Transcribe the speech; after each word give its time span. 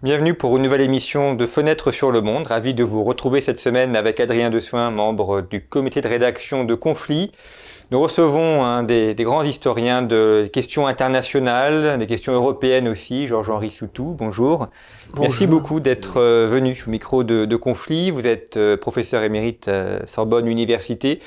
Bienvenue 0.00 0.34
pour 0.34 0.56
une 0.56 0.62
nouvelle 0.62 0.82
émission 0.82 1.34
de 1.34 1.44
Fenêtre 1.44 1.90
sur 1.90 2.12
le 2.12 2.20
Monde. 2.20 2.46
Ravi 2.46 2.72
de 2.72 2.84
vous 2.84 3.02
retrouver 3.02 3.40
cette 3.40 3.58
semaine 3.58 3.96
avec 3.96 4.20
Adrien 4.20 4.48
Dessoin, 4.48 4.92
membre 4.92 5.40
du 5.40 5.60
comité 5.64 6.00
de 6.00 6.06
rédaction 6.06 6.62
de 6.62 6.76
Conflit. 6.76 7.32
Nous 7.90 8.00
recevons 8.00 8.64
un 8.64 8.82
des, 8.82 9.14
grands 9.14 9.42
historiens 9.42 10.02
de 10.02 10.46
questions 10.52 10.86
internationales, 10.86 11.96
des 11.96 12.06
questions 12.06 12.34
européennes 12.34 12.86
aussi, 12.86 13.26
Georges-Henri 13.26 13.70
Soutou. 13.70 14.14
Bonjour. 14.18 14.68
Merci 15.18 15.46
beaucoup 15.46 15.80
d'être 15.80 16.20
euh, 16.20 16.48
venu 16.50 16.84
au 16.86 16.90
micro 16.90 17.24
de, 17.24 17.56
Conflit. 17.56 18.10
Vous 18.10 18.26
êtes 18.26 18.58
euh, 18.58 18.76
professeur 18.76 19.22
émérite 19.22 19.68
à 19.68 20.06
Sorbonne 20.06 20.46
Université. 20.48 21.20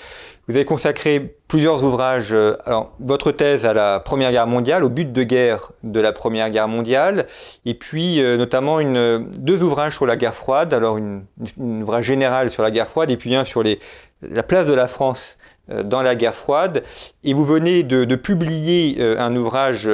Vous 0.48 0.56
avez 0.56 0.66
consacré 0.66 1.38
plusieurs 1.48 1.84
ouvrages, 1.84 2.34
euh, 2.34 2.58
alors 2.66 2.94
votre 3.00 3.32
thèse 3.32 3.66
à 3.66 3.74
la 3.74 4.00
Première 4.00 4.32
Guerre 4.32 4.48
mondiale, 4.48 4.84
au 4.84 4.90
but 4.90 5.12
de 5.12 5.24
guerre 5.24 5.72
de 5.84 6.00
la 6.00 6.12
Première 6.14 6.50
Guerre 6.50 6.68
mondiale, 6.68 7.28
et 7.66 7.74
puis 7.74 8.22
euh, 8.22 8.38
notamment 8.38 8.80
une, 8.80 9.30
deux 9.40 9.62
ouvrages 9.62 9.96
sur 9.96 10.06
la 10.06 10.16
guerre 10.16 10.34
froide, 10.34 10.74
alors 10.74 10.98
une, 10.98 11.24
une 11.58 11.84
ouvrage 11.84 12.06
général 12.06 12.50
sur 12.50 12.64
la 12.64 12.72
guerre 12.72 12.88
froide, 12.88 13.12
et 13.12 13.18
puis 13.18 13.36
un 13.36 13.46
sur 13.46 13.64
les, 13.64 13.80
la 14.22 14.44
place 14.44 14.68
de 14.68 14.74
la 14.74 14.88
France 14.88 15.38
euh, 15.38 15.41
dans 15.84 16.02
la 16.02 16.16
guerre 16.16 16.36
froide. 16.36 16.84
Et 17.24 17.34
vous 17.34 17.46
venez 17.46 17.84
de, 17.84 18.16
publier 18.16 19.02
un 19.02 19.36
ouvrage 19.36 19.90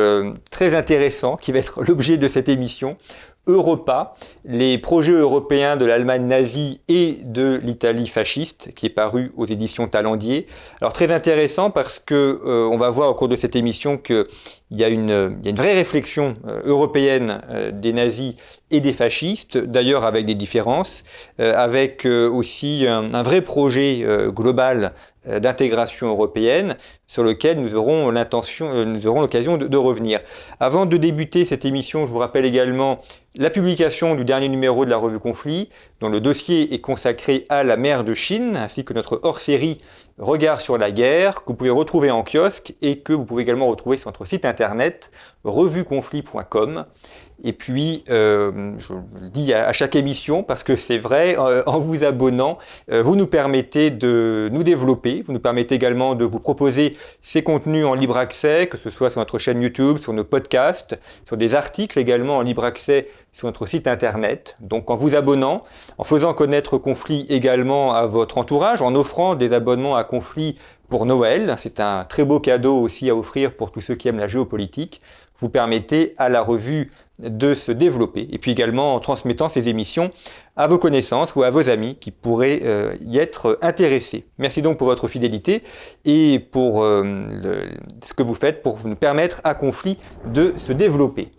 très 0.52 0.76
intéressant 0.76 1.38
qui 1.38 1.52
va 1.52 1.60
être 1.60 1.84
l'objet 1.88 2.18
de 2.18 2.28
cette 2.28 2.50
émission 2.50 2.98
Europa, 3.48 4.14
les 4.46 4.78
projets 4.78 5.14
européens 5.14 5.78
de 5.78 5.86
l'Allemagne 5.86 6.26
nazie 6.26 6.82
et 6.90 7.18
de 7.26 7.60
l'Italie 7.64 8.08
fasciste, 8.08 8.74
qui 8.76 8.86
est 8.86 8.90
paru 8.90 9.32
aux 9.38 9.46
éditions 9.46 9.88
Talendier. 9.88 10.48
Alors 10.82 10.92
très 10.92 11.12
intéressant 11.12 11.72
parce 11.72 12.00
que 12.00 12.42
euh, 12.46 12.68
on 12.70 12.78
va 12.78 12.90
voir 12.90 13.10
au 13.10 13.14
cours 13.14 13.30
de 13.30 13.38
cette 13.38 13.56
émission 13.56 13.98
qu'il 13.98 14.26
y, 14.72 14.82
y 14.82 14.84
a 14.84 14.90
une 14.90 15.40
vraie 15.56 15.74
réflexion 15.74 16.36
euh, 16.46 16.60
européenne 16.66 17.42
euh, 17.50 17.72
des 17.72 17.94
nazis 17.94 18.36
et 18.70 18.82
des 18.82 18.94
fascistes, 18.94 19.58
d'ailleurs 19.58 20.04
avec 20.04 20.26
des 20.26 20.36
différences, 20.36 21.06
avec 21.40 22.06
aussi 22.06 22.86
un, 22.86 23.24
vrai 23.24 23.40
projet 23.40 24.06
global 24.28 24.92
euh, 25.17 25.17
d'intégration 25.28 26.08
européenne 26.08 26.76
sur 27.06 27.24
lequel 27.24 27.60
nous 27.62 27.76
aurons 27.76 28.10
euh, 28.10 29.20
l'occasion 29.22 29.58
de, 29.58 29.78
revenir. 29.78 30.20
Avant 30.60 30.86
de 30.86 30.98
débuter 30.98 31.46
cette 31.46 31.66
émission, 31.66 32.06
je 32.06 32.12
vous 32.12 32.20
rappelle 32.20 32.46
également 32.46 33.00
la 33.36 33.50
publication 33.50 34.16
du 34.16 34.26
dernier 34.26 34.50
numéro 34.50 34.86
de 34.86 34.90
la 34.90 34.98
revue 34.98 35.20
Conflit, 35.20 35.70
dont 36.00 36.10
le 36.10 36.20
dossier 36.20 36.74
est 36.74 36.80
consacré 36.80 37.46
à 37.50 37.64
la 37.64 37.78
mer 37.78 38.04
de 38.04 38.14
Chine, 38.14 38.56
ainsi 38.56 38.84
que 38.84 38.94
notre 38.94 39.20
hors-série 39.24 39.80
Regard 40.18 40.62
sur 40.62 40.80
la 40.80 40.90
guerre, 40.90 41.44
que 41.44 41.50
vous 41.50 41.54
pouvez 41.54 41.70
retrouver 41.70 42.10
en 42.10 42.24
kiosque 42.24 42.74
et 42.82 42.98
que 42.98 43.14
vous 43.14 43.24
pouvez 43.24 43.44
également 43.44 43.68
retrouver 43.68 43.98
sur 43.98 44.10
notre 44.10 44.26
site 44.26 44.46
internet 44.46 45.12
revueconflit.com. 45.44 46.86
Et 47.44 47.54
puis, 47.54 48.04
euh, 48.10 48.74
je 48.78 48.94
le 48.94 49.30
dis 49.30 49.54
à, 49.54 49.72
chaque 49.72 49.96
émission, 49.96 50.42
parce 50.42 50.64
que 50.64 50.76
c'est 50.76 50.98
vrai, 50.98 51.38
euh, 51.38 51.62
en 51.68 51.80
vous 51.80 52.04
abonnant, 52.04 52.58
euh, 52.92 53.04
vous 53.04 53.16
nous 53.16 53.28
permettez 53.28 53.92
de 53.92 54.50
nous 54.52 54.64
développer, 54.64 55.22
vous 55.22 55.34
nous 55.34 55.40
permettez 55.40 55.76
également 55.76 56.16
de 56.16 56.26
vous 56.26 56.40
proposer 56.40 56.98
ces 57.22 57.44
contenus 57.44 57.86
en 57.86 57.94
libre 57.94 58.18
accès, 58.18 58.68
que 58.68 58.78
ce 58.78 58.90
soit 58.90 59.12
sur 59.12 59.20
notre 59.20 59.38
chaîne 59.38 59.62
YouTube, 59.62 59.98
sur 60.00 60.14
nos 60.14 60.24
podcasts, 60.24 60.98
sur 61.24 61.38
des 61.38 61.54
articles 61.54 62.00
également 62.00 62.38
en 62.38 62.42
libre 62.42 62.64
accès 62.64 63.08
sur 63.34 63.46
notre 63.46 63.68
site 63.68 63.86
internet. 63.86 64.58
Donc 64.60 64.90
en 64.90 64.96
vous 64.96 65.16
abonnant, 65.16 65.64
en 66.00 66.04
faisant 66.04 66.34
connaître 66.34 66.80
Conflit 66.80 67.28
également 67.30 67.94
à 67.94 68.08
votre 68.08 68.40
entourage, 68.40 68.82
en 68.82 68.96
offrant 68.96 69.36
des 69.36 69.54
abonnements 69.54 69.96
à 69.96 70.04
Conflit 70.04 70.58
pour 70.90 71.06
Noël, 71.06 71.54
c'est 71.58 71.80
un 71.80 72.06
très 72.06 72.26
beau 72.26 72.40
cadeau 72.40 72.80
aussi 72.80 73.10
à 73.10 73.16
offrir 73.16 73.54
pour 73.54 73.72
tous 73.72 73.82
ceux 73.82 73.96
qui 73.96 74.08
aiment 74.08 74.20
la 74.20 74.28
géopolitique, 74.28 75.02
vous 75.40 75.50
permettez 75.50 76.16
à 76.18 76.30
la 76.30 76.42
revue 76.42 76.90
de 77.20 77.54
se 77.54 77.72
développer. 77.72 78.28
Et 78.32 78.38
puis 78.38 78.52
également 78.52 78.96
en 78.96 79.00
transmettant 79.00 79.50
ces 79.50 79.70
émissions 79.70 80.12
à 80.56 80.68
vos 80.68 80.78
connaissances 80.78 81.36
ou 81.36 81.44
à 81.44 81.50
vos 81.50 81.70
amis 81.70 81.96
qui 81.96 82.12
pourraient 82.12 82.62
euh, 82.64 82.96
y 83.02 83.18
être 83.18 83.58
intéressés. 83.62 84.26
Merci 84.38 84.62
donc 84.62 84.78
pour 84.78 84.88
votre 84.88 85.08
fidélité 85.08 85.64
et 86.06 86.40
pour 86.40 86.84
euh, 86.84 87.16
ce 88.06 88.14
que 88.14 88.24
vous 88.24 88.36
faites 88.36 88.62
pour 88.62 88.80
nous 88.84 88.96
permettre 88.96 89.42
à 89.44 89.56
Conflit 89.56 89.98
de 90.26 90.54
se 90.58 90.74
développer. 90.74 91.30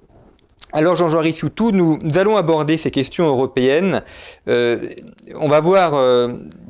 Alors 0.72 0.96
Jean-Jean 0.96 1.20
Rissoutou, 1.20 1.70
nous, 1.70 1.98
allons 2.14 2.36
aborder 2.36 2.76
ces 2.76 2.90
questions 2.90 3.26
européennes. 3.26 4.02
Euh, 4.48 4.76
on 5.36 5.48
va 5.48 5.60
voir, 5.60 5.94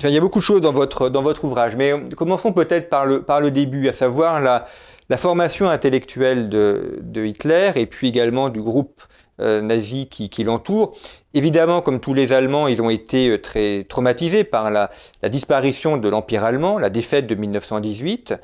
il 0.04 0.10
y 0.10 0.16
a 0.16 0.20
beaucoup 0.20 0.38
de 0.38 0.44
choses 0.44 0.60
dans 0.60 0.72
votre, 0.72 1.44
ouvrage, 1.44 1.74
mais 1.74 1.92
commençons 2.16 2.52
peut-être 2.52 2.90
par 2.90 3.40
le 3.40 3.50
début, 3.50 3.88
à 3.88 3.92
savoir 3.92 4.40
la, 4.40 4.66
la 5.08 5.16
formation 5.16 5.68
intellectuelle 5.68 6.48
de, 6.48 7.24
Hitler 7.24 7.72
et 7.76 7.86
puis 7.86 8.08
également 8.08 8.48
du 8.48 8.60
groupe 8.60 9.02
euh, 9.40 9.60
nazi 9.60 10.08
qui, 10.08 10.44
l'entoure. 10.44 10.96
Évidemment, 11.32 11.80
comme 11.80 12.00
tous 12.00 12.12
les 12.12 12.32
Allemands, 12.32 12.66
ils 12.66 12.82
ont 12.82 12.90
été 12.90 13.30
euh, 13.30 13.40
très 13.40 13.84
traumatisés 13.84 14.44
par 14.44 14.70
la, 14.70 14.90
disparition 15.28 15.96
de 15.96 16.08
l'Empire 16.08 16.44
allemand, 16.44 16.78
la 16.78 16.90
défaite 16.90 17.26
de 17.26 17.34
1918. 17.34 18.34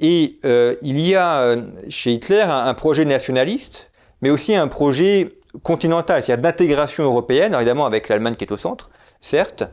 Et 0.00 0.38
euh, 0.44 0.76
il 0.82 1.00
y 1.00 1.14
a 1.14 1.56
chez 1.88 2.12
Hitler 2.12 2.44
un, 2.48 2.74
projet 2.74 3.04
nationaliste, 3.04 3.90
mais 4.22 4.30
aussi 4.30 4.54
un 4.54 4.68
projet 4.68 5.32
continental, 5.62 6.22
c'est-à-dire 6.22 6.42
d'intégration 6.42 7.04
européenne, 7.04 7.54
évidemment 7.54 7.86
avec 7.86 8.08
l'Allemagne 8.08 8.36
qui 8.36 8.44
est 8.44 8.52
au 8.52 8.56
centre, 8.58 8.90
certes. 9.20 9.64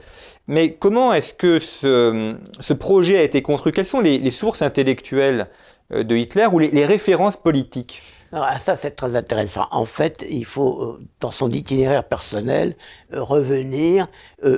Mais 0.48 0.74
comment 0.74 1.14
est-ce 1.14 1.34
que 1.34 1.60
ce, 1.60 2.74
projet 2.74 3.18
a 3.18 3.24
été 3.24 3.42
construit? 3.42 3.74
Quelles 3.74 3.86
sont 3.86 4.02
les 4.02 4.32
sources 4.32 4.62
intellectuelles 4.62 5.48
de 5.94 6.16
Hitler 6.16 6.48
ou 6.52 6.60
les, 6.60 6.86
références 6.86 7.38
politiques 7.38 8.02
ah, 8.36 8.58
ça, 8.58 8.76
c'est 8.76 8.90
très 8.90 9.16
intéressant. 9.16 9.68
En 9.70 9.86
fait, 9.86 10.26
il 10.28 10.44
faut, 10.44 10.82
euh, 10.82 11.06
dans 11.20 11.30
son 11.30 11.52
itinéraire 11.52 12.04
personnel, 12.04 12.76
euh, 13.14 13.22
revenir, 13.22 14.08
je 14.42 14.58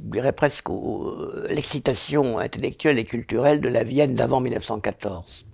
dirais 0.00 0.34
presque, 0.34 0.68
à 0.68 1.50
l'excitation 1.50 2.38
intellectuelle 2.38 2.98
et 2.98 3.04
culturelle 3.04 3.62
de 3.62 3.70
la 3.70 3.84
Vienne 3.84 4.14
d'avant 4.14 4.40
1914, 4.40 5.46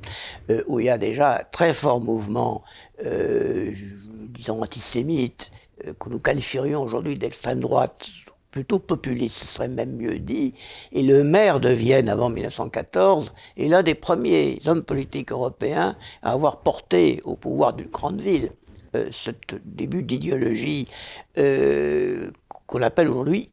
où 0.66 0.80
il 0.80 0.86
y 0.86 0.90
a 0.90 0.98
déjà 0.98 1.36
un 1.38 1.44
très 1.52 1.72
fort 1.72 2.00
mouvement, 2.00 2.64
disons, 3.00 4.60
antisémite, 4.60 5.52
que 6.00 6.08
nous 6.08 6.18
qualifierions 6.18 6.82
aujourd'hui 6.82 7.16
d'extrême 7.16 7.60
droite, 7.60 8.08
plutôt 8.52 8.78
populiste, 8.78 9.38
ce 9.38 9.46
serait 9.46 9.68
même 9.68 9.96
mieux 9.96 10.20
dit. 10.20 10.54
Et 10.92 11.02
le 11.02 11.24
maire 11.24 11.58
de 11.58 11.70
Vienne 11.70 12.08
avant 12.08 12.30
1914 12.30 13.32
est 13.56 13.66
l'un 13.66 13.82
des 13.82 13.96
premiers 13.96 14.58
hommes 14.66 14.84
politiques 14.84 15.32
européens 15.32 15.96
à 16.22 16.32
avoir 16.32 16.60
porté 16.60 17.20
au 17.24 17.34
pouvoir 17.34 17.72
d'une 17.72 17.88
grande 17.88 18.20
ville 18.20 18.50
euh, 18.94 19.08
ce 19.10 19.30
début 19.64 20.02
d'idéologie 20.02 20.86
euh, 21.38 22.30
qu'on 22.66 22.82
appelle 22.82 23.08
aujourd'hui 23.08 23.50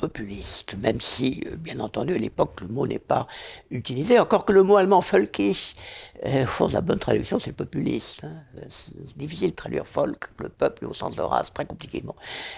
populiste, 0.00 0.76
même 0.78 0.98
si, 1.00 1.44
euh, 1.46 1.56
bien 1.56 1.78
entendu, 1.78 2.14
à 2.14 2.18
l'époque, 2.18 2.62
le 2.62 2.68
mot 2.68 2.86
n'est 2.86 2.98
pas 2.98 3.26
utilisé, 3.70 4.18
encore 4.18 4.46
que 4.46 4.52
le 4.52 4.62
mot 4.62 4.76
allemand 4.76 5.02
folkisch, 5.02 5.74
euh, 6.24 6.46
au 6.58 6.68
la 6.68 6.80
bonne 6.80 6.98
traduction, 6.98 7.38
c'est 7.38 7.52
populiste. 7.52 8.24
Hein. 8.24 8.62
C'est 8.68 9.16
difficile 9.16 9.50
de 9.50 9.54
traduire 9.54 9.86
folk, 9.86 10.30
le 10.38 10.48
peuple, 10.48 10.86
au 10.86 10.94
sens 10.94 11.16
de 11.16 11.20
race, 11.22 11.52
très 11.52 11.66
compliqué. 11.66 12.02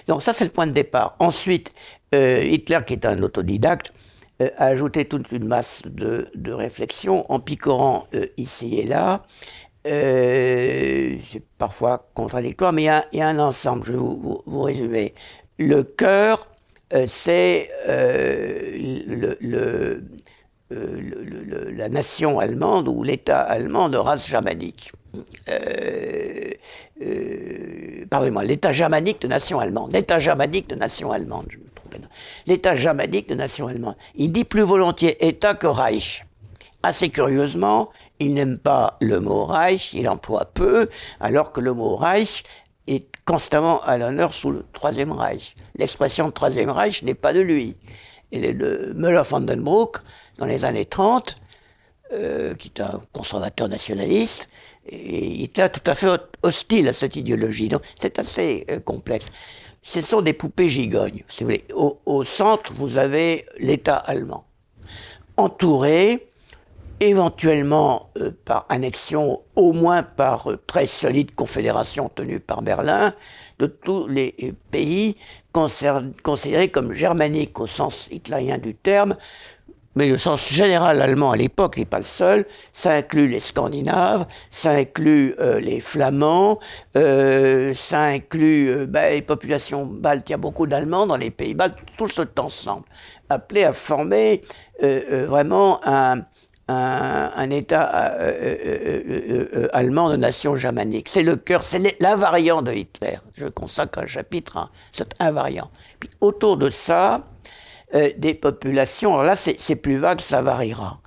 Donc 0.07 0.23
ça, 0.23 0.33
c'est 0.33 0.45
le 0.45 0.51
point 0.51 0.69
de 0.69 0.73
départ. 0.73 1.17
Ensuite, 1.19 1.75
euh, 2.15 2.45
Hitler, 2.45 2.79
qui 2.87 2.93
est 2.93 3.05
un 3.05 3.21
autodidacte, 3.23 3.93
a 4.41 4.65
ajouté 4.65 5.05
toute 5.05 5.31
une 5.31 5.47
masse 5.47 5.83
de, 5.85 6.29
de 6.35 6.53
réflexions 6.53 7.31
en 7.31 7.39
picorant 7.39 8.07
ici 8.37 8.77
et 8.77 8.87
là. 8.89 9.23
c'est 9.85 11.45
parfois 11.59 12.11
contradictoire, 12.15 12.73
mais 12.73 12.83
il 13.13 13.19
y, 13.19 13.21
a 13.21 13.29
un 13.29 13.39
ensemble, 13.39 13.85
je 13.85 13.93
vais 13.93 13.99
vous, 13.99 14.43
vous 14.45 14.63
résumer. 14.63 15.15
Le 15.59 15.85
cœur 15.85 16.49
euh, 16.49 16.52
c'est 17.07 17.71
euh, 17.89 19.11
euh, 20.73 21.73
la 21.75 21.89
nation 21.89 22.39
allemande 22.39 22.89
ou 22.89 23.03
l'État 23.03 23.41
allemand 23.41 23.89
de 23.89 23.97
race 23.97 24.27
germanique. 24.27 24.93
Pardonnez-moi, 28.11 28.45
l'État 28.45 28.73
germanique 28.73 29.21
de 29.23 29.29
nation 29.29 29.59
allemande. 29.59 29.93
L'État 29.93 30.19
germanique 30.19 30.69
de 30.69 30.75
nation 30.75 31.13
allemande, 31.13 31.47
je 31.49 31.59
me 31.59 31.65
trompe. 31.75 31.95
L'État 32.47 32.77
germanique 32.77 33.29
de 33.29 33.35
nation 33.35 33.67
allemande. 33.69 33.97
Il 34.15 34.33
dit 34.33 34.45
plus 34.45 34.63
volontiers 34.63 35.27
État 35.27 35.55
que 35.55 35.67
Reich. 35.67 36.25
Assez 36.83 37.11
curieusement, 37.11 37.91
il 38.19 38.35
n'aime 38.35 38.59
pas 38.59 38.97
le 39.01 39.21
mot 39.21 39.45
Reich, 39.45 39.95
il 39.95 40.09
emploie 40.09 40.47
peu, 40.47 40.89
alors 41.21 41.53
que 41.53 41.61
le 41.61 41.73
mot 41.73 41.97
Reich 41.97 42.45
est 42.87 43.07
constamment 43.25 43.81
à 43.83 43.99
l'honneur 43.99 44.33
sous 44.33 44.51
le 44.51 44.65
Troisième 44.73 45.13
Reich. 45.13 45.55
L'expression 45.77 46.31
Troisième 46.31 46.71
Reich 46.71 47.03
n'est 47.03 47.15
pas 47.15 47.33
de 47.33 47.41
lui. 47.41 47.77
Elle 48.33 48.45
est 48.45 48.55
de 48.55 48.93
Müller-Vandenbroek 48.97 49.99
dans 50.39 50.47
les 50.47 50.65
années 50.65 50.87
30, 50.87 51.39
euh, 52.13 52.55
qui 52.55 52.73
est 52.75 52.81
un 52.81 53.01
conservateur 53.13 53.69
nationaliste, 53.69 54.49
et 54.87 55.27
il 55.27 55.45
était 55.45 55.69
tout 55.69 55.89
à 55.91 55.95
fait 55.95 56.09
hostile 56.43 56.89
à 56.89 56.93
cette 56.93 57.17
idéologie. 57.17 57.69
Donc 57.69 57.83
c'est 57.97 58.19
assez 58.19 58.67
euh, 58.71 58.81
complexe. 58.81 59.31
Ce 59.83 60.01
sont 60.01 60.21
des 60.21 60.33
poupées 60.33 60.69
gigognes, 60.69 61.25
au 62.07 62.25
centre, 62.25 62.73
vous 62.75 62.99
avez 62.99 63.47
l'État 63.59 63.97
allemand, 63.97 64.45
entouré 65.37 66.32
éventuellement 67.03 68.11
par 68.45 68.67
annexion, 68.69 69.43
au 69.57 69.73
moins 69.73 70.03
par 70.03 70.49
très 70.67 70.87
solide 70.87 71.35
confédération 71.35 72.09
tenue 72.09 72.41
par 72.41 72.63
Berlin, 72.63 73.13
de 73.59 73.67
tous 73.67 74.07
les 74.07 74.55
pays 74.71 75.15
considérés 75.53 76.69
comme 76.69 76.95
germaniques 76.95 77.59
au 77.61 77.67
sens 77.67 78.09
hitlérien 78.11 78.59
du 78.59 78.75
terme, 78.75 79.17
mais 79.95 80.09
le 80.09 80.19
sens 80.19 80.49
général 80.49 81.03
allemand 81.03 81.33
à 81.33 81.37
l'époque 81.37 81.77
n'est 81.77 81.85
pas 81.85 81.99
le 81.99 82.05
seul. 82.05 82.47
Ça 82.73 82.93
inclut 82.93 83.27
les 83.27 83.41
Scandinaves, 83.41 84.27
ça 84.51 84.71
inclut 84.71 85.35
euh, 85.39 85.61
les 85.61 85.81
Flamands, 85.81 86.59
euh, 86.97 87.75
ça 87.75 88.03
inclut 88.05 88.71
euh, 88.71 88.87
ben, 88.87 89.13
les 89.13 89.23
populations 89.23 89.85
baltes. 89.85 90.29
Il 90.29 90.33
y 90.33 90.35
a 90.35 90.39
beaucoup 90.39 90.67
d'Allemands 90.67 91.07
dans 91.07 91.17
les 91.17 91.31
pays 91.31 91.55
baltes, 91.55 91.77
tout 91.99 92.09
cet 92.09 92.39
ensemble, 92.39 92.85
appelé 93.29 93.65
à 93.65 93.73
former 93.73 94.41
vraiment 94.81 95.81
un, 95.85 96.23
un, 96.69 97.51
État 97.51 97.83
allemand 99.73 100.09
de 100.09 100.17
nation 100.17 100.57
germanique. 100.57 101.09
C'est 101.09 101.23
le 101.23 101.37
cœur, 101.37 101.65
c'est 101.65 102.01
l'invariant 102.01 102.63
de 102.63 102.73
Hitler. 102.73 103.19
Je 103.35 103.47
consacre 103.47 103.99
un 103.99 104.07
chapitre 104.07 104.57
à 104.57 104.71
cet 104.93 105.15
invariant. 105.21 105.71
Puis 106.01 106.11
autour 106.21 106.57
de 106.57 106.71
ça, 106.71 107.23
euh, 107.95 108.11
des 108.17 108.33
populations. 108.33 109.13
Alors 109.13 109.25
là, 109.25 109.37
c'est 109.37 109.77
plus 109.77 109.99
vague, 109.99 110.21
ça 110.21 110.41
variera. 110.41 111.01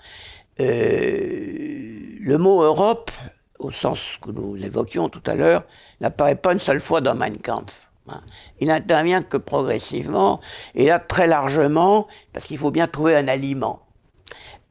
Euh, 0.59 2.17
le 2.19 2.37
mot 2.37 2.61
Europe, 2.61 3.09
au 3.57 3.71
sens 3.71 4.17
que 4.21 4.29
nous 4.29 4.53
l'évoquions 4.53 5.09
tout 5.09 5.23
à 5.25 5.33
l'heure, 5.33 5.63
n'apparaît 5.99 6.35
pas 6.35 6.53
une 6.53 6.59
seule 6.59 6.81
fois 6.81 7.01
dans 7.01 7.15
Mein 7.15 7.37
Kampf. 7.37 7.89
Hein. 8.07 8.21
Il 8.59 8.67
n'intervient 8.67 9.23
que 9.23 9.37
progressivement, 9.37 10.41
et 10.75 10.85
là 10.85 10.99
très 10.99 11.25
largement, 11.25 12.07
parce 12.33 12.45
qu'il 12.45 12.59
faut 12.59 12.69
bien 12.69 12.85
trouver 12.87 13.15
un 13.15 13.27
aliment. 13.27 13.84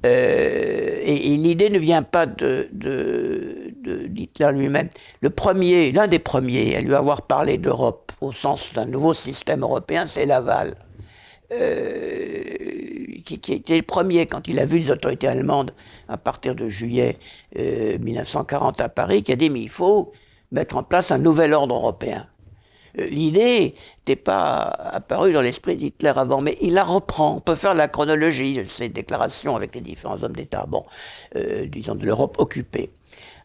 Euh, 0.05 1.01
et, 1.03 1.15
l'idée 1.15 1.71
ne 1.71 1.79
vient 1.79 2.03
pas 2.03 2.27
de, 2.27 2.69
d'Hitler 4.09 4.53
lui-même. 4.53 4.89
Le 5.21 5.31
premier, 5.31 5.93
l'un 5.93 6.07
des 6.07 6.19
premiers 6.19 6.77
à 6.77 6.81
lui 6.81 6.95
avoir 6.95 7.23
parlé 7.23 7.59
d'Europe 7.59 8.13
au 8.21 8.33
sens 8.33 8.73
d'un 8.75 8.87
nouveau 8.87 9.15
système 9.15 9.63
européen, 9.63 10.07
c'est 10.07 10.27
Laval. 10.27 10.75
Euh, 11.53 12.43
qui, 13.25 13.39
qui, 13.39 13.53
était 13.53 13.77
le 13.77 13.83
premier 13.83 14.27
quand 14.27 14.49
il 14.49 14.59
a 14.59 14.67
vu 14.67 14.79
les 14.79 14.91
autorités 14.91 15.29
allemandes 15.29 15.75
à 16.09 16.17
partir 16.17 16.55
de 16.55 16.69
juillet 16.69 17.19
1940 17.55 18.81
euh, 18.81 18.85
à 18.85 18.89
Paris, 18.89 19.23
qui 19.23 19.33
a 19.33 19.37
dit 19.37 19.51
mais 19.51 19.61
il 19.61 19.69
faut 19.69 20.13
mettre 20.53 20.77
en 20.77 20.83
place 20.83 21.11
un 21.11 21.19
nouvel 21.19 21.53
ordre 21.53 21.75
européen. 21.75 22.27
Euh, 22.99 23.07
l'idée 23.07 23.75
n'était 23.99 24.17
pas 24.17 24.63
apparue 24.63 25.33
dans 25.33 25.43
l'esprit 25.43 25.77
d'Hitler 25.77 26.13
avant, 26.17 26.41
mais 26.41 26.57
il 26.61 26.75
la 26.75 26.85
reprend. 26.85 27.37
On 27.37 27.41
peut 27.41 27.55
faire 27.55 27.75
la 27.75 27.89
chronologie 27.89 28.55
de 28.55 28.65
ces 28.65 28.89
déclarations 28.89 29.57
avec 29.57 29.75
les 29.75 29.81
différents 29.81 30.23
hommes 30.23 30.37
d'État, 30.37 30.65
bon, 30.69 30.85
disons 31.67 31.95
de 31.95 32.05
l'Europe 32.05 32.37
occupée. 32.39 32.91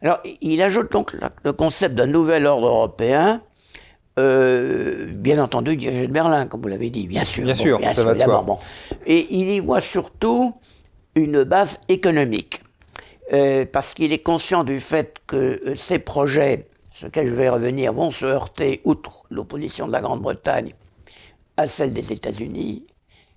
Alors, 0.02 0.20
il 0.42 0.62
ajoute 0.62 0.92
donc 0.92 1.16
le 1.44 1.54
concept 1.54 1.96
d'un 1.96 2.06
nouvel 2.06 2.46
ordre 2.46 2.68
européen 2.68 3.42
euh, 4.20 5.08
bien 5.14 5.42
entendu 5.42 5.78
dirigé 5.78 6.08
de 6.08 6.12
Berlin, 6.12 6.46
comme 6.46 6.62
vous 6.62 6.68
l'avez 6.68 6.90
dit, 6.90 7.08
bien 7.08 7.24
sûr. 7.24 7.46
Bien 7.46 7.56
sûr, 7.56 7.80
ça 7.94 8.04
va 8.04 8.14
de 8.14 8.20
soi. 8.20 8.60
Et 9.06 9.28
il 9.30 9.50
y 9.50 9.60
voit 9.60 9.82
surtout 9.82 10.56
une 11.16 11.44
base 11.44 11.80
économique, 11.88 12.62
euh, 13.32 13.66
parce 13.72 13.94
qu'il 13.94 14.12
est 14.12 14.24
conscient 14.24 14.64
du 14.64 14.80
fait 14.80 15.18
que 15.26 15.62
euh, 15.66 15.76
ces 15.76 16.00
projets, 16.00 16.68
sur 17.00 17.08
lesquels 17.08 17.28
je 17.28 17.34
vais 17.34 17.48
revenir, 17.48 17.94
vont 17.94 18.12
se 18.12 18.26
heurter, 18.26 18.82
outre 18.84 19.24
l'opposition 19.30 19.88
de 19.88 19.94
la 19.94 20.02
Grande-Bretagne, 20.02 20.74
à 21.56 21.66
celle 21.66 21.94
des 21.94 22.12
États-Unis, 22.12 22.84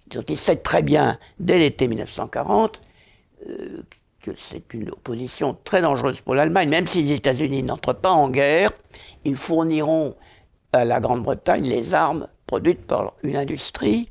dont 0.08 0.24
il 0.28 0.36
sait 0.36 0.56
très 0.56 0.82
bien, 0.82 1.16
dès 1.38 1.60
l'été 1.60 1.86
1940, 1.86 2.80
que 4.20 4.32
c'est 4.34 4.74
une 4.74 4.90
opposition 4.90 5.56
très 5.62 5.80
dangereuse 5.80 6.20
pour 6.22 6.34
l'Allemagne, 6.34 6.70
même 6.70 6.88
si 6.88 7.02
les 7.02 7.12
États-Unis 7.12 7.62
n'entrent 7.62 7.92
pas 7.92 8.10
en 8.10 8.30
guerre, 8.30 8.72
ils 9.24 9.36
fourniront 9.36 10.16
à 10.72 10.84
la 10.84 10.98
Grande-Bretagne 10.98 11.62
les 11.62 11.94
armes 11.94 12.26
produites 12.48 12.84
par 12.84 13.12
une 13.22 13.36
industrie 13.36 14.08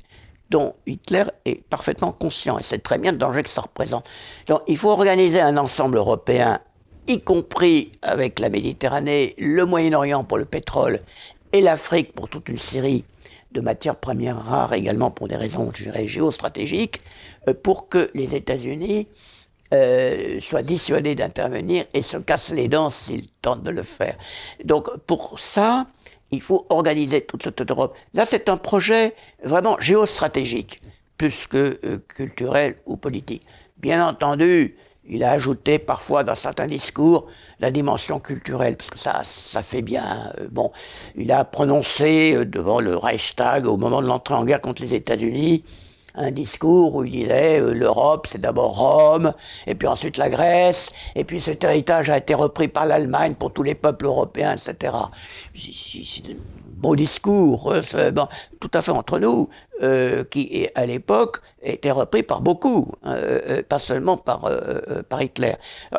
dont 0.48 0.72
Hitler 0.86 1.24
est 1.44 1.62
parfaitement 1.62 2.12
conscient 2.12 2.58
et 2.58 2.62
sait 2.62 2.78
très 2.78 2.96
bien 2.96 3.12
le 3.12 3.18
danger 3.18 3.42
que 3.42 3.50
ça 3.50 3.60
représente. 3.60 4.08
Donc 4.46 4.62
il 4.66 4.78
faut 4.78 4.90
organiser 4.90 5.42
un 5.42 5.58
ensemble 5.58 5.98
européen, 5.98 6.58
y 7.06 7.20
compris 7.20 7.92
avec 8.02 8.38
la 8.38 8.48
Méditerranée, 8.48 9.34
le 9.38 9.64
Moyen-Orient 9.64 10.24
pour 10.24 10.38
le 10.38 10.44
pétrole 10.44 11.00
et 11.52 11.60
l'Afrique 11.60 12.12
pour 12.14 12.28
toute 12.28 12.48
une 12.48 12.58
série 12.58 13.04
de 13.52 13.60
matières 13.60 13.96
premières 13.96 14.42
rares, 14.42 14.72
également 14.72 15.10
pour 15.10 15.28
des 15.28 15.36
raisons, 15.36 15.70
géostratégiques, 15.72 17.02
euh, 17.48 17.54
pour 17.54 17.88
que 17.88 18.08
les 18.14 18.34
États-Unis 18.34 19.08
euh, 19.74 20.40
soient 20.40 20.62
dissuadés 20.62 21.14
d'intervenir 21.14 21.84
et 21.94 22.02
se 22.02 22.16
cassent 22.16 22.52
les 22.52 22.68
dents 22.68 22.90
s'ils 22.90 23.28
tentent 23.42 23.62
de 23.62 23.70
le 23.70 23.82
faire. 23.82 24.16
Donc 24.64 24.88
pour 25.06 25.38
ça, 25.38 25.86
il 26.30 26.40
faut 26.40 26.66
organiser 26.70 27.20
toute 27.20 27.42
cette 27.44 27.70
Europe. 27.70 27.96
Là, 28.14 28.24
c'est 28.24 28.48
un 28.48 28.56
projet 28.56 29.14
vraiment 29.44 29.76
géostratégique, 29.78 30.80
plus 31.18 31.46
que 31.46 31.78
euh, 31.84 31.98
culturel 32.08 32.76
ou 32.86 32.96
politique. 32.96 33.42
Bien 33.76 34.06
entendu, 34.06 34.76
il 35.12 35.24
a 35.24 35.32
ajouté 35.32 35.78
parfois 35.78 36.24
dans 36.24 36.34
certains 36.34 36.66
discours 36.66 37.26
la 37.60 37.70
dimension 37.70 38.18
culturelle, 38.18 38.76
parce 38.76 38.90
que 38.90 38.98
ça, 38.98 39.20
ça 39.24 39.62
fait 39.62 39.82
bien. 39.82 40.32
Euh, 40.38 40.48
bon, 40.50 40.72
il 41.14 41.30
a 41.30 41.44
prononcé 41.44 42.34
euh, 42.34 42.44
devant 42.44 42.80
le 42.80 42.96
Reichstag 42.96 43.66
au 43.66 43.76
moment 43.76 44.02
de 44.02 44.06
l'entrée 44.06 44.34
en 44.34 44.44
guerre 44.44 44.60
contre 44.60 44.82
les 44.82 44.94
États-Unis 44.94 45.64
un 46.14 46.30
discours 46.30 46.94
où 46.94 47.04
il 47.04 47.10
disait 47.10 47.60
euh, 47.60 47.72
l'Europe, 47.72 48.26
c'est 48.28 48.40
d'abord 48.40 48.76
Rome, 48.76 49.32
et 49.66 49.74
puis 49.74 49.88
ensuite 49.88 50.16
la 50.16 50.28
Grèce, 50.28 50.90
et 51.14 51.24
puis 51.24 51.40
cet 51.40 51.64
héritage 51.64 52.10
a 52.10 52.18
été 52.18 52.34
repris 52.34 52.68
par 52.68 52.86
l'Allemagne 52.86 53.34
pour 53.34 53.52
tous 53.52 53.62
les 53.62 53.74
peuples 53.74 54.06
européens, 54.06 54.54
etc. 54.54 54.94
Beau 56.82 56.96
discours, 56.96 57.72
euh, 57.72 58.10
tout 58.60 58.70
à 58.74 58.80
fait 58.80 58.90
entre 58.90 59.20
nous, 59.20 59.48
euh, 59.82 60.24
qui 60.24 60.68
à 60.74 60.84
l'époque 60.84 61.38
était 61.62 61.92
repris 61.92 62.24
par 62.24 62.40
beaucoup, 62.40 62.90
hein, 63.04 63.16
pas 63.68 63.78
seulement 63.78 64.16
par, 64.16 64.50
par 65.08 65.22
Hitler. 65.22 65.54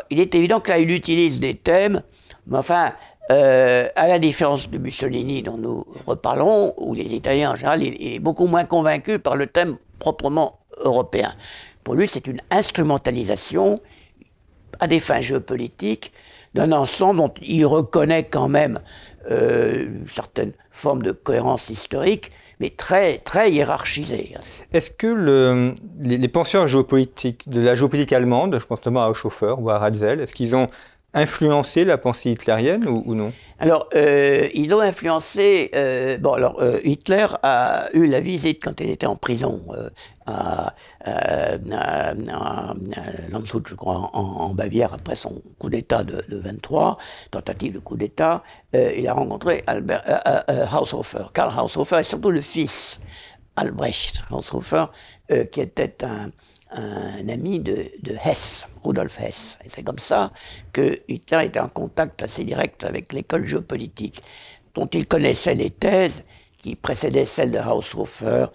il 0.10 0.20
est 0.20 0.36
évident 0.36 0.60
que 0.60 0.72
là, 0.72 0.80
il 0.80 0.92
utilise 0.92 1.40
des 1.40 1.56
thèmes, 1.56 2.04
mais 2.48 2.58
enfin, 2.58 2.92
à 3.30 4.08
la 4.08 4.20
différence 4.20 4.70
de 4.70 4.78
Mussolini 4.78 5.42
dont 5.42 5.58
nous 5.58 5.86
reparlons, 6.06 6.74
ou 6.78 6.94
les 6.94 7.16
Italiens 7.16 7.52
en 7.52 7.56
général, 7.56 7.82
il 7.82 8.16
est 8.16 8.20
beaucoup 8.20 8.48
moins 8.48 8.66
convaincu 8.66 9.20
par 9.20 9.38
le 9.38 9.48
thème 9.48 9.78
proprement 10.00 10.60
européen. 10.82 11.34
Pour 11.84 11.96
lui, 11.96 12.10
c'est 12.10 12.28
une 12.28 12.40
instrumentalisation 12.52 13.80
à 14.80 14.88
des 14.88 15.00
fins 15.00 15.22
géopolitiques 15.22 16.14
d'un 16.54 16.72
ensemble 16.72 17.18
dont 17.18 17.34
il 17.42 17.66
reconnaît 17.66 18.26
quand 18.26 18.48
même 18.48 18.80
euh, 19.30 19.86
une 19.86 20.08
certaine 20.08 20.52
forme 20.72 21.02
de 21.02 21.12
cohérence 21.12 21.70
historique, 21.70 22.32
mais 22.60 22.70
très, 22.70 23.18
très 23.20 23.52
hiérarchisée. 23.52 24.36
Est-ce 24.72 24.92
que 24.92 25.08
le, 25.08 25.74
les, 26.00 26.28
penseurs 26.28 26.68
géopolitiques 26.68 27.48
de 27.50 27.62
la 27.62 27.76
géopolitique 27.76 28.14
allemande, 28.14 28.58
je 28.60 28.66
pense 28.66 28.80
notamment 28.80 29.04
à 29.04 29.10
Haushofer 29.10 29.56
ou 29.58 29.70
à 29.70 29.80
Ratzel, 29.80 30.22
est-ce 30.22 30.34
qu'ils 30.34 30.56
ont 30.56 30.70
influencé 31.14 31.86
la 31.86 31.98
pensée 31.98 32.32
hitlérienne 32.32 32.88
ou, 32.88 33.14
non? 33.14 33.32
Alors, 33.60 33.88
euh, 33.96 34.50
ils 34.54 34.74
ont 34.74 34.80
influencé. 34.80 35.70
Euh, 35.76 36.18
bon, 36.18 36.34
alors, 36.34 36.60
euh, 36.60 36.80
Hitler 36.84 37.28
a 37.44 37.88
eu 37.94 38.08
la 38.08 38.20
visite 38.20 38.64
quand 38.64 38.82
il 38.82 38.90
était 38.90 39.06
en 39.06 39.16
prison 39.16 39.64
à, 40.26 40.74
Landshut, 43.30 43.68
je 43.68 43.76
crois, 43.76 44.10
en, 44.14 44.54
Bavière, 44.54 44.94
après 44.94 45.16
son 45.16 45.42
coup 45.60 45.70
d'État 45.70 46.04
de, 46.04 46.24
23, 46.30 46.98
tentative 47.32 47.74
de 47.76 47.80
coup 47.80 47.96
d'État. 47.96 48.42
il 48.74 49.08
a 49.08 49.14
rencontré 49.14 49.64
Albert, 49.68 50.04
Haushofer, 50.74 51.26
Karl 51.34 51.54
Haushofer, 51.60 52.00
et 52.00 52.04
surtout 52.04 52.32
le 52.32 52.42
fils, 52.42 53.00
Albrecht 53.56 54.24
Haushofer, 54.32 54.86
qui 55.52 55.62
était 55.62 56.04
un 56.04 56.32
un 56.76 57.30
ami 57.30 57.60
de, 57.60 57.92
Hess, 58.24 58.68
Rudolf 58.84 59.20
Hess. 59.20 59.60
Et 59.64 59.70
c'est 59.70 59.84
comme 59.84 60.00
ça 60.00 60.32
que 60.72 61.00
Hitler 61.08 61.46
était 61.46 61.60
en 61.60 61.70
contact 61.70 62.24
assez 62.24 62.44
direct 62.44 62.84
avec 62.84 63.14
l'école 63.14 63.46
géopolitique, 63.46 64.22
dont 64.76 64.88
il 64.88 65.08
connaissait 65.08 65.56
les 65.56 65.70
thèses 65.70 66.24
qui 66.62 66.76
précédaient 66.76 67.26
celles 67.26 67.52
de 67.52 67.60
Haushofer. 67.60 68.48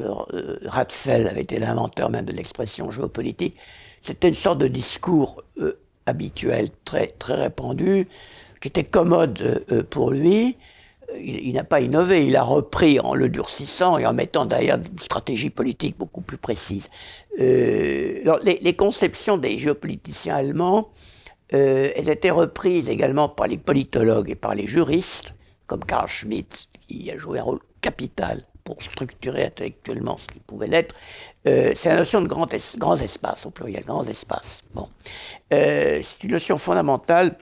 Euh, 0.00 0.58
Ratzel 0.64 1.28
avait 1.28 1.42
été 1.42 1.58
l'inventeur 1.58 2.08
même 2.10 2.24
de 2.24 2.32
l'expression 2.32 2.90
géopolitique. 2.90 3.56
C'était 4.02 4.28
une 4.28 4.34
sorte 4.34 4.58
de 4.58 4.68
discours 4.68 5.42
euh, 5.58 5.78
habituel, 6.06 6.68
très, 6.84 7.08
très 7.08 7.34
répandu, 7.34 8.08
qui 8.60 8.68
était 8.68 8.84
commode 8.84 9.64
euh, 9.70 9.82
pour 9.82 10.10
lui, 10.10 10.56
il, 11.20 11.52
n'a 11.52 11.64
pas 11.64 11.80
innové, 11.80 12.26
il 12.26 12.36
a 12.36 12.42
repris 12.42 13.00
en 13.00 13.14
le 13.14 13.28
durcissant 13.28 13.98
et 13.98 14.06
en 14.06 14.12
mettant 14.12 14.46
derrière 14.46 14.76
une 14.76 14.98
stratégie 15.00 15.50
politique 15.50 15.96
beaucoup 15.98 16.20
plus 16.20 16.36
précise. 16.36 16.90
Euh, 17.40 18.38
les, 18.42 18.74
conceptions 18.74 19.36
des 19.36 19.58
géopoliticiens 19.58 20.36
allemands, 20.36 20.90
euh, 21.54 21.90
elles 21.96 22.08
étaient 22.08 22.30
reprises 22.30 22.88
également 22.88 23.28
par 23.28 23.46
les 23.46 23.58
politologues 23.58 24.30
et 24.30 24.34
par 24.34 24.54
les 24.54 24.66
juristes, 24.66 25.34
comme 25.66 25.84
Karl 25.84 26.08
Schmitt, 26.08 26.68
qui 26.88 27.10
a 27.10 27.18
joué 27.18 27.38
un 27.38 27.44
rôle 27.44 27.60
capital 27.80 28.42
pour 28.64 28.80
structurer 28.82 29.44
intellectuellement 29.44 30.16
ce 30.18 30.28
qui 30.28 30.38
pouvait 30.38 30.68
l'être, 30.68 30.94
euh, 31.48 31.72
c'est 31.74 31.88
la 31.88 31.96
notion 31.96 32.20
de 32.22 32.28
grand 32.28 32.48
grands 32.78 32.96
espaces, 32.96 33.44
au 33.44 33.50
pluriel, 33.50 33.84
grands 33.84 34.06
espaces. 34.06 34.62
Bon. 34.72 34.88
C'est 35.50 36.22
une 36.22 36.30
notion 36.30 36.56
fondamentale 36.58 37.36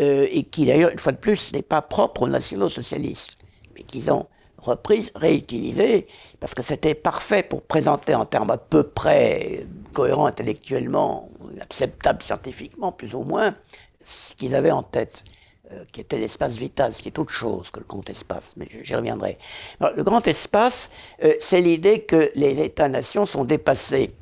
euh, 0.00 0.26
et 0.30 0.44
qui, 0.44 0.66
d'ailleurs, 0.66 0.90
une 0.90 0.98
fois 0.98 1.12
de 1.12 1.18
plus, 1.18 1.52
n'est 1.52 1.62
pas 1.62 1.82
propre 1.82 2.22
aux 2.22 2.28
nationaux 2.28 2.70
socialistes, 2.70 3.36
mais 3.74 3.82
qu'ils 3.82 4.10
ont 4.10 4.26
reprise, 4.58 5.12
réutilisée, 5.14 6.06
parce 6.40 6.54
que 6.54 6.62
c'était 6.62 6.94
parfait 6.94 7.42
pour 7.42 7.62
présenter 7.62 8.14
en 8.14 8.24
termes 8.24 8.50
à 8.50 8.58
peu 8.58 8.82
près 8.82 9.66
cohérents 9.92 10.26
intellectuellement, 10.26 11.30
acceptables 11.60 12.22
scientifiquement, 12.22 12.92
plus 12.92 13.14
ou 13.14 13.22
moins, 13.22 13.54
ce 14.02 14.32
qu'ils 14.34 14.54
avaient 14.54 14.72
en 14.72 14.82
tête. 14.82 15.24
Euh, 15.70 15.84
qui 15.92 16.00
était 16.00 16.16
l'espace 16.16 16.56
vital, 16.56 16.94
ce 16.94 17.02
qui 17.02 17.08
est 17.08 17.18
autre 17.18 17.32
chose 17.32 17.70
que 17.70 17.78
le 17.78 17.84
grand 17.84 18.08
espace, 18.08 18.54
mais 18.56 18.68
j'y 18.82 18.94
reviendrai. 18.94 19.36
le 19.80 20.02
grand 20.02 20.26
espace, 20.26 20.88
euh, 21.22 21.34
c'est 21.40 21.60
l'idée 21.60 22.00
que 22.04 22.30
les 22.36 22.62
États-nations 22.62 23.26
sont 23.26 23.44
dépassés 23.44 24.14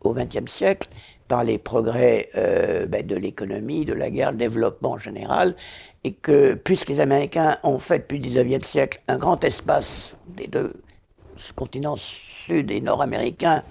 au 0.00 0.12
XXe 0.12 0.50
siècle 0.50 0.88
par 1.28 1.44
les 1.44 1.58
progrès 1.58 2.30
euh, 2.36 2.86
ben, 2.86 3.06
de 3.06 3.14
l'économie, 3.14 3.84
de 3.84 3.92
la 3.92 4.10
guerre, 4.10 4.32
le 4.32 4.38
développement 4.38 4.92
en 4.92 4.98
général, 4.98 5.54
et 6.04 6.12
que 6.12 6.54
puisque 6.54 6.88
les 6.88 7.00
Américains 7.00 7.58
ont 7.62 7.78
fait 7.78 7.98
depuis 7.98 8.18
le 8.18 8.42
XIXe 8.42 8.66
siècle 8.66 9.00
un 9.08 9.18
grand 9.18 9.42
espace 9.44 10.16
des 10.26 10.46
deux 10.46 10.72
continents 11.54 11.96
sud 11.96 12.70
et 12.70 12.80
nord-américains, 12.80 13.62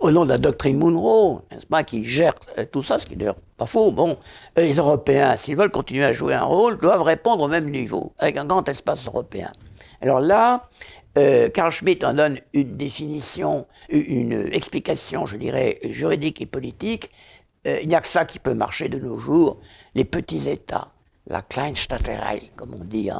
au 0.00 0.10
nom 0.12 0.24
de 0.24 0.28
la 0.28 0.38
doctrine 0.38 0.78
Monroe, 0.78 1.42
n'est-ce 1.50 1.66
pas, 1.66 1.82
qui 1.82 2.04
gère 2.04 2.34
tout 2.70 2.82
ça, 2.82 2.98
ce 2.98 3.06
qui 3.06 3.14
est 3.14 3.16
d'ailleurs 3.16 3.36
pas 3.56 3.66
faux. 3.66 3.90
Bon, 3.90 4.16
les 4.56 4.74
Européens, 4.74 5.34
s'ils 5.36 5.56
veulent 5.56 5.72
continuer 5.72 6.04
à 6.04 6.12
jouer 6.12 6.34
un 6.34 6.44
rôle, 6.44 6.78
doivent 6.78 7.02
répondre 7.02 7.42
au 7.42 7.48
même 7.48 7.68
niveau, 7.68 8.12
avec 8.18 8.36
un 8.36 8.44
grand 8.44 8.68
espace 8.68 9.06
européen. 9.08 9.50
Alors 10.00 10.20
là, 10.20 10.62
euh, 11.16 11.48
Carl 11.48 11.70
Schmitt 11.70 12.04
en 12.04 12.14
donne 12.14 12.38
une 12.52 12.76
définition, 12.76 13.66
une 13.88 14.48
explication, 14.52 15.26
je 15.26 15.36
dirais, 15.36 15.78
juridique 15.84 16.40
et 16.40 16.46
politique. 16.46 17.10
Euh, 17.66 17.78
il 17.82 17.88
n'y 17.88 17.94
a 17.94 18.00
que 18.00 18.08
ça 18.08 18.24
qui 18.24 18.38
peut 18.38 18.54
marcher 18.54 18.88
de 18.88 18.98
nos 18.98 19.18
jours, 19.18 19.58
les 19.94 20.04
petits 20.04 20.48
États 20.48 20.92
la 21.28 21.42
Kleinstaaterei, 21.42 22.50
comme 22.56 22.74
on 22.78 22.84
dit 22.84 23.10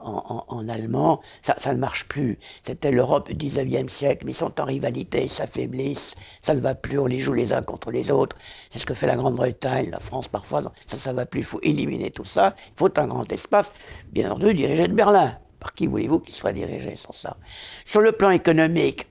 en, 0.00 0.68
allemand, 0.68 1.20
ça, 1.42 1.72
ne 1.72 1.78
marche 1.78 2.06
plus. 2.06 2.38
C'était 2.62 2.92
l'Europe 2.92 3.32
du 3.32 3.46
19e 3.46 3.88
siècle, 3.88 4.26
mais 4.26 4.32
ils 4.32 4.36
sont 4.36 4.60
en 4.60 4.64
rivalité, 4.64 5.28
s'affaiblissent, 5.28 6.14
ça 6.42 6.54
ne 6.54 6.60
va 6.60 6.74
plus, 6.74 6.98
on 6.98 7.06
les 7.06 7.18
joue 7.18 7.32
les 7.32 7.52
uns 7.52 7.62
contre 7.62 7.90
les 7.90 8.10
autres. 8.10 8.36
C'est 8.70 8.78
ce 8.78 8.86
que 8.86 8.94
fait 8.94 9.06
la 9.06 9.16
Grande-Bretagne, 9.16 9.88
la 9.90 10.00
France 10.00 10.28
parfois, 10.28 10.72
ça, 10.86 10.98
ça 10.98 11.12
ne 11.12 11.16
va 11.16 11.26
plus, 11.26 11.40
il 11.40 11.46
faut 11.46 11.60
éliminer 11.62 12.10
tout 12.10 12.26
ça, 12.26 12.54
il 12.58 12.78
faut 12.78 12.98
un 12.98 13.06
grand 13.06 13.30
espace, 13.32 13.72
bien 14.12 14.30
entendu, 14.30 14.54
dirigé 14.54 14.86
de 14.86 14.94
Berlin. 14.94 15.38
Par 15.64 15.72
qui 15.72 15.86
voulez-vous 15.86 16.20
qu'il 16.20 16.34
soit 16.34 16.52
dirigé 16.52 16.94
sans 16.94 17.12
ça 17.12 17.38
Sur 17.86 18.02
le 18.02 18.12
plan 18.12 18.28
économique, 18.28 19.06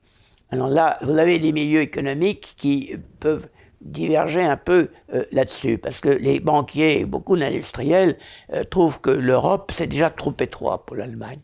alors 0.52 0.68
là, 0.68 1.00
vous 1.02 1.18
avez 1.18 1.40
des 1.40 1.52
milieux 1.52 1.82
économiques 1.82 2.54
qui 2.58 2.96
peuvent 3.20 3.48
diverger 3.82 4.44
un 4.44 4.56
peu 4.56 4.90
euh, 5.16 5.24
là-dessus, 5.32 5.80
parce 5.80 6.00
que 6.00 6.10
les 6.10 6.40
banquiers 6.40 7.00
et 7.00 7.06
beaucoup 7.06 7.36
d'industriels 7.36 8.20
euh, 8.54 8.64
trouvent 8.64 9.02
que 9.02 9.10
l'Europe, 9.10 9.72
c'est 9.74 9.88
déjà 9.88 10.12
trop 10.12 10.36
étroit 10.40 10.86
pour 10.86 10.96
l'Allemagne. 10.96 11.40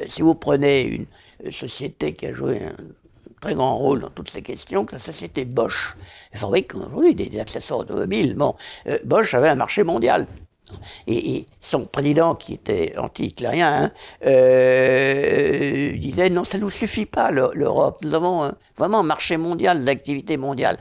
Euh, 0.00 0.04
si 0.06 0.22
vous 0.22 0.36
prenez 0.36 0.82
une 0.84 1.52
société 1.52 2.12
qui 2.12 2.26
a 2.26 2.32
joué 2.32 2.62
un 2.62 2.76
très 3.40 3.54
grand 3.54 3.76
rôle 3.76 3.98
dans 3.98 4.10
toutes 4.10 4.30
ces 4.30 4.42
questions, 4.42 4.84
que 4.84 4.92
la 4.92 5.00
société 5.00 5.44
Bosch, 5.44 5.96
fabrique 6.32 6.72
aujourd'hui 6.76 7.16
des, 7.16 7.40
accessoires 7.40 7.80
automobiles. 7.80 8.36
Bon, 8.36 8.54
Bosch 9.04 9.34
avait 9.34 9.48
un 9.48 9.56
marché 9.56 9.82
mondial. 9.82 10.28
Et, 11.06 11.46
son 11.60 11.84
président, 11.84 12.34
qui 12.34 12.54
était 12.54 12.94
anti-hitlérien, 12.96 13.84
hein, 13.84 13.90
disait 15.98 16.30
non, 16.30 16.44
ça 16.44 16.58
ne 16.58 16.62
nous 16.62 16.70
suffit 16.70 17.06
pas 17.06 17.30
l'Europe. 17.30 17.98
Nous 18.02 18.14
avons 18.14 18.52
vraiment 18.76 19.00
un 19.00 19.04
marché 19.04 19.36
mondial, 19.36 19.84
d'activité 19.84 20.36
mondiale. 20.36 20.78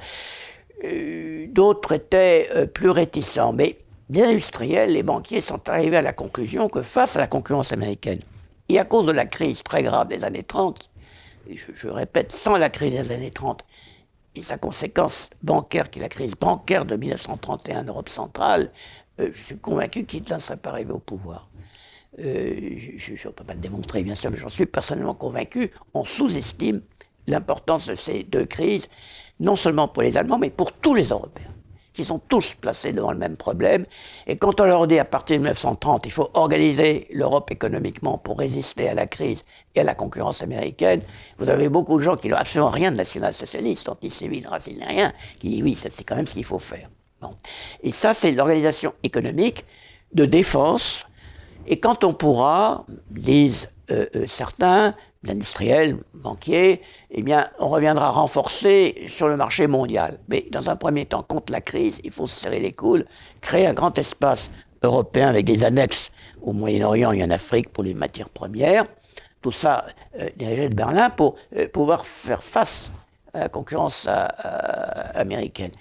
Euh, 0.84 1.46
d'autres 1.50 1.94
étaient 1.94 2.50
euh, 2.56 2.66
plus 2.66 2.90
réticents. 2.90 3.54
Mais 3.54 3.78
bien 4.10 4.30
industriels, 4.30 4.94
les 4.94 5.04
banquiers 5.04 5.42
sont 5.42 5.70
arrivés 5.70 5.98
à 5.98 6.02
la 6.02 6.14
conclusion 6.14 6.70
que 6.70 6.82
face 6.82 7.16
à 7.16 7.20
la 7.20 7.28
concurrence 7.28 7.72
américaine, 7.72 8.20
et 8.70 8.80
à 8.80 8.86
cause 8.86 9.06
de 9.06 9.12
la 9.12 9.26
crise 9.26 9.64
très 9.64 9.84
grave 9.84 10.08
des 10.08 10.24
années 10.24 10.44
30, 10.44 10.90
et 11.50 11.58
je, 11.58 11.88
répète, 11.88 12.32
sans 12.32 12.56
la 12.56 12.70
crise 12.70 12.94
des 12.94 13.12
années 13.12 13.32
30, 13.32 13.66
et 14.36 14.42
sa 14.42 14.58
conséquence 14.58 15.30
bancaire, 15.44 15.90
qui 15.90 16.00
est 16.00 16.02
la 16.02 16.10
crise 16.10 16.36
bancaire 16.36 16.86
de 16.86 16.96
1931 16.96 17.82
en 17.82 17.84
Europe 17.84 18.10
centrale, 18.10 18.72
euh, 19.22 19.30
je 19.32 19.44
suis 19.44 19.58
convaincu 19.58 20.06
qu'Hitler 20.06 20.36
ne 20.36 20.42
serait 20.42 20.58
pas 20.58 20.72
arrivé 20.72 20.92
au 20.92 21.00
pouvoir. 21.00 21.50
je 22.18 22.24
ne 22.24 23.32
peux 23.32 23.44
pas 23.44 23.54
le 23.54 23.60
démontrer, 23.60 24.04
bien 24.04 24.16
sûr, 24.16 24.32
mais 24.32 24.38
j'en 24.38 24.50
suis 24.50 24.66
personnellement 24.66 25.16
convaincu. 25.16 25.72
On 25.94 26.04
sous-estime 26.04 26.82
l'importance 27.28 27.88
de 27.88 27.96
ces 27.96 28.24
deux 28.24 28.46
crises 28.46 28.88
non 29.42 29.56
seulement 29.56 29.88
pour 29.88 30.04
les 30.04 30.18
Allemands, 30.18 30.38
mais 30.38 30.51
pour 30.51 30.72
tous 30.72 30.94
les 30.94 31.06
Européens, 31.06 31.51
qui 31.94 32.06
sont 32.06 32.20
tous 32.20 32.54
placés 32.54 32.94
devant 32.94 33.12
le 33.12 33.18
même 33.18 33.36
problème. 33.36 33.86
Et 34.28 34.38
quand 34.38 34.62
on 34.62 34.66
leur 34.66 34.88
dit 34.88 35.00
à 35.00 35.06
partir 35.06 35.38
de 35.38 35.42
1930, 35.42 36.06
il 36.06 36.12
faut 36.12 36.30
organiser 36.36 37.08
l'Europe 37.12 37.51
économiquement 37.51 38.18
pour 38.18 38.38
résister 38.38 38.88
à 38.88 38.94
la 38.94 39.08
crise 39.08 39.44
et 39.75 39.82
à 39.82 39.84
la 39.84 39.96
concurrence 39.96 40.42
américaine, 40.42 41.01
vous 41.38 41.50
avez 41.50 41.70
beaucoup 41.70 41.98
de 41.98 42.04
gens 42.04 42.16
qui 42.16 42.30
n'ont 42.30 42.38
absolument 42.38 42.70
rien 42.70 42.92
de 42.92 42.98
national-socialiste, 42.98 43.90
antisémite, 43.90 44.48
raciste, 44.48 44.82
rien, 44.88 45.12
qui 45.40 45.50
disent 45.50 45.63
oui, 45.63 45.75
c'est 45.75 46.04
quand 46.04 46.16
même 46.16 46.28
ce 46.28 46.34
qu'il 46.34 46.46
faut 46.46 46.60
faire. 46.60 46.88
Et 47.84 47.92
ça, 47.92 48.13
c'est 48.13 48.32
l'organisation 48.32 48.94
économique 49.04 49.66
de 50.13 50.25
défense. 50.25 51.06
Et 51.68 51.80
quand 51.80 52.04
on 52.04 52.13
pourra, 52.13 52.86
disent 53.10 53.70
euh, 53.92 54.06
euh, 54.16 54.25
certains, 54.28 54.96
l'industriel, 55.24 55.98
banquier, 56.13 56.82
eh 57.12 57.22
bien, 57.22 57.48
on 57.60 57.68
reviendra 57.68 58.10
renforcer 58.10 59.06
sur 59.08 59.28
le 59.28 59.38
marché 59.38 59.68
mondial. 59.68 60.20
Mais 60.28 60.46
dans 60.51 60.70
un 60.70 60.75
premier 60.75 61.06
temps, 61.06 61.24
contre 61.24 61.51
la 61.51 61.62
crise, 61.62 62.00
il 62.04 62.12
faut 62.12 62.28
se 62.28 62.40
serrer 62.40 62.60
les 62.60 62.74
coudes, 62.74 63.06
créer 63.42 63.68
un 63.68 63.74
grand 63.74 63.98
espace 63.98 64.51
européen 64.82 65.30
avec 65.30 65.46
des 65.46 65.63
annexes 65.63 66.12
au 66.42 66.54
Moyen-Orient 66.54 67.12
et 67.12 67.24
en 67.24 67.30
Afrique 67.30 67.70
pour 67.70 67.84
les 67.84 67.94
matières 67.94 68.30
premières. 68.30 68.86
Tout 69.42 69.51
ça 69.51 69.86
euh, 70.20 70.30
dirigé 70.36 70.70
de 70.70 70.75
Berlin 70.75 71.10
pour 71.10 71.36
euh, 71.56 71.68
pouvoir 71.68 72.06
faire 72.06 72.42
face 72.42 72.92
à 73.34 73.42
la 73.42 73.50
concurrence 73.50 74.10
américaine. 75.16 75.72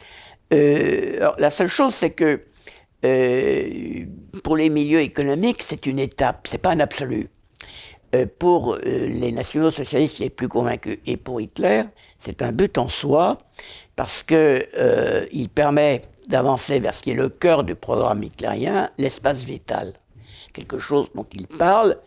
Alors, 0.52 1.36
la 1.38 1.50
seule 1.50 1.68
chose, 1.68 1.94
c'est 1.94 2.10
que 2.10 2.40
pour 4.42 4.56
les 4.56 4.68
milieux 4.68 5.00
économiques, 5.00 5.62
c'est 5.62 5.86
une 5.86 5.98
étape, 5.98 6.46
c'est 6.48 6.58
pas 6.58 6.70
un 6.70 6.80
absolu. 6.80 7.30
Euh, 8.12 8.26
pour 8.40 8.74
euh, 8.74 8.78
les 8.84 9.30
nationaux 9.30 9.70
socialistes 9.70 10.18
les 10.18 10.30
plus 10.30 10.48
convaincus 10.48 10.98
et 11.06 11.16
pour 11.16 11.40
Hitler, 11.40 11.84
c'est 12.18 12.42
un 12.42 12.50
but 12.50 12.76
en 12.76 12.88
soi 12.88 13.38
parce 13.94 14.24
qu'il 14.24 14.36
euh, 14.38 15.46
permet 15.54 16.02
d'avancer 16.26 16.80
vers 16.80 16.92
ce 16.92 17.02
qui 17.02 17.12
est 17.12 17.14
le 17.14 17.28
cœur 17.28 17.62
du 17.62 17.76
programme 17.76 18.24
hitlérien, 18.24 18.90
l'espace 18.98 19.44
vital. 19.44 19.92
Quelque 20.52 20.80
chose 20.80 21.06
dont 21.14 21.26
il 21.32 21.46
parle, 21.46 21.98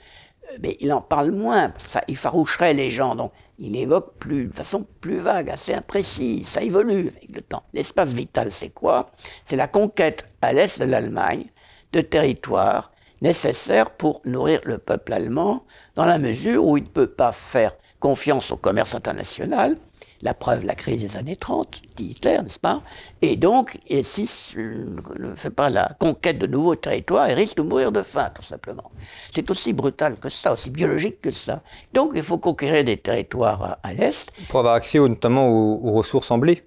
mais 0.62 0.78
il 0.80 0.92
en 0.94 1.02
parle 1.02 1.32
moins, 1.32 1.70
parce 1.70 1.86
que 1.86 1.92
ça 1.92 2.04
effaroucherait 2.08 2.74
les 2.74 2.92
gens. 2.92 3.16
Donc 3.16 3.32
il 3.58 3.76
évoque 3.76 4.18
plus, 4.20 4.48
de 4.48 4.54
façon 4.54 4.86
plus 5.02 5.20
vague, 5.20 5.50
assez 5.50 5.74
imprécise, 5.74 6.48
ça 6.48 6.62
évolue 6.62 7.14
avec 7.16 7.36
le 7.36 7.42
temps. 7.42 7.64
L'espace 7.74 8.14
vital, 8.14 8.52
c'est 8.52 8.70
quoi? 8.70 9.12
C'est 9.46 9.56
la 9.56 9.68
conquête 9.68 10.28
à 10.42 10.54
l'est 10.54 10.80
de 10.80 10.86
l'Allemagne 10.86 11.46
de 11.92 12.02
territoires 12.02 12.92
nécessaire 13.24 13.90
pour 13.92 14.22
nourrir 14.26 14.60
le 14.66 14.78
peuple 14.78 15.14
allemand, 15.14 15.64
dans 15.96 16.06
la 16.06 16.20
mesure 16.20 16.68
où 16.68 16.78
il 16.78 16.84
ne 16.84 16.90
peut 16.90 17.08
pas 17.08 17.32
faire 17.32 17.72
confiance 18.00 18.52
au 18.52 18.58
commerce 18.58 18.94
international, 18.94 19.78
la 20.24 20.34
preuve, 20.34 20.64
la 20.66 20.74
crise 20.74 21.02
des 21.02 21.18
années 21.18 21.36
30, 21.36 21.82
dit 21.98 22.12
Hitler, 22.12 22.40
n'est-ce 22.42 22.60
pas? 22.60 22.82
Et 23.22 23.36
donc, 23.36 23.78
et 23.88 24.04
si 24.04 24.30
ne 24.58 25.36
fait 25.36 25.50
pas 25.50 25.70
la 25.70 25.96
conquête 26.00 26.40
de 26.40 26.48
nouveaux 26.48 26.76
territoires, 26.76 27.30
il 27.30 27.34
risque 27.34 27.58
de 27.58 27.62
mourir 27.62 27.92
de 27.92 28.02
faim, 28.02 28.32
tout 28.34 28.42
simplement. 28.42 28.92
C'est 29.34 29.50
aussi 29.52 29.74
brutal 29.74 30.18
que 30.18 30.30
ça, 30.30 30.54
aussi 30.54 30.70
biologique 30.70 31.22
que 31.22 31.32
ça. 31.32 31.62
Donc, 31.94 32.14
il 32.16 32.24
faut 32.24 32.38
conquérir 32.38 32.86
des 32.86 32.98
territoires 32.98 33.78
à, 33.84 33.94
l'Est. 33.94 34.32
Pour 34.50 34.60
avoir 34.60 34.76
accès 34.76 34.98
notamment 34.98 35.50
aux, 35.50 35.92
ressources 35.92 36.32
en 36.32 36.38
blé 36.38 36.64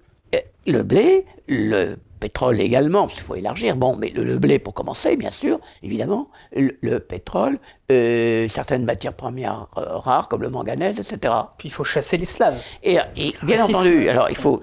Le 0.67 0.83
blé, 0.83 1.25
le 1.47 1.95
pétrole 2.17 2.59
également, 2.59 3.03
parce 3.03 3.13
qu'il 3.13 3.23
faut 3.23 3.35
élargir. 3.35 3.75
Bon, 3.75 3.95
mais 3.95 4.09
le, 4.09 4.37
blé 4.37 4.59
pour 4.59 4.73
commencer, 4.73 5.15
bien 5.17 5.31
sûr, 5.31 5.59
évidemment, 5.83 6.29
le, 6.55 6.99
pétrole, 6.99 7.57
euh, 7.91 8.47
certaines 8.49 8.85
matières 8.85 9.13
premières 9.13 9.67
euh, 9.77 9.97
rares 9.97 10.27
comme 10.27 10.41
le 10.41 10.49
manganèse, 10.49 10.99
etc. 10.99 11.33
Puis 11.57 11.69
il 11.69 11.71
faut 11.71 11.83
chasser 11.83 12.17
les 12.17 12.25
Slaves. 12.25 12.61
Et, 12.83 12.97
bien 13.43 13.63
entendu, 13.63 14.09
alors 14.09 14.29
il 14.29 14.35
faut 14.35 14.61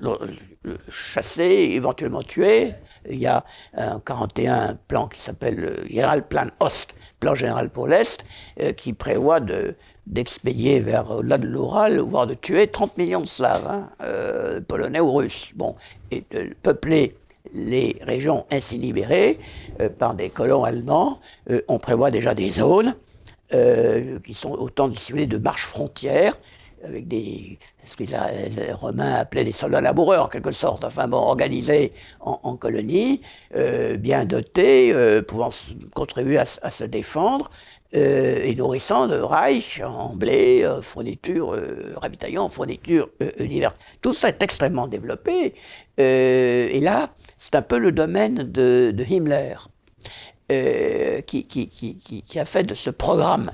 chasser, 0.91 1.71
éventuellement 1.73 2.23
tuer. 2.23 2.73
Il 3.09 3.19
y 3.19 3.27
a 3.27 3.45
un 3.77 4.01
41 4.01 4.79
plan 4.89 5.09
qui 5.09 5.21
s'appelle 5.21 5.57
le 5.57 5.89
Général 5.89 6.27
Plan 6.27 6.47
Ost, 6.61 6.95
plan 7.21 7.35
général 7.35 7.69
pour 7.69 7.87
l'Est, 7.87 8.25
euh, 8.61 8.73
qui 8.73 8.93
prévoit 8.93 9.41
de 9.41 9.75
d'expédier 10.07 10.81
vers 10.81 11.11
au-delà 11.11 11.39
de 11.39 11.47
l'Oural, 11.47 11.99
voire 11.99 12.27
de 12.27 12.35
tuer 12.35 12.67
30 12.67 12.99
millions 12.99 13.23
de 13.23 13.27
Slaves, 13.27 13.67
hein, 13.67 13.89
polonais 14.69 15.01
ou 15.01 15.15
russes. 15.15 15.53
Bon, 15.55 15.77
et 16.11 16.23
de 16.31 16.55
peupler 16.63 17.17
les 17.55 17.97
régions 18.03 18.45
ainsi 18.51 18.77
libérées 18.77 19.39
euh, 19.81 19.89
par 19.89 20.15
des 20.15 20.29
colons 20.29 20.65
allemands, 20.65 21.21
euh, 21.51 21.63
on 21.69 21.79
prévoit 21.79 22.11
déjà 22.11 22.35
des 22.35 22.51
zones 22.51 22.95
euh, 23.55 24.19
qui 24.21 24.35
sont 24.35 24.51
autant 24.51 24.89
de 24.89 25.25
de 25.25 25.39
marche 25.39 25.67
frontières 25.67 26.35
avec 26.83 27.09
des, 27.09 27.59
ce 27.83 27.97
que 27.97 28.03
les, 28.03 28.73
Romains 28.73 29.15
appelaient 29.15 29.45
des 29.45 29.53
soldats 29.53 29.81
laboureurs 29.81 30.27
en 30.27 30.29
quelque 30.29 30.51
sorte, 30.51 30.85
enfin 30.85 31.09
bon, 31.09 31.17
organisés 31.17 31.95
en, 32.21 32.57
colonies, 32.57 33.23
bien 33.99 34.27
dotés, 34.27 34.95
pouvant 35.27 35.49
contribuer 35.95 36.37
à, 36.37 36.45
se 36.45 36.85
défendre, 36.85 37.51
et 37.95 38.55
nourrissant 38.55 39.07
de 39.07 39.17
Reich 39.17 39.81
en 39.81 40.15
blé, 40.15 40.71
fournitures, 40.83 41.59
ravitaillant, 41.97 42.51
fournitures 42.51 43.09
diverses. 43.41 43.77
Tout 44.03 44.13
ça 44.13 44.29
est 44.29 44.43
extrêmement 44.43 44.87
développé. 44.87 45.55
et 45.97 46.81
là, 46.81 47.09
c'est 47.45 47.57
un 47.57 47.63
peu 47.63 47.79
le 47.79 47.93
domaine 47.93 48.51
de, 48.51 49.05
Himmler, 49.07 49.57
qui, 51.27 51.45
qui, 51.45 51.69
qui, 51.69 52.23
qui, 52.27 52.39
a 52.39 52.47
fait 52.47 52.63
de 52.63 52.73
ce 52.73 52.89
programme 52.89 53.51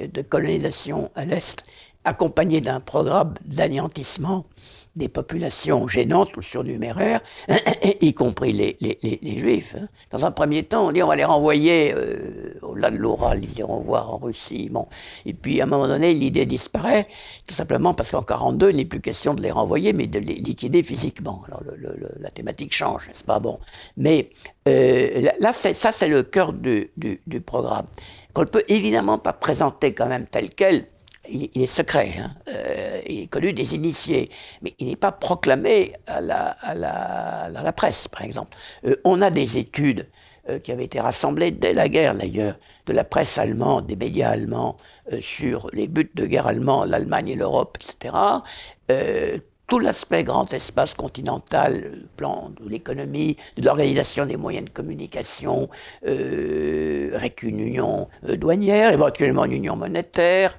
de 0.00 0.22
colonisation 0.22 1.10
à 1.14 1.26
l'Est, 1.26 1.62
accompagné 2.04 2.62
d'un 2.62 2.80
programme 2.80 3.34
d'anéantissement 3.44 4.46
des 4.96 5.08
populations 5.08 5.86
gênantes 5.86 6.36
ou 6.36 6.42
surnuméraires, 6.42 7.20
y 8.00 8.14
compris 8.14 8.52
les, 8.52 8.76
juifs. 9.38 9.76
Hein. 9.78 9.88
Dans 10.10 10.24
un 10.24 10.30
premier 10.30 10.62
temps, 10.62 10.88
on 10.88 10.92
dit 10.92 11.02
on 11.02 11.08
va 11.08 11.16
les 11.16 11.24
renvoyer 11.24 11.92
euh, 11.94 12.54
au-delà 12.62 12.90
de 12.90 12.96
l'Oral, 12.96 13.44
ils 13.44 13.58
iront 13.58 13.80
voir 13.80 14.12
en 14.12 14.16
Russie. 14.16 14.68
Bon. 14.70 14.88
Et 15.26 15.34
puis 15.34 15.60
à 15.60 15.64
un 15.64 15.66
moment 15.66 15.86
donné, 15.86 16.14
l'idée 16.14 16.46
disparaît, 16.46 17.06
tout 17.46 17.54
simplement 17.54 17.92
parce 17.92 18.10
qu'en 18.10 18.22
42, 18.22 18.70
il 18.70 18.76
n'est 18.76 18.84
plus 18.86 19.00
question 19.00 19.34
de 19.34 19.42
les 19.42 19.50
renvoyer, 19.50 19.92
mais 19.92 20.06
de 20.06 20.18
les 20.18 20.34
liquider 20.34 20.82
physiquement. 20.82 21.42
Alors 21.46 21.62
la 22.18 22.30
thématique 22.30 22.74
change, 22.74 23.08
n'est-ce 23.08 23.24
pas 23.24 23.38
Bon. 23.38 23.58
Mais 23.96 24.30
euh, 24.66 25.28
là, 25.38 25.52
ça, 25.52 25.92
c'est 25.92 26.08
le 26.08 26.22
cœur 26.22 26.52
du, 26.54 26.90
du 26.96 27.40
programme, 27.42 27.86
qu'on 28.32 28.42
ne 28.42 28.46
peut 28.46 28.64
évidemment 28.68 29.18
pas 29.18 29.34
présenter 29.34 29.92
quand 29.92 30.06
même 30.06 30.26
tel 30.26 30.50
quel 30.50 30.86
il, 31.28 31.62
est 31.62 31.66
secret, 31.66 32.12
hein. 32.18 32.30
euh, 32.48 33.00
il 33.06 33.22
est 33.22 33.26
connu 33.26 33.52
des 33.52 33.74
initiés, 33.74 34.30
mais 34.62 34.74
il 34.78 34.88
n'est 34.88 34.96
pas 34.96 35.12
proclamé 35.12 35.92
à 36.06 36.20
la, 36.20 36.50
à 36.62 36.74
la, 36.74 37.72
presse, 37.72 38.08
par 38.08 38.22
exemple. 38.22 38.56
Euh, 38.86 38.96
on 39.04 39.20
a 39.20 39.30
des 39.30 39.58
études 39.58 40.08
euh, 40.48 40.58
qui 40.58 40.72
avaient 40.72 40.84
été 40.84 41.00
rassemblées 41.00 41.50
dès 41.50 41.72
la 41.72 41.88
guerre, 41.88 42.14
d'ailleurs, 42.14 42.56
de 42.86 42.92
la 42.92 43.04
presse 43.04 43.38
allemande, 43.38 43.86
des 43.86 43.96
médias 43.96 44.30
allemands, 44.30 44.76
sur 45.20 45.68
les 45.72 45.86
buts 45.86 46.10
de 46.14 46.26
guerre 46.26 46.46
allemands, 46.48 46.84
l'Allemagne 46.84 47.28
et 47.28 47.36
l'Europe, 47.36 47.78
etc. 47.80 48.14
tout 49.68 49.78
l'aspect 49.80 50.24
grand 50.24 50.52
espace 50.52 50.94
continental, 50.94 51.80
le 51.80 52.08
plan 52.16 52.52
de 52.60 52.68
l'économie, 52.68 53.36
de 53.56 53.64
l'organisation 53.64 54.26
des 54.26 54.36
moyens 54.36 54.66
de 54.66 54.70
communication, 54.70 55.68
avec 56.04 57.42
une 57.42 57.60
union 57.60 58.08
douanière, 58.22 58.92
éventuellement 58.92 59.44
une 59.44 59.52
union 59.52 59.76
monétaire, 59.76 60.56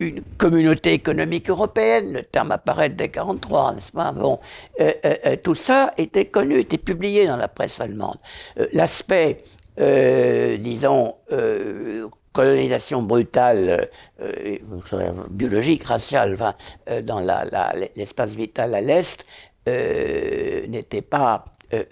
une 0.00 0.22
communauté 0.36 0.92
économique 0.92 1.50
européenne, 1.50 2.12
le 2.12 2.22
terme 2.22 2.52
apparaît 2.52 2.88
dès 2.88 3.08
1943, 3.08 3.74
n'est-ce 3.74 3.92
pas? 3.92 4.12
Bon, 4.12 4.38
euh, 4.80 4.92
euh, 5.04 5.14
euh, 5.26 5.36
tout 5.42 5.54
ça 5.54 5.92
était 5.96 6.26
connu, 6.26 6.58
était 6.58 6.78
publié 6.78 7.26
dans 7.26 7.36
la 7.36 7.48
presse 7.48 7.80
allemande. 7.80 8.18
L'aspect, 8.72 9.42
disons, 9.76 11.16
colonisation 12.32 13.02
brutale, 13.02 13.88
biologique, 15.30 15.84
raciale, 15.84 16.36
dans 17.02 17.20
l'espace 17.96 18.34
vital 18.34 18.74
à 18.74 18.80
l'Est, 18.80 19.26
n'était 19.66 21.02
pas 21.02 21.44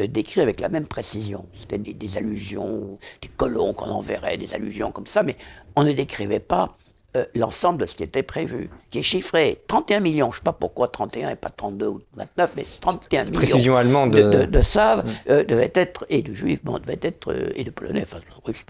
décrit 0.09 0.41
avec 0.41 0.61
la 0.61 0.69
même 0.69 0.87
précision. 0.87 1.47
C'était 1.61 1.79
des, 1.79 2.17
allusions, 2.17 2.99
des 3.21 3.29
colons 3.29 3.73
qu'on 3.75 3.91
enverrait, 3.91 4.37
des 4.37 4.55
allusions 4.55 4.91
comme 4.91 5.07
ça, 5.07 5.23
mais 5.23 5.37
on 5.77 5.85
ne 5.85 5.93
décrivait 5.93 6.41
pas 6.41 6.77
euh, 7.17 7.25
l'ensemble 7.35 7.81
de 7.81 7.87
ce 7.87 7.95
qui 7.95 8.03
était 8.03 8.23
prévu, 8.23 8.69
qui 8.91 8.99
est 8.99 9.03
chiffré 9.03 9.63
31 9.69 10.01
millions, 10.01 10.31
je 10.33 10.37
ne 10.37 10.41
sais 10.41 10.45
pas 10.45 10.53
pourquoi 10.53 10.89
31 10.89 11.31
et 11.31 11.37
pas 11.37 11.49
32 11.49 11.87
ou 11.87 12.01
29, 12.15 12.53
mais 12.57 12.65
31 12.81 13.25
millions 13.25 13.35
Précision 13.35 13.77
allemande. 13.77 14.11
de, 14.11 14.23
de, 14.23 14.45
de 14.45 14.63
Saves 14.63 15.07
mm. 15.07 15.11
euh, 15.31 15.45
devaient 15.45 15.73
être, 15.75 16.05
et 16.11 16.23
de 16.23 16.35
Juifs, 16.35 16.63
bon, 16.63 16.79
devaient 16.79 17.01
être, 17.01 17.33
euh, 17.33 17.53
et 17.55 17.65
de 17.65 17.71
Polonais, 17.71 18.03
enfin, 18.03 18.19
Russes, 18.45 18.65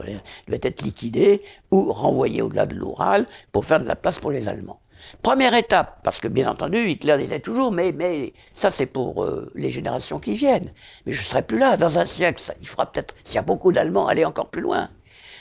devaient 0.46 0.61
être 0.62 0.82
liquidés 0.82 1.42
ou 1.72 1.92
renvoyés 1.92 2.40
au-delà 2.40 2.66
de 2.66 2.74
l'Oural 2.74 3.26
pour 3.50 3.64
faire 3.64 3.80
de 3.80 3.88
la 3.88 3.96
place 3.96 4.18
pour 4.20 4.30
les 4.30 4.48
Allemands. 4.48 4.78
Première 5.22 5.54
étape, 5.54 6.00
parce 6.04 6.20
que 6.20 6.28
bien 6.28 6.48
entendu, 6.48 6.78
Hitler 6.78 7.16
disait 7.18 7.40
toujours, 7.40 7.72
mais, 7.72 7.92
mais 7.92 8.32
ça 8.52 8.70
c'est 8.70 8.87
pour 8.87 9.24
les 9.54 9.70
générations 9.70 10.18
qui 10.18 10.37
viennent. 10.37 10.72
Mais 11.04 11.12
je 11.12 11.20
ne 11.20 11.24
serai 11.24 11.42
plus 11.42 11.59
là, 11.59 11.76
dans 11.76 11.98
un 11.98 12.04
siècle, 12.04 12.40
ça, 12.40 12.54
il 12.61 12.66
faudra 12.66 12.90
peut-être, 12.90 13.14
s'il 13.22 13.37
y 13.37 13.38
a 13.38 13.42
beaucoup 13.42 13.70
d'Allemands, 13.72 14.09
aller 14.09 14.24
encore 14.24 14.48
plus 14.48 14.62
loin. 14.62 14.88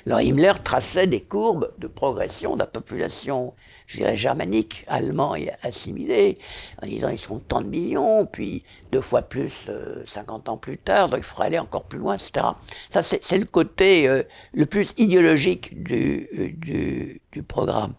Alors 0.05 0.19
Himmler 0.19 0.53
traçait 0.63 1.07
des 1.07 1.21
courbes 1.21 1.71
de 1.79 1.87
progression 1.87 2.53
de 2.53 2.59
la 2.59 2.67
population, 2.67 3.55
je 3.87 3.97
dirais, 3.97 4.15
germanique, 4.15 4.85
allemand 4.87 5.33
et 5.35 5.49
assimilée, 5.63 6.37
en 6.81 6.85
disant 6.85 7.09
ils 7.09 7.17
seront 7.17 7.39
tant 7.39 7.61
de 7.61 7.67
millions, 7.67 8.27
puis 8.27 8.63
deux 8.91 9.01
fois 9.01 9.23
plus 9.23 9.71
50 10.05 10.47
euh, 10.47 10.51
ans 10.51 10.57
plus 10.57 10.77
tard, 10.77 11.09
donc 11.09 11.21
il 11.21 11.25
faudra 11.25 11.45
aller 11.45 11.57
encore 11.57 11.85
plus 11.85 11.97
loin, 11.97 12.15
etc. 12.15 12.45
Ça, 12.91 13.01
c'est 13.01 13.37
le 13.39 13.45
côté 13.45 14.07
euh, 14.07 14.21
le 14.53 14.67
plus 14.67 14.93
idéologique 14.97 15.83
du, 15.83 16.29
euh, 16.37 17.17
du, 17.31 17.43
programme. 17.43 17.95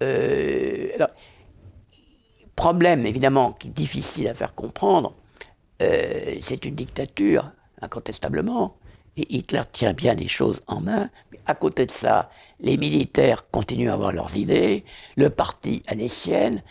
alors, 0.00 1.10
problème, 2.56 3.06
évidemment, 3.06 3.52
qui 3.52 3.68
est 3.68 3.70
difficile 3.70 4.26
à 4.26 4.34
faire 4.34 4.54
comprendre, 4.56 5.14
c'est 5.78 6.64
une 6.64 6.74
dictature, 6.74 7.52
incontestablement. 7.80 8.76
Et 9.16 9.36
Hitler 9.36 9.62
tient 9.70 9.92
bien 9.92 10.14
les 10.14 10.28
choses 10.28 10.60
en 10.66 10.80
main. 10.80 11.10
À 11.46 11.54
côté 11.54 11.86
de 11.86 11.90
ça, 11.90 12.30
les 12.60 12.76
militaires 12.76 13.48
continuent 13.50 13.90
à 13.90 13.94
avoir 13.94 14.12
leurs 14.12 14.36
idées, 14.36 14.84
le 15.16 15.30
parti 15.30 15.82
a 15.86 15.94
les 15.94 16.08
siennes. 16.08 16.62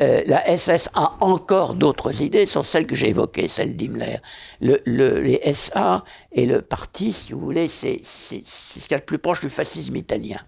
Euh, 0.00 0.22
la 0.26 0.56
SS 0.56 0.90
a 0.92 1.16
encore 1.20 1.72
d'autres 1.72 2.20
idées, 2.20 2.44
sont 2.44 2.62
celles 2.62 2.86
que 2.86 2.94
j'ai 2.94 3.08
évoquées, 3.08 3.48
celles 3.48 3.76
d'Himmler. 3.76 4.18
Le, 4.60 4.78
les 4.84 5.40
SA 5.54 6.04
et 6.32 6.44
le 6.44 6.60
parti, 6.60 7.12
si 7.12 7.32
vous 7.32 7.40
voulez, 7.40 7.68
c'est 7.68 8.00
ce 8.02 8.34
qu'il 8.34 8.90
y 8.90 8.94
a 8.94 8.98
le 8.98 9.04
plus 9.04 9.18
proche 9.18 9.40
du 9.40 9.48
fascisme 9.48 9.96
italien. 9.96 10.38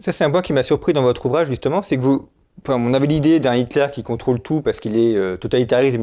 Ça, 0.00 0.10
c'est 0.10 0.24
un 0.24 0.30
point 0.30 0.42
qui 0.42 0.52
m'a 0.52 0.64
surpris 0.64 0.92
dans 0.92 1.02
votre 1.02 1.26
ouvrage, 1.26 1.48
justement, 1.48 1.82
c'est 1.82 1.96
que 1.96 2.02
vous, 2.02 2.28
on 2.66 2.94
avait 2.94 3.06
l'idée 3.06 3.40
d'un 3.40 3.54
Hitler 3.54 3.86
qui 3.92 4.02
contrôle 4.02 4.40
tout 4.40 4.60
parce 4.60 4.80
qu'il 4.80 4.96
est 4.96 5.16
euh, 5.16 5.36
totalitariste 5.36 5.98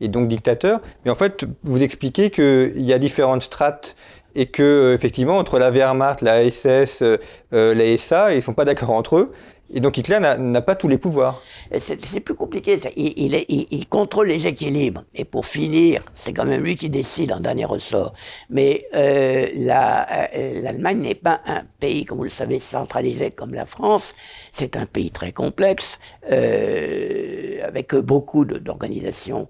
et, 0.00 0.08
donc 0.08 0.28
dictateur. 0.28 0.80
Mais 1.04 1.10
en 1.10 1.14
fait, 1.14 1.44
vous 1.62 1.82
expliquez 1.82 2.30
qu'il 2.30 2.82
y 2.82 2.92
a 2.92 2.98
différentes 2.98 3.42
strates 3.42 3.96
et 4.34 4.46
que 4.46 4.62
euh, 4.62 4.94
effectivement 4.94 5.38
entre 5.38 5.58
la 5.58 5.70
Wehrmacht, 5.70 6.22
la 6.22 6.48
SS, 6.48 7.02
euh, 7.02 7.18
la 7.50 7.96
SA, 7.96 8.34
ils 8.34 8.42
sont 8.42 8.54
pas 8.54 8.64
d'accord 8.64 8.90
entre 8.90 9.16
eux. 9.16 9.32
Et 9.74 9.80
donc 9.80 9.98
Hitler 9.98 10.20
n'a 10.20 10.62
pas 10.62 10.76
tous 10.76 10.86
les 10.86 10.96
pouvoirs. 10.96 11.42
C'est 11.78 12.20
plus 12.20 12.34
compliqué. 12.34 12.78
Il, 12.96 13.88
contrôle 13.88 14.28
les 14.28 14.46
équilibres. 14.46 15.02
Et 15.14 15.24
pour 15.24 15.44
finir, 15.44 16.02
c'est 16.12 16.32
quand 16.32 16.44
même 16.44 16.62
lui 16.62 16.76
qui 16.76 16.88
décide 16.88 17.32
en 17.32 17.40
dernier 17.40 17.64
ressort. 17.64 18.14
Mais 18.48 18.86
euh, 18.94 19.46
euh, 19.56 20.62
l'Allemagne 20.62 20.98
n'est 20.98 21.16
pas 21.16 21.40
un 21.46 21.62
pays, 21.80 22.04
comme 22.04 22.18
vous 22.18 22.24
le 22.24 22.30
savez, 22.30 22.60
centralisé 22.60 23.30
comme 23.32 23.54
la 23.54 23.66
France. 23.66 24.14
C'est 24.52 24.76
un 24.76 24.86
pays 24.86 25.10
très 25.10 25.32
complexe, 25.32 25.98
euh, 26.30 27.66
avec 27.66 27.94
beaucoup 27.96 28.44
d'organisations 28.44 29.48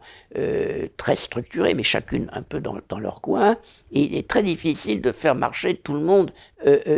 très 0.97 1.17
structurées, 1.17 1.75
mais 1.75 1.83
chacune 1.83 2.29
un 2.33 2.43
peu 2.43 2.61
dans, 2.61 2.99
leur 2.99 3.21
coin. 3.21 3.57
Il 3.91 4.15
est 4.15 4.29
très 4.29 4.43
difficile 4.43 5.01
de 5.01 5.13
faire 5.13 5.35
marcher 5.35 5.75
tout 5.75 5.95
le 5.95 6.01
monde 6.01 6.33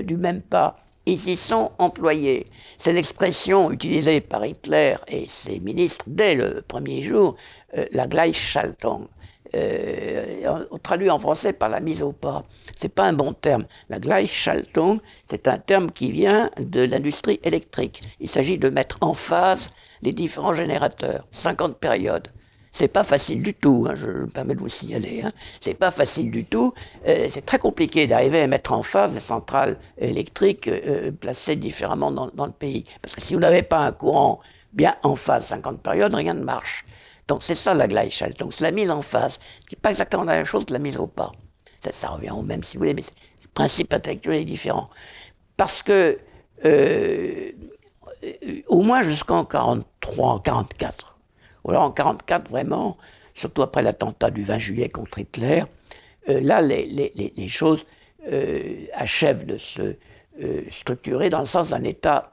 du 0.04 0.16
même 0.16 0.42
pas 0.42 0.76
ils 1.08 1.28
y 1.28 1.36
sont 1.36 1.72
employés. 1.78 2.46
C'est 2.76 2.92
l'expression 2.92 3.70
utilisée 3.70 4.20
par 4.20 4.44
Hitler 4.44 4.96
et 5.08 5.26
ses 5.26 5.58
ministres 5.60 6.04
dès 6.06 6.34
le 6.34 6.62
premier 6.62 7.02
jour, 7.02 7.36
euh, 7.76 7.86
la 7.92 8.06
Gleichschaltung. 8.06 9.08
Euh, 9.54 10.64
traduit 10.82 11.08
en 11.08 11.18
français 11.18 11.54
par 11.54 11.70
la 11.70 11.80
mise 11.80 12.02
au 12.02 12.12
pas. 12.12 12.42
C'est 12.76 12.90
pas 12.90 13.06
un 13.06 13.14
bon 13.14 13.32
terme. 13.32 13.64
La 13.88 13.98
Gleichschaltung, 13.98 15.00
c'est 15.24 15.48
un 15.48 15.56
terme 15.56 15.90
qui 15.90 16.12
vient 16.12 16.50
de 16.58 16.82
l'industrie 16.82 17.40
électrique. 17.42 18.02
Il 18.20 18.28
s'agit 18.28 18.58
de 18.58 18.68
mettre 18.68 18.98
en 19.00 19.14
phase 19.14 19.70
les 20.02 20.12
différents 20.12 20.52
générateurs, 20.52 21.26
50 21.32 21.78
périodes. 21.78 22.28
C'est 22.72 22.88
pas 22.88 23.04
facile 23.04 23.42
du 23.42 23.54
tout, 23.54 23.86
hein, 23.88 23.94
je 23.96 24.06
me 24.06 24.26
permets 24.26 24.54
de 24.54 24.60
vous 24.60 24.68
signaler. 24.68 25.22
Hein. 25.22 25.32
C'est 25.60 25.74
pas 25.74 25.90
facile 25.90 26.30
du 26.30 26.44
tout. 26.44 26.74
Euh, 27.06 27.26
c'est 27.30 27.44
très 27.44 27.58
compliqué 27.58 28.06
d'arriver 28.06 28.40
à 28.42 28.46
mettre 28.46 28.72
en 28.72 28.82
phase 28.82 29.14
des 29.14 29.20
centrales 29.20 29.78
électriques 29.98 30.68
euh, 30.68 31.10
placées 31.10 31.56
différemment 31.56 32.10
dans, 32.10 32.46
le 32.46 32.52
pays. 32.52 32.84
Parce 33.02 33.14
que 33.14 33.20
si 33.20 33.34
vous 33.34 33.40
n'avez 33.40 33.62
pas 33.62 33.78
un 33.78 33.92
courant 33.92 34.40
bien 34.72 34.94
en 35.02 35.16
phase 35.16 35.46
50 35.46 35.80
périodes, 35.80 36.14
rien 36.14 36.34
ne 36.34 36.44
marche. 36.44 36.84
Donc 37.26 37.42
c'est 37.42 37.54
ça 37.54 37.74
la 37.74 37.88
Gleichschaltung, 37.88 38.50
c'est 38.52 38.64
la 38.64 38.70
mise 38.70 38.90
en 38.90 39.02
phase. 39.02 39.38
C'est 39.68 39.78
pas 39.78 39.90
exactement 39.90 40.24
la 40.24 40.36
même 40.36 40.46
chose 40.46 40.64
que 40.64 40.72
la 40.72 40.78
mise 40.78 40.98
au 40.98 41.06
pas. 41.06 41.32
Ça, 41.80 41.92
ça 41.92 42.08
revient 42.08 42.30
au 42.30 42.42
même 42.42 42.62
si 42.62 42.76
vous 42.76 42.82
voulez, 42.82 42.94
mais 42.94 43.02
le 43.42 43.48
principe 43.54 43.92
intellectuel 43.92 44.42
est 44.42 44.44
différent. 44.44 44.88
Parce 45.56 45.82
que 45.82 46.18
euh, 46.64 47.52
au 48.66 48.82
moins 48.82 49.02
jusqu'en 49.02 49.44
43, 49.44 50.42
44, 50.42 51.17
en 51.76 51.90
1944, 51.90 52.50
vraiment, 52.50 52.96
surtout 53.34 53.62
après 53.62 53.82
l'attentat 53.82 54.30
du 54.30 54.44
20 54.44 54.58
juillet 54.58 54.88
contre 54.88 55.18
Hitler, 55.18 55.64
euh, 56.28 56.40
là, 56.40 56.60
les, 56.60 57.48
choses 57.48 57.84
euh, 58.30 58.84
achèvent 58.94 59.46
de 59.46 59.58
se 59.58 59.96
euh, 60.42 60.62
structurer 60.70 61.30
dans 61.30 61.40
le 61.40 61.46
sens 61.46 61.70
d'un 61.70 61.84
État 61.84 62.32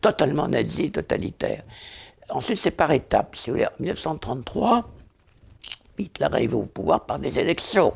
totalement 0.00 0.48
nazi, 0.48 0.90
totalitaire. 0.90 1.62
ensuite, 2.28 2.58
c'est 2.58 2.72
par 2.72 2.92
étapes. 2.92 3.36
Si 3.36 3.50
vous 3.50 3.56
voulez, 3.56 3.66
en 3.66 3.82
1933, 3.82 4.88
Hitler 5.98 6.26
arrive 6.26 6.54
au 6.54 6.66
pouvoir 6.66 7.06
par 7.06 7.18
des 7.18 7.38
élections. 7.38 7.94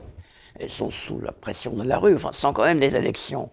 Elles 0.58 0.70
sont 0.70 0.90
sous 0.90 1.20
la 1.20 1.32
pression 1.32 1.72
de 1.72 1.82
la 1.82 1.98
rue, 1.98 2.14
enfin, 2.14 2.32
sans 2.32 2.52
quand 2.52 2.64
même 2.64 2.80
des 2.80 2.96
élections. 2.96 3.50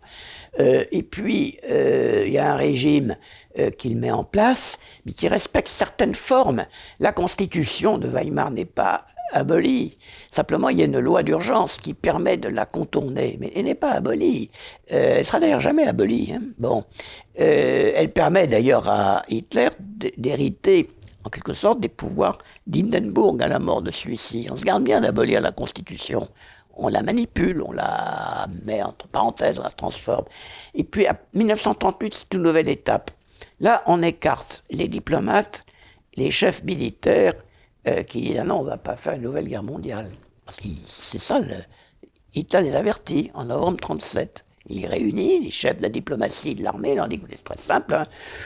Euh, 0.60 0.84
et 0.92 1.04
puis, 1.04 1.58
euh, 1.70 2.24
il 2.26 2.34
y 2.34 2.38
a 2.38 2.54
un 2.54 2.56
régime 2.56 3.16
euh, 3.60 3.70
qu'il 3.70 3.98
met 3.98 4.12
en 4.12 4.24
place, 4.24 4.80
mais 5.06 5.12
qui 5.12 5.28
respecte 5.28 5.68
certaines 5.68 6.16
formes. 6.16 6.66
La 7.00 7.12
constitution 7.12 8.00
de 8.00 8.08
Weimar 8.08 8.50
n'est 8.50 8.66
pas 8.66 9.06
abolie. 9.32 9.98
Simplement, 10.32 10.70
il 10.70 10.80
y 10.80 10.82
a 10.82 10.86
une 10.86 11.00
loi 11.00 11.22
d'urgence 11.22 11.78
qui 11.78 11.94
permet 11.94 12.38
de 12.38 12.50
la 12.50 12.66
contourner, 12.66 13.38
mais 13.39 13.52
elle 13.56 13.66
n'est 13.66 13.76
pas 13.76 13.92
abolie. 13.92 14.50
Euh, 14.92 15.18
elle 15.18 15.26
sera 15.26 15.39
d'ailleurs 15.39 15.60
jamais 15.60 15.86
abolie. 15.86 16.34
Hein. 16.36 16.42
Bon, 16.58 16.84
euh, 17.39 17.92
elle 17.96 18.12
permet 18.12 18.48
d'ailleurs 18.48 18.89
à 18.89 19.22
Hitler 19.30 19.70
d'hériter 20.18 20.89
en 21.24 21.30
quelque 21.30 21.54
sorte 21.54 21.80
des 21.80 21.89
pouvoirs 21.89 22.38
d'Hindenburg 22.68 23.42
à 23.42 23.48
la 23.48 23.60
mort 23.60 23.82
de 23.82 23.92
celui-ci. 23.92 24.48
On 24.52 24.58
se 24.58 24.66
garde 24.66 24.84
bien 24.84 25.02
d'abolir 25.02 25.42
la 25.42 25.52
Constitution. 25.52 26.28
On 26.75 26.88
la 26.88 27.03
manipule, 27.03 27.62
on 27.62 27.71
la 27.71 28.47
met 28.63 28.81
entre 28.81 29.07
parenthèses, 29.07 29.59
on 29.59 29.63
la 29.63 29.69
transforme. 29.69 30.25
Et 30.73 30.83
puis, 30.83 31.05
à 31.05 31.19
1938, 31.33 32.13
c'est 32.13 32.33
une 32.33 32.43
nouvelle 32.43 32.69
étape. 32.69 33.12
Là, 33.59 33.83
on 33.86 34.01
écarte 34.01 34.63
les 34.71 34.88
diplomates, 34.88 35.63
les 36.15 36.31
chefs 36.31 36.63
militaires 36.63 37.33
euh, 37.88 38.03
qui 38.03 38.21
disent 38.21 38.39
ah 38.39 38.43
non, 38.43 38.59
on 38.59 38.63
ne 38.63 38.69
va 38.69 38.77
pas 38.77 38.95
faire 38.95 39.13
une 39.13 39.21
nouvelle 39.21 39.47
guerre 39.47 39.63
mondiale. 39.63 40.12
Parce 40.45 40.57
que 40.57 40.67
c'est 40.86 41.19
ça, 41.19 41.39
le, 41.39 41.55
Hitler 42.33 42.62
les 42.62 42.75
avertit 42.75 43.31
en 43.33 43.45
novembre 43.45 43.77
1937. 43.81 44.45
Il 44.69 44.86
réunit 44.86 45.41
les 45.41 45.52
chefs 45.52 45.78
de 45.78 45.84
la 45.84 45.89
diplomatie 45.89 46.56
de 46.56 46.63
l'armée, 46.63 46.91
il 46.91 46.95
leur 46.95 47.10
dit 47.10 47.19
que 47.19 47.26
c'est 47.30 47.43
très 47.43 47.58
simple. 47.58 47.93
Hein. 47.93 48.06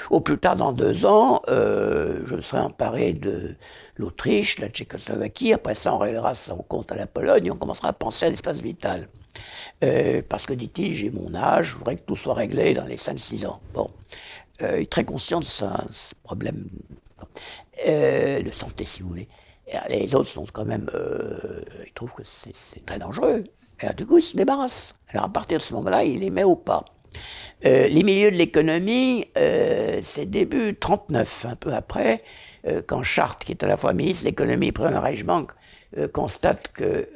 Au 0.10 0.20
plus 0.20 0.38
tard, 0.38 0.56
dans 0.56 0.72
deux 0.72 1.06
ans, 1.06 1.42
euh, 1.48 2.22
je 2.26 2.42
serai 2.42 2.62
emparé 2.62 3.14
de 3.14 3.56
l'Autriche, 3.98 4.60
la 4.60 4.70
Tchécoslovaquie. 4.70 5.54
Après 5.54 5.76
ça, 5.76 5.94
on 5.94 6.00
réglera 6.00 6.34
son 6.34 6.58
compte 6.58 6.92
à 6.92 6.96
la 6.96 7.06
Pologne 7.06 7.46
et 7.46 7.52
on 7.52 7.58
commencera 7.58 7.90
à 7.90 7.94
penser 7.94 8.26
à 8.26 8.30
l'espace 8.30 8.62
vital. 8.62 9.08
Euh, 9.84 10.24
parce 10.28 10.48
que, 10.48 10.54
dit-il, 10.54 10.96
j'ai 10.96 11.12
mon 11.12 11.36
âge, 11.36 11.68
je 11.68 11.78
voudrais 11.78 11.98
que 11.98 12.02
tout 12.02 12.16
soit 12.16 12.34
réglé 12.34 12.74
dans 12.74 12.86
les 12.86 12.98
5-6 12.98 13.46
ans. 13.46 13.60
Bon. 13.74 13.92
il 14.60 14.66
est 14.66 14.92
très 14.92 15.04
conscient 15.04 15.40
de 15.40 15.46
ça, 15.46 15.86
ce 15.92 16.16
problème 16.24 16.68
euh, 17.88 18.42
le 18.42 18.52
santé 18.52 18.86
si 18.86 19.02
vous 19.02 19.10
voulez. 19.10 19.28
les 19.90 20.16
autres 20.16 20.30
sont 20.30 20.46
quand 20.52 20.66
même, 20.66 20.90
euh, 20.94 21.62
ils 21.86 21.94
trouvent 21.94 22.14
que 22.14 22.24
c'est 22.24 22.86
très 22.86 22.98
dangereux. 22.98 23.44
Et 23.82 23.94
du 23.94 24.06
coup, 24.06 24.18
ils 24.18 24.24
se 24.24 24.36
débarrassent. 24.36 24.96
Alors 25.10 25.26
à 25.26 25.30
partir 25.30 25.58
de 25.58 25.64
ce 25.64 25.74
moment-là, 25.76 26.04
il 26.04 26.20
les 26.20 26.30
met 26.30 26.44
au 26.44 26.56
pas. 26.56 26.84
Euh, 27.66 27.88
les 27.88 28.04
milieux 28.04 28.32
de 28.32 28.36
l'économie, 28.36 29.26
c'est 30.02 30.26
début 30.26 30.76
39, 30.76 31.46
un 31.50 31.56
peu 31.56 31.74
après, 31.74 32.24
quand 32.86 33.02
Chartres, 33.02 33.46
qui 33.46 33.54
est 33.54 33.64
à 33.64 33.68
la 33.68 33.78
fois 33.78 33.94
ministre 33.94 34.24
de 34.24 34.30
l'économie 34.30 34.68
et 34.68 34.72
président 34.72 35.02
Reichsbank, 35.02 35.52
constate 36.12 36.68
que 36.74 37.08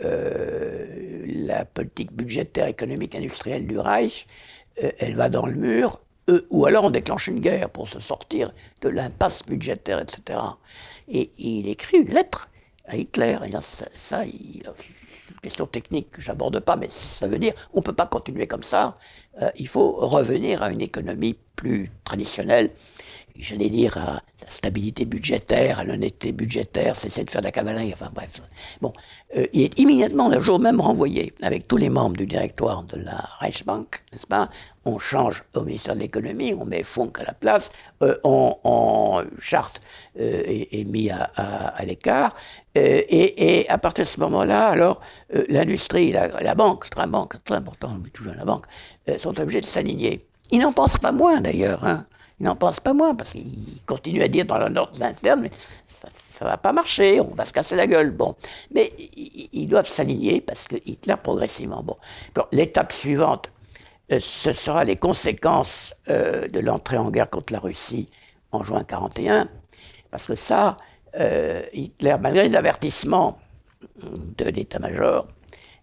la 1.48 1.66
politique 1.66 2.14
budgétaire, 2.14 2.68
économique, 2.68 3.16
industrielle 3.16 3.68
du 3.68 3.78
Reich, 3.78 4.28
elle 4.78 5.16
va 5.16 5.30
dans 5.30 5.46
le 5.46 5.56
mur, 5.56 6.00
ou 6.50 6.66
alors 6.66 6.86
on 6.86 6.90
déclenche 6.90 7.28
une 7.28 7.40
guerre 7.40 7.70
pour 7.70 7.88
se 7.88 8.00
sortir 8.00 8.54
de 8.82 8.90
l'impasse 8.90 9.44
budgétaire, 9.44 10.00
etc. 10.00 10.40
Et, 11.08 11.32
il 11.38 11.68
écrit 11.68 11.98
une 11.98 12.14
lettre 12.14 12.50
à 12.86 12.96
Hitler. 12.96 13.38
Et 13.46 13.52
ça, 13.62 13.86
ça 13.96 14.24
une 14.26 14.64
question 15.42 15.66
technique 15.66 16.12
que 16.12 16.22
j'aborde 16.22 16.60
pas, 16.60 16.76
mais 16.76 16.88
ça 16.90 17.28
veut 17.28 17.40
dire 17.40 17.54
on 17.74 17.80
ne 17.80 17.84
peut 17.84 17.94
pas 17.94 18.06
continuer 18.06 18.48
comme 18.48 18.64
ça. 18.64 18.96
Euh, 19.42 19.50
il 19.56 19.68
faut 19.68 19.92
revenir 19.92 20.62
à 20.62 20.72
une 20.72 20.82
économie 20.82 21.38
plus 21.56 21.92
traditionnelle 22.04 22.72
j'allais 23.38 23.70
dire, 23.70 23.98
à 23.98 24.22
la 24.42 24.48
stabilité 24.50 25.06
budgétaire, 25.06 25.80
à 25.80 25.84
l'honnêteté 25.84 26.32
budgétaire, 26.32 26.96
cesser 26.96 27.24
de 27.24 27.30
faire 27.30 27.42
de 27.42 27.48
la 27.48 27.52
cavalerie, 27.52 27.92
enfin 27.94 28.12
bref. 28.14 28.42
Bon, 28.82 28.94
euh, 29.38 29.46
il 29.54 29.64
est 29.64 29.80
immédiatement, 29.80 30.30
le 30.30 30.40
jour 30.40 30.60
même, 30.60 30.80
renvoyé 30.80 31.34
avec 31.42 31.68
tous 31.68 31.78
les 31.78 31.90
membres 31.90 32.18
du 32.18 32.26
directoire 32.26 32.84
de 32.84 32.98
la 32.98 33.28
Reichsbank, 33.40 34.04
n'est-ce 34.12 34.28
pas 34.28 34.50
On 34.86 35.00
change 35.00 35.44
au 35.56 35.62
ministère 35.62 35.96
de 35.96 36.00
l'économie, 36.00 36.54
on 36.54 36.66
met 36.66 36.84
Funk 36.84 37.14
à 37.20 37.24
la 37.24 37.34
place, 37.34 37.72
euh, 38.04 38.18
on, 38.24 39.24
charte 39.40 39.82
euh, 40.20 40.44
est, 40.46 40.84
mis 40.86 41.10
à, 41.10 41.84
l'écart, 41.86 42.36
et, 42.76 43.66
à 43.70 43.78
partir 43.78 44.04
de 44.04 44.10
ce 44.10 44.20
moment-là, 44.22 44.70
alors, 44.70 45.02
l'industrie, 45.50 46.12
la, 46.12 46.56
banque, 46.56 46.90
très, 46.90 47.08
banque, 47.08 47.44
très 47.44 47.56
important, 47.56 47.98
toujours 48.14 48.34
la 48.34 48.46
banque, 48.46 48.66
sont 49.18 49.40
obligés 49.40 49.62
de 49.62 49.66
s'aligner. 49.66 50.26
Ils 50.52 50.60
n'en 50.60 50.74
pensent 50.74 50.98
pas 50.98 51.12
moins 51.12 51.40
d'ailleurs. 51.42 51.86
Hein. 51.86 52.06
Ils 52.42 52.46
n'en 52.46 52.56
pensent 52.56 52.80
pas 52.80 52.94
moins, 52.94 53.14
parce 53.14 53.34
qu'ils 53.34 53.84
continuent 53.86 54.24
à 54.24 54.28
dire 54.28 54.46
dans 54.46 54.58
leurs 54.58 54.72
notes 54.72 55.00
internes, 55.00 55.42
mais 55.42 55.52
ça 55.86 56.44
ne 56.44 56.50
va 56.50 56.58
pas 56.58 56.74
marcher, 56.74 57.22
on 57.22 57.36
va 57.36 57.46
se 57.46 57.54
casser 57.54 57.76
la 57.76 57.86
gueule. 57.86 58.10
Bon. 58.10 58.36
Mais 58.74 58.92
ils 59.54 59.68
doivent 59.68 59.88
s'aligner, 59.88 60.42
parce 60.42 60.68
que 60.68 60.76
Hitler, 60.84 61.14
progressivement. 61.22 61.84
Bon. 61.84 61.98
L'étape 62.52 62.94
suivante, 62.94 63.52
euh, 64.12 64.18
ce 64.20 64.54
sera 64.54 64.86
les 64.86 64.96
conséquences 64.96 65.94
euh, 66.10 66.48
de 66.48 66.60
l'entrée 66.60 66.98
en 66.98 67.12
guerre 67.12 67.30
contre 67.30 67.54
la 67.54 67.60
Russie 67.60 68.10
en 68.52 68.64
juin 68.64 68.80
1941, 68.80 69.48
parce 70.10 70.26
que 70.26 70.36
ça, 70.36 70.78
euh, 71.20 71.62
Hitler, 71.74 72.16
malgré 72.20 72.48
les 72.48 72.56
avertissements 72.56 73.38
de 74.02 74.46
l'état-major, 74.46 75.28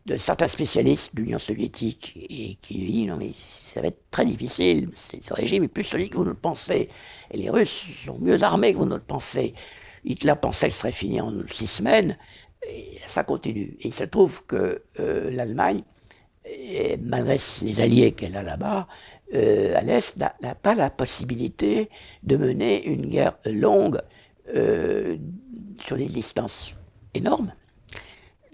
de 0.09 0.17
certains 0.17 0.49
spécialistes 0.49 1.15
de 1.15 1.23
l'Union 1.23 1.39
soviétique 1.39 2.15
et 2.17 2.57
qui 2.63 2.79
lui 2.79 2.93
disent 2.93 3.09
non 3.09 3.17
mais 3.19 3.31
ça 3.35 3.83
va 3.83 3.89
être 3.89 4.11
très 4.11 4.25
difficile, 4.25 4.89
ce 4.95 5.35
régime 5.35 5.65
est 5.65 5.69
plus 5.69 5.85
solide 5.85 6.11
que 6.11 6.17
vous 6.17 6.25
ne 6.25 6.31
le 6.31 6.35
pensez, 6.35 6.89
et 7.31 7.37
les 7.37 7.51
Russes 7.51 7.85
sont 8.07 8.19
mieux 8.19 8.43
armés 8.43 8.73
que 8.73 8.79
vous 8.79 8.87
ne 8.87 8.95
le 8.95 9.03
pensez. 9.03 9.55
Hitler 10.05 10.35
pensait 10.41 10.69
que 10.69 10.75
serait 10.75 10.93
fini 10.93 11.21
en 11.21 11.33
six 11.53 11.67
semaines, 11.67 12.17
et 12.67 12.99
ça 13.07 13.23
continue. 13.23 13.77
Il 13.81 13.93
se 13.93 14.05
trouve 14.05 14.45
que 14.47 14.83
euh, 14.99 15.31
l'Allemagne, 15.31 15.83
malgré 17.03 17.37
les 17.63 17.81
alliés 17.81 18.13
qu'elle 18.13 18.37
a 18.37 18.43
là-bas, 18.43 18.89
euh, 19.35 19.77
à 19.77 19.83
l'Est, 19.83 20.17
n'a 20.17 20.55
pas 20.55 20.75
la 20.75 20.89
possibilité 20.89 21.91
de 22.23 22.37
mener 22.37 22.87
une 22.87 23.07
guerre 23.07 23.37
longue 23.45 24.01
euh, 24.55 25.19
sur 25.79 25.97
des 25.97 26.07
distances 26.07 26.77
énormes 27.13 27.53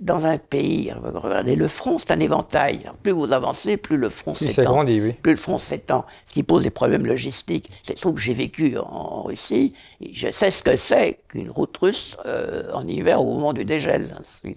dans 0.01 0.27
un 0.27 0.39
pays, 0.39 0.93
regardez, 0.93 1.57
le 1.57 1.69
front, 1.69 1.99
c'est 1.99 2.11
un 2.11 2.21
éventail. 2.21 2.91
plus 3.03 3.13
vous 3.13 3.33
avancez, 3.33 3.77
plus 3.77 3.97
le 3.97 4.09
front 4.09 4.35
s'étend. 4.35 4.85
Oui. 4.85 5.13
Plus 5.23 5.33
le 5.33 5.39
front 5.39 5.59
s'étend, 5.59 6.05
ce 6.25 6.33
qui 6.33 6.43
pose 6.43 6.65
des 6.65 6.71
problèmes 6.71 7.07
logistiques. 7.07 7.71
C'est 7.83 7.95
trouve 7.95 8.15
que 8.15 8.21
j'ai 8.21 8.35
vécu 8.35 8.77
en, 8.79 9.23
Russie, 9.23 9.73
et 10.01 10.13
je 10.13 10.31
sais 10.31 10.51
ce 10.51 10.63
que 10.63 10.77
c'est 10.77 11.21
qu'une 11.29 11.51
route 11.51 11.77
russe 11.77 12.17
euh, 12.27 12.71
en 12.73 12.87
hiver 12.87 13.23
au 13.23 13.35
moment 13.35 13.53
du 13.53 13.65
dégel. 13.65 14.15
C'est 14.23 14.55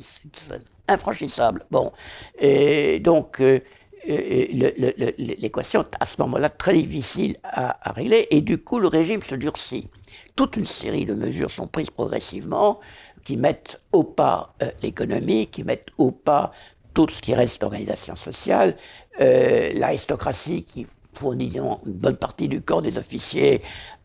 infranchissable. 0.88 1.66
Bon, 1.72 1.92
et 2.40 3.00
donc 3.00 3.40
euh, 3.40 3.60
l'équation 4.08 5.82
est 5.84 5.96
à 6.00 6.06
ce 6.06 6.22
moment-là 6.22 6.50
très 6.50 6.74
difficile 6.74 7.38
à, 7.44 7.90
à, 7.90 7.94
régler, 7.94 8.28
et 8.32 8.42
du 8.42 8.58
coup 8.58 8.80
le 8.80 8.88
régime 8.88 9.22
se 9.22 9.36
durcit. 9.36 9.88
Toute 10.36 10.58
une 10.58 10.66
série 10.66 11.06
de 11.06 11.14
mesures 11.14 11.52
sont 11.52 11.68
prises 11.68 11.90
progressivement 11.90 12.80
qui 13.28 13.36
mettent 13.36 13.82
au 13.92 14.06
pas 14.06 14.54
euh, 14.64 14.72
l'économie, 14.82 15.48
qui 15.48 15.66
mettent 15.66 15.90
au 15.98 16.12
pas 16.12 16.54
tout 16.94 17.10
ce 17.10 17.22
qui 17.22 17.34
reste 17.34 17.60
d'organisation 17.60 18.16
sociale, 18.16 18.78
euh, 19.20 19.74
l'aristocratie 19.74 20.64
qui 20.64 20.88
fournit 21.14 21.54
une 21.58 21.78
bonne 21.86 22.16
partie 22.16 22.48
du 22.48 22.62
corps 22.62 22.82
des 22.82 22.98
officiers, 22.98 23.62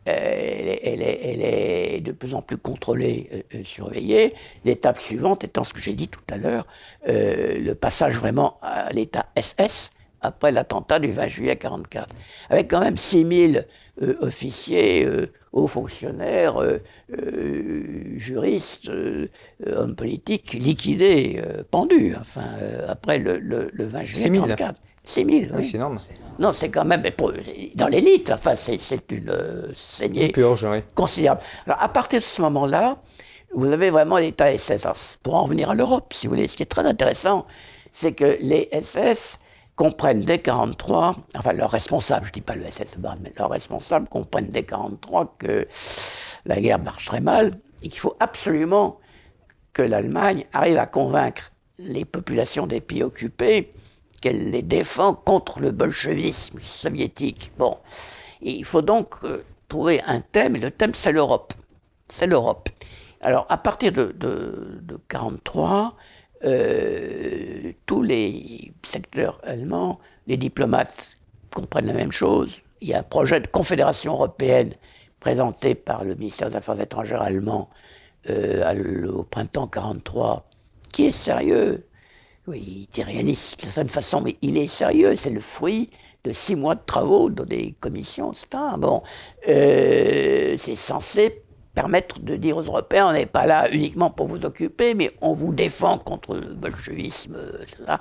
euh, 0.09 0.77
elle, 0.83 1.03
est, 1.03 2.01
de 2.01 2.11
plus 2.11 2.35
en 2.35 2.43
plus 2.43 2.57
contrôlée, 2.57 3.47
surveillée. 3.65 4.35
L'étape 4.65 4.99
suivante 4.99 5.45
étant 5.45 5.63
ce 5.63 5.73
que 5.73 5.81
j'ai 5.81 5.95
dit 5.95 6.09
tout 6.09 6.27
à 6.29 6.37
l'heure, 6.37 6.67
le 7.07 7.75
passage 7.75 8.19
vraiment 8.19 8.59
à 8.61 8.91
l'état 8.91 9.27
SS 9.37 9.93
après 10.21 10.51
l'attentat 10.51 10.99
du 10.99 11.13
20 11.13 11.29
juillet 11.29 11.55
1944, 11.63 12.09
avec 12.51 12.69
quand 12.69 12.81
même 12.81 12.97
6000 12.97 13.69
officiers, 14.21 15.07
hauts 15.53 15.69
fonctionnaires, 15.69 16.61
euh, 16.61 16.81
euh, 17.13 18.15
juristes, 18.17 18.89
euh, 18.89 19.29
hommes 19.67 19.95
politiques 19.95 20.55
liquidés, 20.55 21.43
pendus, 21.71 22.15
enfin, 22.19 22.47
après 22.89 23.19
le, 23.19 23.39
le, 23.39 23.71
le 23.73 23.85
20 23.87 24.03
juillet 24.03 24.31
1934. 24.31 24.81
6 25.05 25.25
000, 25.25 25.57
oui. 25.57 25.69
C'est 25.69 25.77
énorme. 25.77 25.99
Non, 26.39 26.53
c'est 26.53 26.71
quand 26.71 26.85
même, 26.85 27.03
dans 27.75 27.89
l'élite, 27.89 28.31
enfin, 28.31 28.55
c'est 28.55 29.03
une 29.11 29.35
saignée 29.75 30.29
purge, 30.29 30.65
oui. 30.65 30.79
considérable. 30.95 31.43
Alors, 31.67 31.83
à 31.83 31.89
partir 31.89 32.21
de 32.21 32.25
ce 32.25 32.41
moment-là, 32.43 32.99
vous 33.53 33.67
avez 33.67 33.91
vraiment 33.91 34.17
l'État 34.17 34.57
SS. 34.57 35.19
Pour 35.23 35.35
en 35.35 35.47
venir 35.47 35.71
à 35.71 35.75
l'Europe, 35.75 36.13
si 36.15 36.27
vous 36.27 36.35
voulez, 36.35 36.49
ce 36.49 36.57
qui 36.57 36.63
est 36.63 36.67
très 36.67 36.87
intéressant, 36.87 37.47
c'est 37.91 38.13
que 38.13 38.39
les 38.41 38.71
SS 38.81 39.41
comprennent 39.77 40.21
dès 40.21 40.37
1943, 40.39 41.17
enfin 41.37 41.53
leurs 41.53 41.71
responsables, 41.71 42.27
je 42.27 42.33
dis 42.33 42.41
pas 42.41 42.55
le 42.55 42.71
SS 42.71 42.97
mais 43.21 43.33
leurs 43.37 43.51
responsables 43.51 44.09
comprennent 44.09 44.51
dès 44.51 44.63
1943 44.63 45.35
que 45.39 45.67
la 46.45 46.61
guerre 46.61 46.79
marche 46.79 47.07
très 47.07 47.21
mal 47.21 47.53
et 47.83 47.89
qu'il 47.89 47.99
faut 47.99 48.17
absolument 48.21 48.99
que 49.73 49.83
l'Allemagne 49.83 50.45
arrive 50.53 50.79
à 50.79 50.87
convaincre 50.87 51.53
les 51.79 52.05
populations 52.05 52.67
des 52.67 52.81
pays 52.81 53.03
occupés 53.03 53.73
qu'elle 54.21 54.51
les 54.51 54.63
défend 54.63 55.15
contre 55.15 55.61
le 55.61 55.73
bolchevisme 55.73 56.59
soviétique. 56.61 57.51
Bon, 57.59 57.79
il 58.41 58.65
faut 58.65 58.83
donc 58.83 59.15
euh, 59.25 59.43
trouver 59.69 60.01
un 60.07 60.21
thème, 60.21 60.57
et 60.57 60.61
le 60.61 60.71
thème 60.71 60.95
c'est 60.95 61.13
l'Europe. 61.13 61.55
c'est 62.09 62.27
l'Europe. 62.27 62.69
Alors, 63.21 63.47
à 63.49 63.57
partir 63.57 63.93
de 63.93 64.15
1943, 64.21 65.97
euh, 66.45 67.73
tous 67.87 68.03
les 68.03 68.73
secteurs 68.83 69.41
allemands, 69.45 70.01
les 70.27 70.37
diplomates 70.37 71.17
comprennent 71.55 71.87
la 71.87 71.93
même 71.93 72.13
chose. 72.13 72.63
Il 72.81 72.89
y 72.89 72.95
a 72.95 73.01
un 73.01 73.05
projet 73.05 73.41
de 73.41 73.47
confédération 73.47 74.15
européenne 74.15 74.73
présenté 75.21 75.75
par 75.75 76.05
le 76.05 76.15
ministère 76.15 76.49
des 76.49 76.57
Affaires 76.57 76.81
étrangères 76.81 77.23
allemand 77.23 77.71
euh, 78.29 79.09
au 79.09 79.23
printemps 79.23 79.67
1943, 79.67 80.45
qui 80.93 81.07
est 81.07 81.13
sérieux. 81.13 81.87
Oui, 82.49 82.89
il 82.93 83.01
est 83.01 83.05
réaliste 83.05 83.61
de 83.61 83.67
certaine 83.67 83.89
façon, 83.89 84.21
mais 84.21 84.37
il 84.43 84.59
est 84.59 84.67
sérieux. 84.67 85.15
C'est 85.15 85.31
le 85.31 85.41
fruit 85.41 85.91
de 86.25 86.33
six 86.33 86.57
mois 86.57 86.75
de 86.75 86.81
travaux 86.85 87.31
dans 87.31 87.45
des 87.45 87.75
commissions, 87.81 88.33
etc. 88.33 88.47
Bon, 88.79 89.03
euh, 89.49 90.55
c'est 90.57 90.77
censé 90.77 91.42
permettre 91.75 92.21
de 92.21 92.37
dire 92.37 92.57
aux 92.57 92.63
Européens, 92.63 93.09
on 93.09 93.13
n'est 93.13 93.27
pas 93.27 93.47
là 93.47 93.71
uniquement 93.71 94.11
pour 94.11 94.27
vous 94.27 94.45
occuper, 94.45 94.95
mais 94.95 95.11
on 95.21 95.33
vous 95.33 95.53
défend 95.53 95.99
contre 95.99 96.35
le 96.35 96.55
bolchevisme. 96.55 97.37
Euh, 97.37 97.97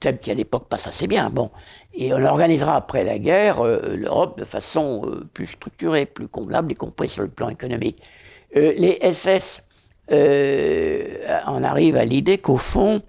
tel 0.00 0.18
qui 0.18 0.30
à 0.30 0.34
l'époque 0.34 0.68
passe 0.68 0.86
assez 0.88 1.06
bien. 1.06 1.30
Bon. 1.30 1.50
Et 1.94 2.12
on 2.12 2.24
organisera 2.24 2.76
après 2.76 3.04
la 3.04 3.18
guerre 3.18 3.60
euh, 3.60 3.94
l'Europe 3.96 4.38
de 4.38 4.44
façon 4.44 5.22
plus 5.32 5.46
structurée, 5.46 6.06
plus 6.06 6.26
convenable, 6.26 6.72
y 6.72 6.74
compris 6.74 7.08
sur 7.08 7.22
le 7.22 7.28
plan 7.28 7.48
économique. 7.48 8.02
les 8.54 8.98
SS 9.12 9.62
en 10.10 11.62
arrivent 11.62 11.96
à 11.96 12.04
l'idée 12.04 12.38
qu'au 12.38 12.58
fond, 12.58 13.00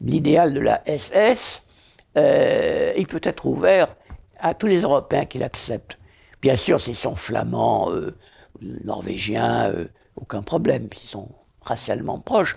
l'idéal 0.00 0.54
de 0.54 0.60
la 0.60 0.82
SS, 0.86 1.62
euh, 2.16 2.92
il 2.96 3.06
peut 3.06 3.20
être 3.22 3.46
ouvert 3.46 3.94
à 4.38 4.54
tous 4.54 4.66
les 4.66 4.82
Européens 4.82 5.24
qui 5.24 5.38
l'acceptent. 5.38 5.98
Bien 6.40 6.56
sûr, 6.56 6.80
s'ils 6.80 6.94
sont 6.94 7.14
flamands, 7.14 7.90
euh, 7.90 8.16
norvégiens, 8.62 9.70
euh, 9.70 9.84
aucun 10.16 10.42
problème, 10.42 10.88
s'ils 10.94 11.08
sont 11.08 11.28
racialement 11.62 12.18
proches. 12.18 12.56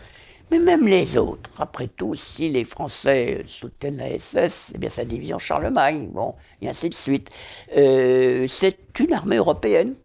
Mais 0.50 0.60
même 0.60 0.86
les 0.86 1.18
autres, 1.18 1.50
après 1.60 1.88
tout, 1.88 2.16
si 2.16 2.50
les 2.50 2.66
Français 2.66 3.46
soutiennent 3.48 3.98
la 3.98 4.18
SS, 4.18 4.74
eh 4.76 4.78
bien 4.78 4.90
sa 4.90 5.06
division 5.06 5.40
Charlemagne, 5.40 6.10
bon, 6.12 6.36
et 6.62 6.68
ainsi 6.68 6.90
de 6.90 6.94
suite. 6.94 7.30
c'est 7.70 9.00
une 9.00 9.14
armée 9.14 9.38
européenne, 9.38 9.96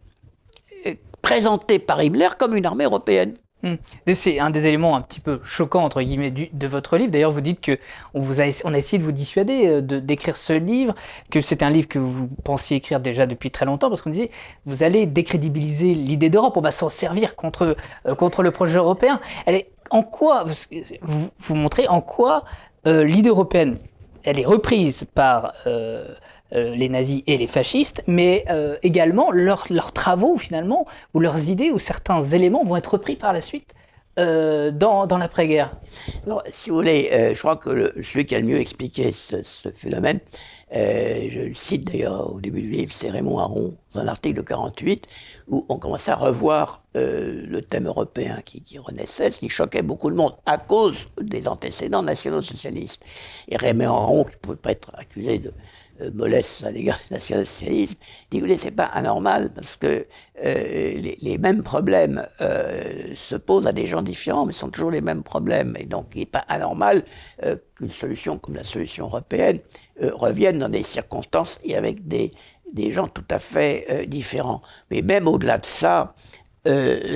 présentée 1.21 1.79
par 1.79 2.01
Himmler 2.01 2.29
comme 2.39 2.55
une 2.55 2.65
armée 2.65 2.85
européenne. 2.85 3.33
Hmm. 3.63 3.75
C'est 4.13 4.39
un 4.39 4.51
des 4.51 4.67
éléments 4.67 4.95
un 4.95 5.01
petit 5.01 5.19
peu 5.19 5.39
choquants 5.43 5.83
entre 5.83 6.03
guillemets 6.03 6.29
de 6.31 6.67
votre 6.67 6.95
livre. 6.95 7.11
D'ailleurs, 7.11 7.31
vous 7.31 7.41
dites 7.41 7.59
que 7.59 7.79
on, 8.13 8.21
a, 8.39 8.45
essayé 8.45 8.99
de 8.99 9.03
vous 9.03 9.11
dissuader 9.11 9.67
euh, 9.67 9.81
d'écrire 9.81 10.37
ce 10.37 10.53
livre, 10.53 10.93
que 11.31 11.41
c'est 11.41 11.63
un 11.63 11.71
livre 11.71 11.87
que 11.87 11.97
vous 11.97 12.27
pensiez 12.27 12.77
écrire 12.77 12.99
déjà 12.99 13.25
depuis 13.25 13.49
très 13.49 13.65
longtemps, 13.65 13.89
parce 13.89 14.03
qu'on 14.03 14.11
disait 14.11 14.29
vous 14.65 14.83
allez 14.83 15.07
décrédibiliser 15.07 15.95
l'idée 15.95 16.29
d'Europe, 16.29 16.55
on 16.55 16.61
va 16.61 16.69
s'en 16.69 16.89
servir 16.89 17.35
contre 17.35 17.75
euh, 18.05 18.13
contre 18.13 18.43
le 18.43 18.51
projet 18.51 18.77
européen. 18.77 19.19
Elle 19.47 19.55
est 19.55 19.71
en 19.89 20.03
quoi 20.03 20.43
vous, 20.43 21.29
vous 21.37 21.55
montrez 21.55 21.87
en 21.87 22.01
quoi 22.01 22.43
euh, 22.85 23.03
l'idée 23.03 23.29
européenne 23.29 23.77
elle 24.23 24.39
est 24.39 24.45
reprise 24.45 25.05
par 25.15 25.53
les 26.51 26.89
nazis 26.89 27.23
et 27.27 27.37
les 27.37 27.47
fascistes, 27.47 28.03
mais 28.07 28.45
euh, 28.49 28.77
également 28.83 29.31
leurs 29.31 29.91
travaux 29.93 30.37
finalement, 30.37 30.85
ou 31.13 31.19
leurs 31.19 31.49
idées, 31.49 31.71
ou 31.71 31.79
certains 31.79 32.21
éléments 32.21 32.63
vont 32.63 32.77
être 32.77 32.93
repris 32.93 33.15
par 33.15 33.33
la 33.33 33.41
suite 33.41 33.73
euh, 34.19 34.71
dans, 34.71 35.05
l'après-guerre. 35.17 35.75
Alors, 36.25 36.41
si 36.49 36.69
vous 36.69 36.77
voulez, 36.77 37.09
je 37.33 37.39
crois 37.39 37.55
que 37.57 37.93
celui 38.01 38.25
qui 38.25 38.35
a 38.35 38.39
le 38.39 38.45
mieux 38.45 38.59
expliqué 38.59 39.11
ce, 39.11 39.37
phénomène, 39.75 40.19
je 40.71 41.47
le 41.47 41.53
cite 41.53 41.85
d'ailleurs 41.85 42.33
au 42.33 42.39
début 42.39 42.61
du 42.61 42.69
livre, 42.69 42.93
c'est 42.93 43.09
Raymond 43.09 43.39
Aron, 43.39 43.75
dans 43.93 44.01
un 44.01 44.07
article 44.07 44.37
de 44.37 44.41
48, 44.41 45.07
où 45.49 45.65
on 45.69 45.77
commençait 45.77 46.11
à 46.11 46.15
revoir 46.15 46.81
le 46.95 47.59
thème 47.59 47.87
européen 47.87 48.39
qui, 48.43 48.61
qui, 48.61 48.79
renaissait, 48.79 49.29
ce 49.29 49.39
qui 49.39 49.49
choquait 49.49 49.83
beaucoup 49.83 50.09
de 50.09 50.15
monde, 50.15 50.33
à 50.45 50.57
cause 50.57 51.09
des 51.21 51.47
antécédents 51.47 52.03
nationaux-socialistes. 52.03 53.03
Et 53.49 53.57
Raymond 53.57 53.93
Aron, 53.93 54.23
qui 54.23 54.31
ne 54.31 54.39
pouvait 54.39 54.57
pas 54.57 54.71
être 54.71 54.89
accusé 54.97 55.37
de, 55.37 55.49
euh, 55.49 55.51
mollesse 56.13 56.63
à 56.63 56.71
l'égard 56.71 56.99
du 57.07 57.13
national-socialisme, 57.13 57.95
dit, 58.31 58.39
vous 58.39 58.47
c'est 58.57 58.71
pas 58.71 58.85
anormal 58.85 59.49
parce 59.53 59.77
que 59.77 60.05
euh, 60.43 61.13
les, 61.21 61.37
mêmes 61.37 61.63
problèmes 61.63 62.27
euh, 62.41 63.13
se 63.15 63.35
posent 63.35 63.67
à 63.67 63.73
des 63.73 63.87
gens 63.87 64.01
différents, 64.01 64.45
mais 64.45 64.53
ce 64.53 64.59
sont 64.59 64.69
toujours 64.69 64.91
les 64.91 65.01
mêmes 65.01 65.23
problèmes. 65.23 65.75
Et 65.79 65.85
donc, 65.85 66.07
il 66.15 66.19
n'est 66.19 66.25
pas 66.25 66.45
anormal 66.47 67.03
qu'une 67.75 67.89
solution 67.89 68.37
comme 68.37 68.55
la 68.55 68.63
solution 68.63 69.05
européenne 69.05 69.59
revienne 69.99 70.59
dans 70.59 70.69
des 70.69 70.83
circonstances 70.83 71.59
et 71.63 71.75
avec 71.75 72.07
des, 72.07 72.31
des 72.73 72.91
gens 72.91 73.07
tout 73.07 73.25
à 73.29 73.39
fait 73.39 74.05
différents. 74.07 74.61
Mais 74.91 75.01
même 75.01 75.27
au-delà 75.27 75.57
de 75.57 75.65
ça, 75.65 76.13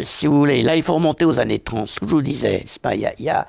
si 0.03 0.27
vous 0.27 0.33
voulez, 0.33 0.63
là, 0.63 0.75
il 0.75 0.83
faut 0.83 0.95
remonter 0.95 1.25
aux 1.25 1.39
années 1.39 1.59
30. 1.59 1.87
Ce 1.87 1.99
je 2.01 2.05
vous 2.05 2.21
disais, 2.21 2.65
il 2.93 3.23
y 3.23 3.29
a 3.29 3.47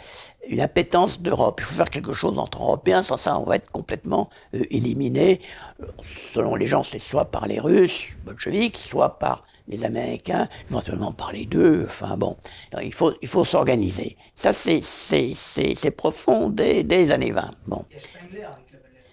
une 0.48 0.60
appétence 0.60 1.20
d'Europe. 1.20 1.60
Il 1.60 1.64
faut 1.64 1.74
faire 1.74 1.90
quelque 1.90 2.12
chose 2.12 2.38
entre 2.38 2.62
Européens, 2.62 3.02
sans 3.02 3.16
ça 3.16 3.38
on 3.38 3.44
va 3.44 3.56
être 3.56 3.70
complètement 3.70 4.28
euh, 4.54 4.64
éliminé. 4.70 5.40
Euh, 5.80 5.86
selon 6.32 6.54
les 6.54 6.66
gens, 6.66 6.82
c'est 6.82 6.98
soit 6.98 7.26
par 7.26 7.46
les 7.46 7.60
Russes, 7.60 8.10
bolcheviques, 8.24 8.76
soit 8.76 9.18
par 9.18 9.44
les 9.68 9.84
Américains, 9.84 10.48
éventuellement 10.70 11.12
par 11.12 11.32
les 11.32 11.46
deux. 11.46 11.84
Enfin 11.86 12.16
bon, 12.16 12.36
il 12.82 12.92
faut, 12.92 13.12
il 13.22 13.28
faut 13.28 13.44
s'organiser. 13.44 14.16
Ça, 14.34 14.52
c'est 14.52 15.90
profond 15.96 16.48
dès, 16.48 16.82
des 16.82 17.12
années 17.12 17.32
20. 17.32 17.50
Bon. 17.66 17.84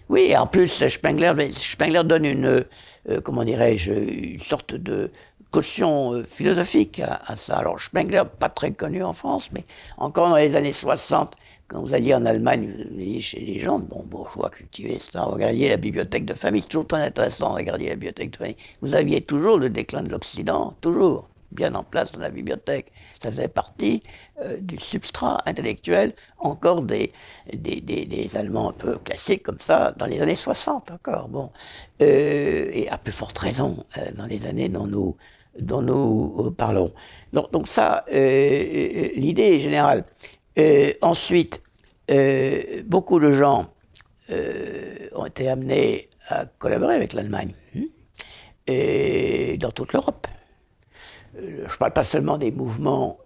Oui, 0.09 0.35
en 0.35 0.47
plus, 0.47 0.87
Spengler, 0.87 1.33
Spengler 1.51 2.03
donne 2.03 2.25
une, 2.25 2.65
euh, 3.09 3.21
comment 3.23 3.43
dirais-je, 3.43 3.91
une 3.91 4.39
sorte 4.39 4.73
de, 4.73 5.11
caution 5.51 6.13
euh, 6.13 6.23
philosophique 6.23 7.01
à, 7.01 7.35
ça. 7.35 7.57
Alors 7.57 7.81
Spengler, 7.81 8.23
pas 8.39 8.49
très 8.49 8.71
connu 8.71 9.03
en 9.03 9.13
France, 9.13 9.49
mais 9.51 9.65
encore 9.97 10.29
dans 10.29 10.35
les 10.35 10.55
années 10.55 10.73
60, 10.73 11.33
quand 11.67 11.81
vous 11.81 11.93
alliez 11.93 12.13
en 12.15 12.25
Allemagne, 12.25 12.71
vous 12.71 12.95
alliez 12.95 13.21
chez 13.21 13.39
les 13.39 13.59
gens, 13.59 13.79
bon 13.79 14.03
bourgeois 14.05 14.49
cultivés, 14.49 14.99
vous 15.13 15.31
regardiez 15.31 15.69
la 15.69 15.77
bibliothèque 15.77 16.25
de 16.25 16.33
famille, 16.33 16.61
c'est 16.61 16.69
toujours 16.69 16.87
très 16.87 17.03
intéressant 17.03 17.51
de 17.51 17.55
regarder 17.55 17.85
la 17.87 17.95
bibliothèque 17.95 18.31
de 18.31 18.37
famille. 18.37 18.57
Vous 18.81 18.93
aviez 18.95 19.21
toujours 19.21 19.57
le 19.57 19.69
déclin 19.69 20.03
de 20.03 20.09
l'Occident, 20.09 20.75
toujours 20.81 21.29
bien 21.51 21.73
en 21.73 21.83
place 21.83 22.11
dans 22.11 22.19
la 22.19 22.29
bibliothèque. 22.29 22.91
Ça 23.19 23.31
faisait 23.31 23.47
partie 23.47 24.03
euh, 24.41 24.57
du 24.61 24.77
substrat 24.77 25.41
intellectuel 25.47 26.13
encore 26.37 26.83
des 26.83 27.11
des, 27.51 27.81
des, 27.81 28.37
Allemands 28.37 28.69
un 28.69 28.73
peu 28.73 28.97
classiques 28.99 29.41
comme 29.43 29.59
ça, 29.59 29.95
dans 29.97 30.05
les 30.05 30.21
années 30.21 30.35
60 30.35 30.91
encore. 30.91 31.27
Bon. 31.27 31.51
Euh, 32.03 32.69
et 32.71 32.87
à 32.89 32.99
plus 32.99 33.11
forte 33.11 33.39
raison, 33.39 33.83
dans 34.15 34.25
les 34.25 34.45
années 34.45 34.69
dont 34.69 34.85
nous 34.85 35.17
dont 35.61 35.81
nous 35.81 36.35
euh, 36.39 36.51
parlons. 36.51 36.93
Donc, 37.33 37.67
ça, 37.67 38.05
euh, 38.11 38.15
euh, 38.15 39.09
l'idée 39.15 39.55
est 39.55 39.59
générale. 39.59 40.03
ensuite, 41.01 41.61
beaucoup 42.85 43.19
de 43.19 43.33
gens 43.33 43.67
ont 45.15 45.25
été 45.25 45.47
amenés 45.47 46.09
à 46.27 46.45
collaborer 46.45 46.95
avec 46.95 47.13
l'Allemagne 47.13 47.53
hein, 47.75 47.85
et 48.67 49.57
dans 49.57 49.71
toute 49.71 49.93
l'Europe. 49.93 50.27
Je 51.35 51.41
ne 51.41 51.77
parle 51.77 51.93
pas 51.93 52.03
seulement 52.03 52.37
des 52.37 52.51
mouvements 52.51 53.19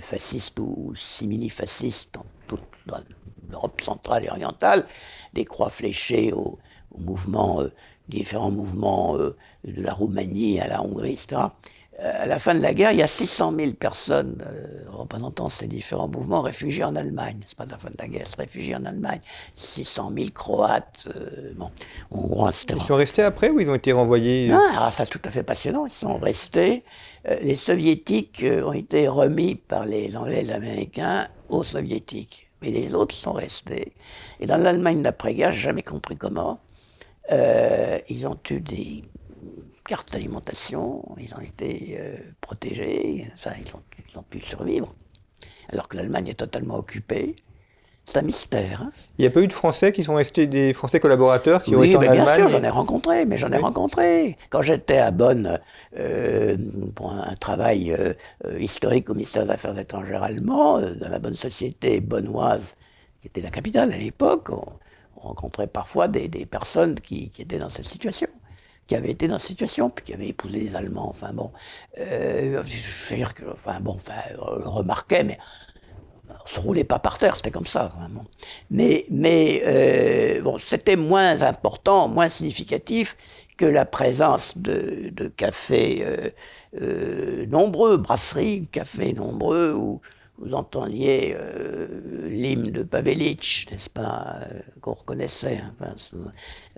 fascistes 0.00 0.58
ou 0.58 0.92
simili-fascistes 0.94 2.14
dans 2.14 2.26
toute 2.46 2.60
l'Europe 3.50 3.80
centrale 3.80 4.24
et 4.24 4.30
orientale, 4.30 4.86
des 5.32 5.44
croix 5.44 5.70
fléchées 5.70 6.32
aux, 6.32 6.58
mouvements 6.96 7.62
différents 8.08 8.50
mouvements 8.50 9.16
de 9.72 9.82
la 9.82 9.92
Roumanie 9.92 10.60
à 10.60 10.68
la 10.68 10.82
Hongrie, 10.82 11.12
etc. 11.12 11.42
Euh, 12.00 12.22
à 12.22 12.26
la 12.26 12.38
fin 12.38 12.54
de 12.54 12.60
la 12.60 12.74
guerre, 12.74 12.92
il 12.92 12.98
y 12.98 13.02
a 13.02 13.08
600 13.08 13.54
000 13.58 13.72
personnes 13.72 14.44
euh, 14.46 14.84
représentant 14.88 15.48
ces 15.48 15.66
différents 15.66 16.06
mouvements 16.06 16.42
réfugiés 16.42 16.84
en 16.84 16.94
Allemagne. 16.94 17.40
C'est 17.46 17.58
pas 17.58 17.66
la 17.66 17.76
fin 17.76 17.90
de 17.90 17.96
la 17.98 18.06
guerre, 18.06 18.26
c'est 18.28 18.38
réfugiés 18.38 18.76
en 18.76 18.84
Allemagne. 18.84 19.20
600 19.54 20.12
000 20.14 20.28
Croates, 20.32 21.08
bon, 21.56 21.70
Hongrois, 22.12 22.50
etc. 22.50 22.66
Ils 22.76 22.82
sont 22.82 22.94
restés 22.94 23.22
après 23.22 23.50
ou 23.50 23.58
ils 23.58 23.68
ont 23.68 23.74
été 23.74 23.92
renvoyés 23.92 24.48
Non, 24.48 24.60
alors 24.76 24.92
ça 24.92 25.04
c'est 25.04 25.10
tout 25.10 25.22
à 25.24 25.30
fait 25.30 25.42
passionnant. 25.42 25.86
Ils 25.86 25.90
sont 25.90 26.18
restés. 26.18 26.84
les 27.42 27.56
Soviétiques 27.56 28.44
ont 28.64 28.72
été 28.72 29.08
remis 29.08 29.56
par 29.56 29.84
les 29.84 30.16
Anglais 30.16 30.40
et 30.40 30.44
les 30.44 30.52
Américains 30.52 31.26
aux 31.48 31.64
Soviétiques. 31.64 32.48
Mais 32.62 32.70
les 32.70 32.94
autres 32.94 33.14
sont 33.14 33.32
restés. 33.32 33.92
Et 34.40 34.46
dans 34.46 34.56
l'Allemagne 34.56 35.02
d'après-guerre, 35.02 35.52
j'ai 35.52 35.62
jamais 35.62 35.82
compris 35.82 36.16
comment. 36.16 36.58
Euh, 37.30 37.98
ils 38.08 38.26
ont 38.26 38.38
eu 38.50 38.60
des 38.60 39.02
cartes 39.88 40.12
d'alimentation, 40.12 41.02
ils 41.18 41.34
ont 41.34 41.40
été 41.40 41.96
euh, 41.98 42.16
protégés, 42.42 43.26
ils, 43.26 44.18
ont, 44.18 44.22
pu 44.22 44.40
survivre. 44.40 44.94
Alors 45.70 45.88
que 45.88 45.96
l'Allemagne 45.96 46.28
est 46.28 46.34
totalement 46.34 46.76
occupée. 46.76 47.36
C'est 48.04 48.18
un 48.18 48.22
mystère. 48.22 48.82
Hein. 48.82 48.92
Il 49.18 49.22
n'y 49.22 49.26
a 49.26 49.30
pas 49.30 49.40
eu 49.40 49.46
de 49.46 49.52
Français 49.52 49.92
qui 49.92 50.04
sont 50.04 50.14
restés, 50.14 50.46
des 50.46 50.72
Français 50.74 51.00
collaborateurs 51.00 51.62
qui 51.62 51.74
ont 51.74 51.82
été 51.82 51.96
en 51.96 52.00
Allemagne 52.00 52.24
Bien 52.24 52.34
sûr, 52.36 52.48
j'en 52.48 52.62
ai 52.62 52.68
rencontré, 52.68 53.24
mais 53.24 53.38
j'en 53.38 53.50
ai 53.50 53.58
rencontré. 53.58 54.38
Quand 54.50 54.62
j'étais 54.62 54.98
à 54.98 55.10
Bonn 55.10 55.58
euh, 55.98 56.56
pour 56.94 57.12
un 57.12 57.34
travail 57.36 57.94
historique 58.58 59.10
au 59.10 59.14
ministère 59.14 59.44
des 59.44 59.50
Affaires 59.50 59.78
étrangères 59.78 60.22
allemand, 60.22 60.80
dans 60.80 61.08
la 61.08 61.18
bonne 61.18 61.34
société 61.34 62.00
bonnoise, 62.00 62.76
qui 63.20 63.28
était 63.28 63.42
la 63.42 63.50
capitale 63.50 63.92
à 63.92 63.96
l'époque, 63.96 64.50
on 64.50 64.78
rencontrait 65.20 65.66
parfois 65.66 66.08
des, 66.08 66.28
personnes 66.46 67.00
qui, 67.00 67.30
étaient 67.38 67.58
dans 67.58 67.68
cette 67.68 67.86
situation, 67.86 68.28
qui 68.88 68.96
avait 68.96 69.10
été 69.10 69.28
dans 69.28 69.38
cette 69.38 69.48
situation, 69.48 69.90
puis 69.90 70.04
qui 70.04 70.14
avait 70.14 70.28
épousé 70.28 70.58
les 70.58 70.74
Allemands. 70.74 71.08
Enfin 71.08 71.32
bon, 71.32 71.52
euh, 71.98 72.62
je 72.64 73.10
veux 73.10 73.16
dire 73.16 73.34
que, 73.34 73.44
enfin 73.52 73.78
bon, 73.80 73.94
enfin, 73.94 74.14
on 74.40 74.56
le 74.56 74.68
remarquait, 74.68 75.22
mais 75.22 75.38
on 76.28 76.48
se 76.48 76.58
roulait 76.58 76.84
pas 76.84 76.98
par 76.98 77.18
terre, 77.18 77.36
c'était 77.36 77.50
comme 77.50 77.66
ça. 77.66 77.88
Vraiment. 77.96 78.24
Mais, 78.70 79.04
mais 79.10 79.62
euh, 79.66 80.42
bon, 80.42 80.58
c'était 80.58 80.96
moins 80.96 81.42
important, 81.42 82.08
moins 82.08 82.28
significatif 82.28 83.16
que 83.58 83.66
la 83.66 83.84
présence 83.84 84.56
de, 84.56 85.10
de 85.12 85.28
cafés 85.28 86.04
euh, 86.80 87.46
nombreux, 87.46 87.98
brasseries, 87.98 88.68
cafés 88.68 89.12
nombreux, 89.12 89.72
où 89.72 90.00
vous 90.38 90.54
entendiez 90.54 91.34
euh, 91.36 92.28
l'hymne 92.28 92.70
de 92.70 92.82
Pavelic, 92.82 93.66
n'est-ce 93.70 93.90
pas, 93.90 94.36
euh, 94.42 94.60
qu'on 94.80 94.94
reconnaissait. 94.94 95.60
Enfin, 95.72 95.94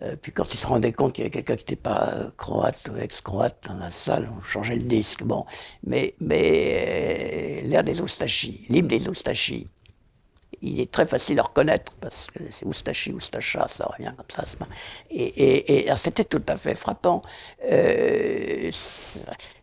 euh, 0.02 0.16
puis 0.20 0.32
quand 0.32 0.52
il 0.52 0.56
se 0.56 0.66
rendait 0.66 0.92
compte 0.92 1.12
qu'il 1.12 1.24
y 1.24 1.26
avait 1.26 1.30
quelqu'un 1.30 1.56
qui 1.56 1.64
n'était 1.64 1.76
pas 1.76 2.32
croate 2.36 2.88
ou 2.88 2.96
ex-croate 2.96 3.64
dans 3.68 3.76
la 3.76 3.90
salle, 3.90 4.30
on 4.36 4.40
changeait 4.42 4.76
le 4.76 4.84
disque. 4.84 5.24
Bon, 5.24 5.44
mais, 5.84 6.14
mais 6.20 7.62
l'air 7.64 7.84
des 7.84 8.00
Oustachis, 8.00 8.64
l'hymne 8.70 8.88
des 8.88 9.08
Oustachis, 9.08 9.68
il 10.62 10.80
est 10.80 10.90
très 10.90 11.06
facile 11.06 11.38
à 11.38 11.42
reconnaître 11.42 11.92
parce 12.00 12.26
que 12.30 12.42
c'est 12.50 12.66
Oustachi, 12.66 13.12
Oustacha, 13.12 13.66
ça 13.68 13.86
revient 13.86 14.12
comme 14.14 14.26
ça. 14.28 14.44
Et, 15.10 15.22
et, 15.22 15.88
et 15.88 15.96
c'était 15.96 16.24
tout 16.24 16.42
à 16.48 16.56
fait 16.56 16.74
frappant. 16.74 17.22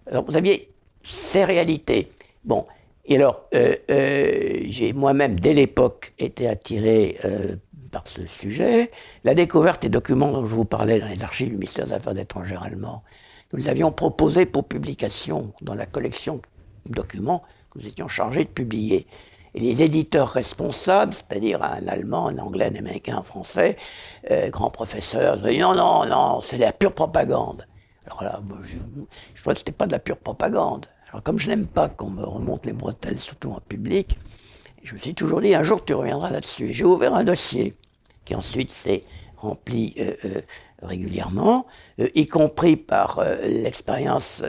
alors 0.07 0.23
vous 0.25 0.36
aviez 0.36 0.71
ces 1.03 1.45
réalités. 1.45 2.10
Bon, 2.43 2.65
et 3.07 3.15
alors, 3.15 3.45
euh, 3.55 3.73
euh, 3.89 4.63
j'ai 4.65 4.91
moi-même, 4.91 5.39
dès 5.39 5.53
l'époque, 5.53 6.13
été 6.19 6.47
attiré 6.47 7.17
euh, 7.23 7.55
par 7.89 8.05
ce 8.05 8.27
sujet. 8.27 8.91
La 9.23 9.33
découverte 9.33 9.81
des 9.83 9.89
documents 9.89 10.31
dont 10.31 10.45
je 10.45 10.53
vous 10.53 10.65
parlais 10.65 10.99
dans 10.99 11.07
les 11.07 11.23
archives 11.23 11.47
du 11.47 11.53
ministère 11.53 11.85
des 11.85 11.93
Affaires 11.93 12.17
étrangères 12.17 12.63
allemand, 12.63 13.03
nous 13.53 13.59
les 13.59 13.69
avions 13.69 13.93
proposés 13.93 14.45
pour 14.45 14.65
publication 14.65 15.53
dans 15.61 15.73
la 15.73 15.85
collection 15.85 16.41
de 16.85 16.93
documents 16.93 17.43
que 17.71 17.79
nous 17.79 17.87
étions 17.87 18.09
chargés 18.09 18.43
de 18.43 18.49
publier. 18.49 19.07
Et 19.53 19.61
les 19.61 19.81
éditeurs 19.81 20.27
responsables, 20.27 21.13
c'est-à-dire 21.13 21.63
un 21.63 21.87
Allemand, 21.87 22.27
un 22.27 22.37
Anglais, 22.39 22.69
un 22.73 22.75
Américain, 22.75 23.19
un 23.19 23.23
Français, 23.23 23.77
grand 24.49 24.69
professeur, 24.69 25.37
disaient 25.37 25.59
non, 25.59 25.73
non, 25.73 26.05
non, 26.05 26.41
c'est 26.41 26.57
de 26.57 26.61
la 26.61 26.73
pure 26.73 26.93
propagande. 26.93 27.65
Alors 28.05 28.23
là, 28.23 28.41
je, 28.63 28.75
je 29.33 29.41
crois 29.41 29.53
que 29.53 29.59
ce 29.59 29.63
n'était 29.63 29.71
pas 29.71 29.87
de 29.87 29.93
la 29.93 29.99
pure 29.99 30.17
propagande. 30.17 30.87
Alors 31.09 31.23
comme 31.23 31.39
je 31.39 31.49
n'aime 31.49 31.67
pas 31.67 31.87
qu'on 31.89 32.09
me 32.09 32.23
remonte 32.23 32.65
les 32.65 32.73
bretelles, 32.73 33.19
surtout 33.19 33.51
en 33.51 33.61
public, 33.61 34.19
je 34.83 34.93
me 34.93 34.99
suis 34.99 35.13
toujours 35.13 35.41
dit, 35.41 35.55
un 35.55 35.63
jour 35.63 35.83
tu 35.83 35.93
reviendras 35.93 36.29
là-dessus. 36.29 36.73
J'ai 36.73 36.83
ouvert 36.83 37.13
un 37.13 37.23
dossier 37.23 37.75
qui 38.25 38.35
ensuite 38.35 38.69
s'est 38.69 39.03
rempli 39.37 39.93
euh, 39.99 40.13
euh, 40.25 40.41
régulièrement, 40.81 41.65
euh, 41.99 42.09
y 42.15 42.25
compris 42.25 42.75
par 42.75 43.21
l'expérience 43.43 44.43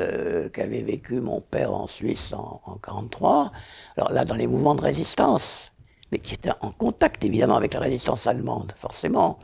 qu'avait 0.52 0.82
vécu 0.82 1.20
mon 1.20 1.40
père 1.40 1.72
en 1.72 1.86
Suisse 1.86 2.32
en 2.32 2.60
1943. 2.66 3.52
Alors 3.96 4.12
là, 4.12 4.24
dans 4.24 4.34
les 4.34 4.46
mouvements 4.46 4.74
de 4.74 4.82
résistance, 4.82 5.72
mais 6.10 6.18
qui 6.18 6.34
était 6.34 6.50
en 6.60 6.72
contact 6.72 7.24
évidemment 7.24 7.56
avec 7.56 7.74
la 7.74 7.80
résistance 7.80 8.26
allemande, 8.26 8.72
forcément. 8.76 9.38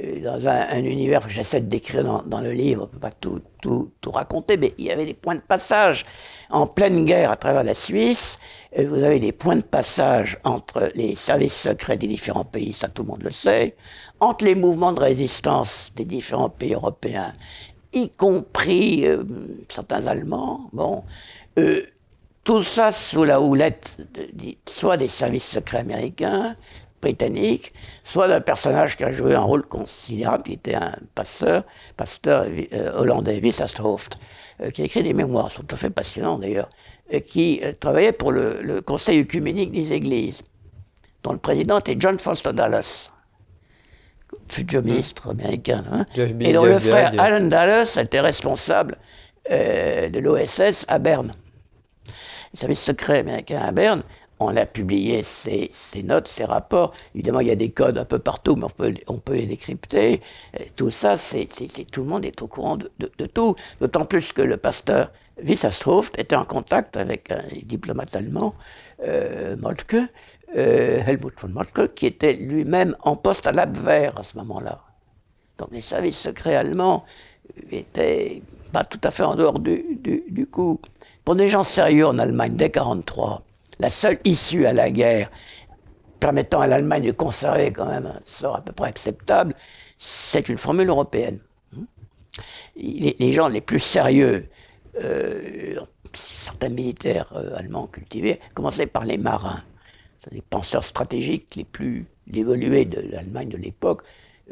Euh, 0.00 0.22
dans 0.22 0.48
un, 0.48 0.68
un, 0.70 0.84
univers 0.84 1.28
j'essaie 1.28 1.60
de 1.60 1.66
décrire 1.68 2.02
dans, 2.24 2.40
le 2.40 2.52
livre, 2.52 2.82
on 2.82 2.86
ne 2.86 2.90
peut 2.90 2.98
pas 2.98 3.10
tout, 3.10 3.42
tout, 3.60 3.90
tout, 4.00 4.10
raconter, 4.10 4.56
mais 4.56 4.72
il 4.78 4.86
y 4.86 4.90
avait 4.90 5.04
des 5.04 5.12
points 5.12 5.34
de 5.34 5.40
passage 5.40 6.06
en 6.48 6.66
pleine 6.66 7.04
guerre 7.04 7.30
à 7.30 7.36
travers 7.36 7.62
la 7.62 7.74
Suisse. 7.74 8.38
Vous 8.74 9.02
avez 9.02 9.20
des 9.20 9.32
points 9.32 9.56
de 9.56 9.62
passage 9.62 10.38
entre 10.44 10.90
les 10.94 11.14
services 11.14 11.60
secrets 11.60 11.98
des 11.98 12.06
différents 12.06 12.46
pays, 12.46 12.72
ça 12.72 12.88
tout 12.88 13.02
le 13.02 13.08
monde 13.08 13.22
le 13.22 13.30
sait, 13.30 13.76
entre 14.18 14.46
les 14.46 14.54
mouvements 14.54 14.92
de 14.92 15.00
résistance 15.00 15.92
des 15.94 16.06
différents 16.06 16.48
pays 16.48 16.72
européens, 16.72 17.34
y 17.92 18.08
compris 18.08 19.06
euh, 19.06 19.24
certains 19.68 20.06
Allemands. 20.06 20.70
Bon, 20.72 21.04
euh, 21.58 21.82
tout 22.44 22.62
ça 22.62 22.90
sous 22.90 23.24
la 23.24 23.40
houlette 23.40 23.98
soit 24.66 24.96
des 24.96 25.06
services 25.06 25.46
secrets 25.46 25.78
américains, 25.78 26.56
britannique, 27.02 27.74
soit 28.04 28.28
d'un 28.28 28.40
personnage 28.40 28.96
qui 28.96 29.04
a 29.04 29.12
joué 29.12 29.34
un 29.34 29.40
rôle 29.40 29.64
considérable, 29.66 30.44
qui 30.44 30.52
était 30.54 30.76
un 30.76 30.94
pasteur, 31.14 31.64
pasteur 31.96 32.46
euh, 32.72 32.92
hollandais, 32.94 33.40
Wissasthoft, 33.42 34.16
euh, 34.60 34.70
qui 34.70 34.82
a 34.82 34.84
écrit 34.86 35.02
des 35.02 35.12
mémoires, 35.12 35.50
sont 35.50 35.64
tout 35.64 35.74
à 35.74 35.78
fait 35.78 35.90
passionnants 35.90 36.38
d'ailleurs, 36.38 36.68
euh, 37.12 37.20
qui 37.20 37.60
travaillait 37.80 38.12
pour 38.12 38.32
le, 38.32 38.62
le, 38.62 38.80
Conseil 38.80 39.20
œcuménique 39.20 39.72
des 39.72 39.92
Églises, 39.92 40.42
dont 41.24 41.32
le 41.32 41.38
président 41.38 41.78
était 41.78 41.96
John 41.98 42.18
Foster 42.18 42.52
Dulles, 42.52 42.80
futur 44.48 44.82
ministre 44.82 45.30
américain, 45.30 45.84
hein, 45.90 46.06
et 46.16 46.52
dont 46.52 46.64
le 46.64 46.78
frère 46.78 47.12
Alan 47.18 47.46
Dulles 47.46 48.00
était 48.02 48.20
responsable 48.20 48.96
de 49.50 50.18
l'OSS 50.20 50.86
à 50.88 50.98
Berne. 50.98 51.34
Le 52.54 52.58
service 52.58 52.82
secret 52.82 53.18
américain 53.20 53.60
à 53.60 53.72
Berne 53.72 54.02
on 54.44 54.56
a 54.56 54.66
publié 54.66 55.22
ces, 55.22 55.70
notes, 56.02 56.28
ces 56.28 56.44
rapports. 56.44 56.92
Évidemment, 57.14 57.40
il 57.40 57.48
y 57.48 57.50
a 57.50 57.56
des 57.56 57.70
codes 57.70 57.98
un 57.98 58.04
peu 58.04 58.18
partout, 58.18 58.56
mais 58.56 58.66
on 59.06 59.18
peut, 59.18 59.34
les 59.34 59.46
décrypter. 59.46 60.20
Et 60.58 60.70
tout 60.76 60.90
ça, 60.90 61.16
c'est, 61.16 61.46
tout 61.90 62.02
le 62.02 62.08
monde 62.08 62.24
est 62.24 62.42
au 62.42 62.48
courant 62.48 62.76
de, 62.76 63.26
tout. 63.26 63.54
D'autant 63.80 64.04
plus 64.04 64.32
que 64.32 64.42
le 64.42 64.56
pasteur 64.56 65.12
Wissastroft 65.42 66.18
était 66.18 66.36
en 66.36 66.44
contact 66.44 66.96
avec 66.96 67.30
un 67.30 67.42
diplomate 67.64 68.14
allemand, 68.14 68.54
euh, 69.04 69.56
Moltke, 69.56 69.96
euh, 70.56 71.02
Helmut 71.06 71.40
von 71.40 71.48
Moltke, 71.48 71.94
qui 71.94 72.06
était 72.06 72.34
lui-même 72.34 72.96
en 73.02 73.16
poste 73.16 73.46
à 73.46 73.52
l'Abwehr 73.52 74.18
à 74.18 74.22
ce 74.22 74.36
moment-là. 74.38 74.82
Donc 75.58 75.68
les 75.72 75.80
services 75.80 76.18
secrets 76.18 76.54
allemands 76.54 77.04
étaient 77.70 78.42
pas 78.72 78.84
tout 78.84 79.00
à 79.02 79.10
fait 79.10 79.22
en 79.22 79.34
dehors 79.34 79.58
du, 79.58 79.98
du, 80.00 80.24
du 80.28 80.46
coup. 80.46 80.80
Pour 81.24 81.36
des 81.36 81.48
gens 81.48 81.62
sérieux 81.62 82.06
en 82.06 82.18
Allemagne, 82.18 82.56
dès 82.56 82.66
1943, 82.66 83.42
la 83.82 83.90
seule 83.90 84.18
issue 84.24 84.64
à 84.64 84.72
la 84.72 84.90
guerre 84.90 85.28
permettant 86.20 86.60
à 86.60 86.68
l'Allemagne 86.68 87.04
de 87.04 87.10
conserver 87.10 87.72
quand 87.72 87.86
même 87.86 88.06
un 88.06 88.20
sort 88.24 88.54
à 88.54 88.60
peu 88.60 88.72
près 88.72 88.88
acceptable, 88.88 89.54
c'est 89.98 90.48
une 90.48 90.56
formule 90.56 90.88
européenne. 90.88 91.40
Les, 92.76 93.32
gens 93.32 93.48
les 93.48 93.60
plus 93.60 93.80
sérieux, 93.80 94.48
euh, 95.02 95.80
certains 96.14 96.68
militaires 96.68 97.32
euh, 97.34 97.56
allemands 97.56 97.88
cultivés, 97.88 98.38
commençaient 98.54 98.86
par 98.86 99.04
les 99.04 99.18
marins, 99.18 99.64
les 100.30 100.42
penseurs 100.42 100.84
stratégiques 100.84 101.56
les 101.56 101.64
plus 101.64 102.06
évolués 102.32 102.84
de 102.84 103.00
l'Allemagne 103.00 103.48
de 103.48 103.56
l'époque, 103.56 104.02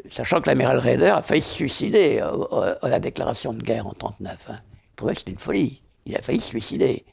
sachant 0.09 0.41
que 0.41 0.49
l'amiral 0.49 0.77
Raeder 0.77 1.07
a 1.07 1.21
failli 1.21 1.41
se 1.41 1.53
suicider 1.53 2.19
à, 2.19 2.87
la 2.89 2.99
déclaration 2.99 3.53
de 3.53 3.63
guerre 3.63 3.87
en 3.87 3.95
1939. 3.95 4.47
Hein. 4.49 4.59
Il 4.61 4.95
trouvait 4.97 5.13
que 5.13 5.19
c'était 5.19 5.31
une 5.31 5.39
folie. 5.39 5.81
Il 6.05 6.17
a 6.17 6.21
failli 6.21 6.41
se 6.41 6.49
suicider. 6.49 7.05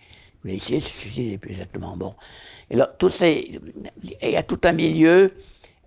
De 0.44 0.56
se 0.58 0.78
suicider 0.80 1.38
plus 1.38 1.50
exactement. 1.50 1.96
Bon. 1.96 2.14
Et 2.70 2.76
là, 2.76 2.86
tout 2.86 3.10
ces, 3.10 3.60
il 4.22 4.30
y 4.30 4.36
a 4.36 4.42
tout 4.42 4.60
un 4.64 4.72
milieu 4.72 5.32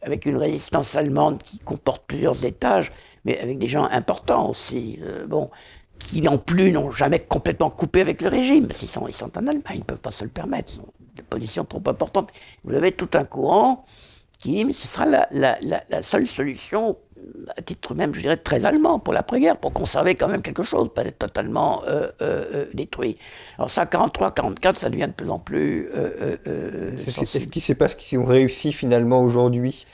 avec 0.01 0.25
une 0.25 0.37
résistance 0.37 0.95
allemande 0.95 1.41
qui 1.41 1.59
comporte 1.59 2.03
plusieurs 2.05 2.43
étages, 2.43 2.91
mais 3.23 3.39
avec 3.39 3.59
des 3.59 3.67
gens 3.67 3.85
importants 3.85 4.49
aussi. 4.49 4.99
Euh, 5.01 5.25
bon, 5.27 5.49
qui 5.99 6.21
non 6.21 6.37
plus 6.37 6.71
n'ont 6.71 6.91
jamais 6.91 7.19
complètement 7.19 7.69
coupé 7.69 8.01
avec 8.01 8.21
le 8.21 8.27
régime, 8.27 8.67
qu'ils 8.67 8.87
sont, 8.87 9.07
ils 9.07 9.13
sont 9.13 9.37
en 9.37 9.47
Allemagne, 9.47 9.75
ils 9.75 9.79
ne 9.79 9.83
peuvent 9.83 10.01
pas 10.01 10.11
se 10.11 10.23
le 10.23 10.31
permettre, 10.31 10.73
ils 10.75 10.79
ont 10.81 10.93
des 11.15 11.21
positions 11.21 11.63
trop 11.63 11.81
importantes. 11.85 12.31
Vous 12.63 12.73
avez 12.73 12.91
tout 12.91 13.09
un 13.13 13.23
courant 13.23 13.85
qui 14.39 14.55
dit, 14.55 14.65
mais 14.65 14.73
ce 14.73 14.87
sera 14.87 15.05
la 15.05 16.01
seule 16.01 16.25
solution 16.25 16.97
à 17.55 17.62
titre 17.62 17.93
même, 17.95 18.13
je 18.13 18.21
dirais, 18.21 18.38
très 18.38 18.65
allemand 18.65 18.99
pour 18.99 19.13
l'après-guerre, 19.13 19.57
pour 19.57 19.73
conserver 19.73 20.15
quand 20.15 20.27
même 20.27 20.41
quelque 20.41 20.63
chose, 20.63 20.89
pas 20.93 21.03
être 21.03 21.19
totalement 21.19 21.81
euh, 21.88 22.07
euh, 22.21 22.65
détruit. 22.73 23.17
Alors 23.57 23.69
ça, 23.69 23.86
43-44, 23.86 24.75
ça 24.75 24.89
devient 24.89 25.07
de 25.07 25.13
plus 25.13 25.29
en 25.29 25.39
plus... 25.39 25.89
Euh, 25.95 26.91
Est-ce 26.93 27.38
qu'il 27.38 27.51
ne 27.55 27.62
sait 27.62 27.75
pas 27.75 27.88
ce 27.88 27.95
qu'ils 27.95 28.19
ont 28.19 28.25
réussi 28.25 28.71
finalement 28.71 29.21
aujourd'hui? 29.21 29.86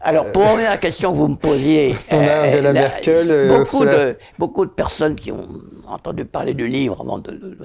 Alors, 0.00 0.30
pour 0.32 0.42
revenir 0.42 0.68
à 0.68 0.72
la 0.72 0.78
question 0.78 1.12
que 1.12 1.16
vous 1.16 1.28
me 1.28 1.36
posiez, 1.36 1.94
on 2.10 2.18
a 2.18 2.50
de 2.50 2.60
la 2.60 2.72
Merkel, 2.72 3.48
beaucoup, 3.48 3.84
de, 3.84 4.16
beaucoup 4.38 4.66
de 4.66 4.70
personnes 4.70 5.14
qui 5.14 5.32
ont 5.32 5.48
entendu 5.88 6.24
parler 6.24 6.54
du 6.54 6.66
livre 6.66 7.00
avant 7.00 7.18
de, 7.18 7.30
de 7.30 7.56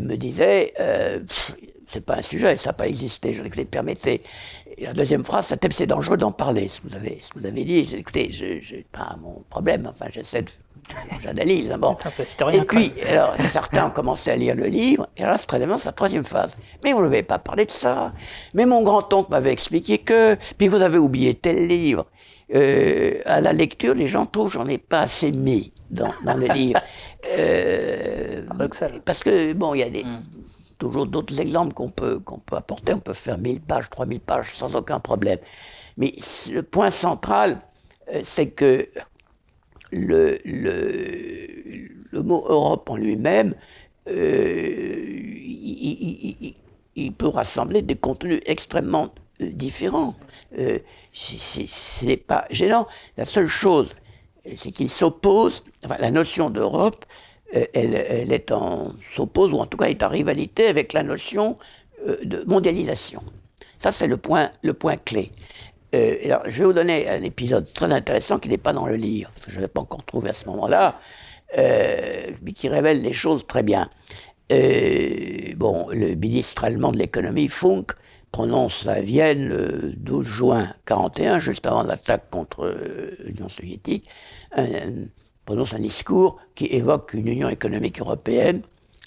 me 0.00 0.16
disaient 0.16 0.72
c'est 1.86 2.04
pas 2.04 2.16
un 2.16 2.22
sujet, 2.22 2.56
ça 2.56 2.70
n'a 2.70 2.74
pas 2.74 2.88
existé, 2.88 3.34
je 3.34 3.42
les 3.42 3.64
permettez. 3.64 4.22
Et 4.76 4.86
la 4.86 4.92
deuxième 4.92 5.24
phrase, 5.24 5.54
c'est 5.70 5.86
dangereux 5.86 6.16
d'en 6.16 6.32
parler, 6.32 6.68
ce 6.68 6.80
que 6.80 6.88
vous 6.88 6.96
avez, 6.96 7.18
ce 7.20 7.32
que 7.32 7.38
vous 7.38 7.46
avez 7.46 7.64
dit. 7.64 7.94
Écoutez, 7.94 8.32
je 8.32 8.74
n'ai 8.74 8.86
pas 8.90 9.16
mon 9.20 9.42
problème, 9.48 9.86
enfin 9.88 10.06
j'essaie 10.10 10.42
de 10.42 10.50
j'analyse. 11.22 11.72
Hein, 11.72 11.78
bon. 11.78 11.96
Et 12.52 12.60
puis, 12.62 12.92
alors, 13.08 13.34
certains 13.36 13.86
ont 13.86 13.90
commencé 13.90 14.30
à 14.30 14.36
lire 14.36 14.54
le 14.54 14.66
livre, 14.66 15.08
et 15.16 15.22
là, 15.22 15.36
c'est 15.36 15.46
très 15.46 15.60
c'est 15.60 15.86
la 15.86 15.92
troisième 15.92 16.24
phase. 16.24 16.56
Mais 16.82 16.92
vous 16.92 17.02
n'avez 17.02 17.22
pas 17.22 17.38
parlé 17.38 17.64
de 17.64 17.70
ça. 17.70 18.12
Mais 18.54 18.66
mon 18.66 18.82
grand-oncle 18.82 19.30
m'avait 19.30 19.52
expliqué 19.52 19.98
que, 19.98 20.36
puis 20.58 20.68
vous 20.68 20.82
avez 20.82 20.98
oublié 20.98 21.34
tel 21.34 21.66
livre. 21.66 22.06
Euh, 22.54 23.20
à 23.24 23.40
la 23.40 23.52
lecture, 23.52 23.94
les 23.94 24.06
gens 24.06 24.26
trouvent 24.26 24.48
que 24.48 24.54
j'en 24.54 24.68
ai 24.68 24.76
pas 24.76 25.00
assez 25.00 25.32
mis 25.32 25.72
dans, 25.90 26.12
dans 26.24 26.34
le 26.34 26.46
livre. 26.54 26.80
Euh, 27.38 28.42
parce 29.04 29.22
que, 29.22 29.52
bon, 29.54 29.74
il 29.74 29.80
y 29.80 29.82
a 29.82 29.90
des. 29.90 30.04
Mm 30.04 30.22
toujours 30.78 31.06
d'autres 31.06 31.40
exemples 31.40 31.74
qu'on 31.74 31.90
peut, 31.90 32.20
peut 32.46 32.56
apporter. 32.56 32.94
On 32.94 33.00
peut 33.00 33.12
faire 33.12 33.38
1000 33.38 33.60
pages, 33.60 33.90
3000 33.90 34.20
pages 34.20 34.54
sans 34.54 34.74
aucun 34.74 35.00
problème. 35.00 35.38
Mais 35.96 36.12
le 36.50 36.62
point 36.62 36.90
central, 36.90 37.58
euh, 38.12 38.20
c'est 38.22 38.48
que 38.48 38.88
le, 39.92 40.38
le, 40.44 42.22
mot 42.22 42.44
Europe 42.48 42.88
en 42.90 42.96
lui-même, 42.96 43.54
euh, 44.08 44.94
il, 46.96 47.12
peut 47.12 47.28
rassembler 47.28 47.82
des 47.82 47.96
contenus 47.96 48.40
extrêmement 48.46 49.14
euh, 49.40 49.50
différents. 49.52 50.14
Ce 51.12 52.04
n'est 52.04 52.16
pas 52.16 52.46
gênant. 52.50 52.86
La 53.16 53.24
seule 53.24 53.46
chose, 53.48 53.94
c'est 54.56 54.70
qu'il 54.70 54.90
s'oppose, 54.90 55.64
enfin, 55.84 55.96
la 55.98 56.10
notion 56.10 56.50
d'Europe, 56.50 57.04
elle, 57.72 57.94
elle, 57.94 58.42
s'oppose, 59.14 59.52
ou 59.52 59.58
en 59.58 59.66
tout 59.66 59.76
cas 59.76 59.86
est 59.86 60.02
en 60.02 60.08
rivalité 60.08 60.66
avec 60.66 60.92
la 60.92 61.02
notion 61.02 61.56
de 62.22 62.44
mondialisation. 62.46 63.22
Ça, 63.78 63.92
c'est 63.92 64.06
le 64.06 64.16
point, 64.16 64.50
le 64.62 64.74
point 64.74 64.96
clé. 64.96 65.30
Euh, 65.94 66.38
je 66.46 66.58
vais 66.58 66.64
vous 66.64 66.72
donner 66.72 67.08
un 67.08 67.22
épisode 67.22 67.72
très 67.72 67.92
intéressant 67.92 68.38
qui 68.38 68.48
n'est 68.48 68.58
pas 68.58 68.72
dans 68.72 68.86
le 68.86 68.96
livre, 68.96 69.30
parce 69.34 69.46
que 69.46 69.52
je 69.52 69.56
ne 69.58 69.62
l'ai 69.62 69.68
pas 69.68 69.80
encore 69.80 70.04
trouvé 70.04 70.30
à 70.30 70.32
ce 70.32 70.46
moment-là, 70.46 70.98
euh, 71.56 72.30
mais 72.42 72.52
qui 72.52 72.68
révèle 72.68 73.00
les 73.02 73.12
choses 73.12 73.46
très 73.46 73.62
bien. 73.62 73.88
Euh, 74.52 75.54
bon, 75.56 75.88
le 75.90 76.14
ministre 76.14 76.64
allemand 76.64 76.90
de 76.90 76.98
l'économie, 76.98 77.48
Funk, 77.48 77.86
prononce 78.32 78.88
à 78.88 79.00
Vienne 79.00 79.46
le 79.46 79.92
12 79.96 80.26
juin 80.26 80.62
1941, 80.90 81.38
juste 81.38 81.66
avant 81.66 81.84
l'attaque 81.84 82.28
contre 82.30 82.74
l'Union 83.24 83.48
soviétique, 83.48 84.08
prononce 85.44 85.74
un 85.74 85.78
discours 85.78 86.38
qui 86.54 86.66
évoque 86.66 87.14
une 87.14 87.28
Union 87.28 87.48
économique 87.48 88.00
européenne, 88.00 88.62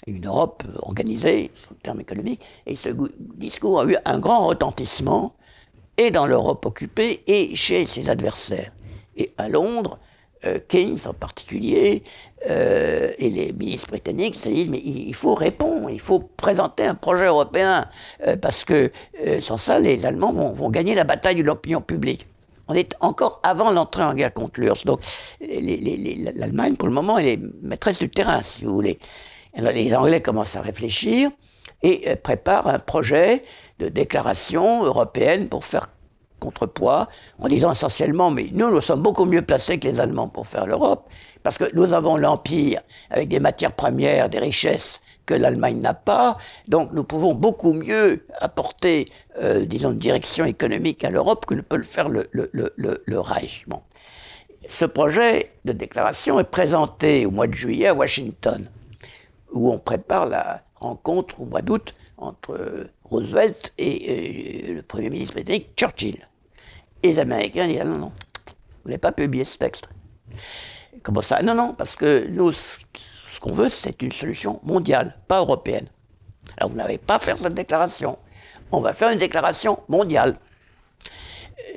une 0.06 0.26
Europe 0.26 0.62
organisée, 0.82 1.50
sur 1.54 1.70
le 1.70 1.76
terme 1.82 2.00
économique, 2.00 2.40
et 2.66 2.76
ce 2.76 2.90
discours 3.18 3.80
a 3.80 3.84
eu 3.84 3.96
un 4.04 4.18
grand 4.18 4.46
retentissement 4.46 5.34
et 5.96 6.10
dans 6.10 6.26
l'Europe 6.26 6.64
occupée 6.64 7.22
et 7.26 7.54
chez 7.56 7.84
ses 7.84 8.08
adversaires. 8.08 8.72
Et 9.16 9.32
à 9.36 9.48
Londres, 9.48 9.98
euh, 10.46 10.60
Keynes 10.68 10.98
en 11.06 11.14
particulier, 11.14 12.02
euh, 12.48 13.10
et 13.18 13.28
les 13.28 13.52
ministres 13.52 13.88
britanniques 13.88 14.36
se 14.36 14.48
disent 14.48 14.70
mais 14.70 14.78
il 14.78 15.14
faut 15.14 15.34
répondre, 15.34 15.90
il 15.90 15.98
faut 15.98 16.20
présenter 16.20 16.84
un 16.84 16.94
projet 16.94 17.26
européen, 17.26 17.88
euh, 18.24 18.36
parce 18.36 18.64
que 18.64 18.92
sans 19.40 19.56
ça, 19.56 19.80
les 19.80 20.06
Allemands 20.06 20.32
vont, 20.32 20.70
gagner 20.70 20.94
la 20.94 21.02
bataille 21.02 21.34
de 21.34 21.42
l'opinion 21.42 21.80
publique. 21.80 22.28
On 22.68 22.74
est 22.74 22.94
encore 23.00 23.40
avant 23.42 23.70
l'entrée 23.70 24.04
en 24.04 24.14
guerre 24.14 24.32
contre 24.32 24.60
l'URSS. 24.60 24.84
Donc 24.84 25.00
l'Allemagne, 25.40 26.76
pour 26.76 26.88
le 26.88 26.94
moment, 26.94 27.18
elle 27.18 27.28
est 27.28 27.40
maîtresse 27.62 27.98
du 27.98 28.08
terrain, 28.08 28.42
si 28.42 28.64
vous 28.64 28.74
voulez. 28.74 28.98
Les 29.56 29.94
Anglais 29.94 30.20
commencent 30.20 30.56
à 30.56 30.60
réfléchir 30.60 31.30
et 31.82 32.14
préparent 32.16 32.68
un 32.68 32.78
projet 32.78 33.42
de 33.78 33.88
déclaration 33.88 34.84
européenne 34.84 35.48
pour 35.48 35.64
faire 35.64 35.88
contrepoids, 36.38 37.08
en 37.40 37.48
disant 37.48 37.72
essentiellement, 37.72 38.30
mais 38.30 38.48
nous, 38.52 38.70
nous 38.70 38.80
sommes 38.80 39.02
beaucoup 39.02 39.24
mieux 39.24 39.42
placés 39.42 39.78
que 39.78 39.88
les 39.88 39.98
Allemands 39.98 40.28
pour 40.28 40.46
faire 40.46 40.66
l'Europe, 40.66 41.08
parce 41.42 41.58
que 41.58 41.64
nous 41.74 41.94
avons 41.94 42.16
l'Empire 42.16 42.80
avec 43.10 43.28
des 43.28 43.40
matières 43.40 43.72
premières, 43.72 44.28
des 44.28 44.38
richesses 44.38 45.00
que 45.28 45.34
l'Allemagne 45.34 45.78
n'a 45.78 45.92
pas, 45.92 46.38
donc 46.68 46.92
nous 46.94 47.04
pouvons 47.04 47.34
beaucoup 47.34 47.74
mieux 47.74 48.24
apporter, 48.40 49.04
euh, 49.38 49.66
disons, 49.66 49.92
une 49.92 49.98
direction 49.98 50.46
économique 50.46 51.04
à 51.04 51.10
l'Europe 51.10 51.44
que 51.44 51.52
ne 51.52 51.60
peut 51.60 51.76
le 51.76 51.82
faire 51.82 52.08
le, 52.08 52.30
le, 52.32 52.50
le, 52.54 53.20
Reich. 53.20 53.66
Ce 54.66 54.86
projet 54.86 55.52
de 55.66 55.72
déclaration 55.72 56.40
est 56.40 56.50
présenté 56.50 57.26
au 57.26 57.30
mois 57.30 57.46
de 57.46 57.52
juillet 57.52 57.88
à 57.88 57.94
Washington, 57.94 58.70
où 59.52 59.70
on 59.70 59.78
prépare 59.78 60.24
la 60.24 60.62
rencontre 60.76 61.42
au 61.42 61.44
mois 61.44 61.60
d'août 61.60 61.94
entre 62.16 62.88
Roosevelt 63.04 63.74
et 63.76 64.72
le 64.74 64.82
Premier 64.82 65.10
ministre 65.10 65.34
britannique 65.34 65.68
Churchill. 65.76 66.26
Et 67.02 67.08
les 67.08 67.18
Américains 67.18 67.66
disent 67.66 67.80
ah 67.82 67.84
non, 67.84 67.98
non, 67.98 68.12
vous 68.82 68.88
n'avez 68.88 68.98
pas 68.98 69.12
publié 69.12 69.44
ce 69.44 69.58
texte. 69.58 69.90
Comment 71.02 71.20
ça? 71.20 71.42
Non, 71.42 71.54
non, 71.54 71.74
parce 71.74 71.96
que 71.96 72.26
nous, 72.28 72.50
qu'on 73.48 73.54
veut, 73.54 73.68
c'est 73.68 74.02
une 74.02 74.12
solution 74.12 74.60
mondiale, 74.62 75.16
pas 75.26 75.38
européenne. 75.38 75.86
Alors 76.56 76.70
vous 76.70 76.76
n'avez 76.76 76.98
pas 76.98 77.16
à 77.16 77.18
faire 77.18 77.38
cette 77.38 77.54
déclaration. 77.54 78.18
On 78.72 78.80
va 78.80 78.92
faire 78.92 79.10
une 79.10 79.18
déclaration 79.18 79.80
mondiale. 79.88 80.36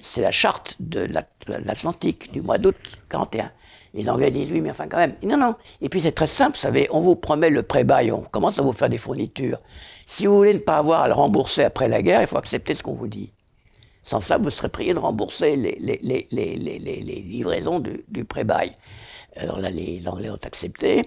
C'est 0.01 0.21
la 0.21 0.31
charte 0.31 0.77
de 0.79 1.07
l'Atlantique 1.47 2.31
du 2.31 2.41
mois 2.41 2.57
d'août 2.57 2.75
41. 3.09 3.51
Les 3.93 4.09
Anglais 4.09 4.31
disent 4.31 4.51
oui, 4.51 4.61
mais 4.61 4.69
enfin 4.69 4.87
quand 4.87 4.97
même. 4.97 5.15
Non, 5.23 5.37
non. 5.37 5.55
Et 5.81 5.89
puis 5.89 6.01
c'est 6.01 6.13
très 6.13 6.27
simple, 6.27 6.53
vous 6.55 6.61
savez, 6.61 6.87
on 6.91 7.01
vous 7.01 7.15
promet 7.15 7.49
le 7.49 7.63
pré-bail, 7.63 8.11
on 8.11 8.21
commence 8.21 8.57
à 8.59 8.61
vous 8.61 8.71
faire 8.71 8.89
des 8.89 8.97
fournitures. 8.97 9.59
Si 10.05 10.27
vous 10.27 10.35
voulez 10.35 10.53
ne 10.53 10.59
pas 10.59 10.77
avoir 10.77 11.01
à 11.01 11.07
le 11.07 11.13
rembourser 11.13 11.63
après 11.63 11.89
la 11.89 12.01
guerre, 12.01 12.21
il 12.21 12.27
faut 12.27 12.37
accepter 12.37 12.75
ce 12.75 12.83
qu'on 12.83 12.93
vous 12.93 13.07
dit. 13.07 13.31
Sans 14.03 14.19
ça, 14.19 14.37
vous 14.37 14.49
serez 14.49 14.69
prié 14.69 14.93
de 14.93 14.99
rembourser 14.99 15.55
les, 15.55 15.77
les, 15.79 17.21
livraisons 17.21 17.79
du, 17.79 18.03
du 18.07 18.25
pré-bail. 18.25 18.71
Alors 19.35 19.59
là, 19.59 19.69
les 19.69 20.07
Anglais 20.07 20.29
ont 20.29 20.39
accepté. 20.43 21.03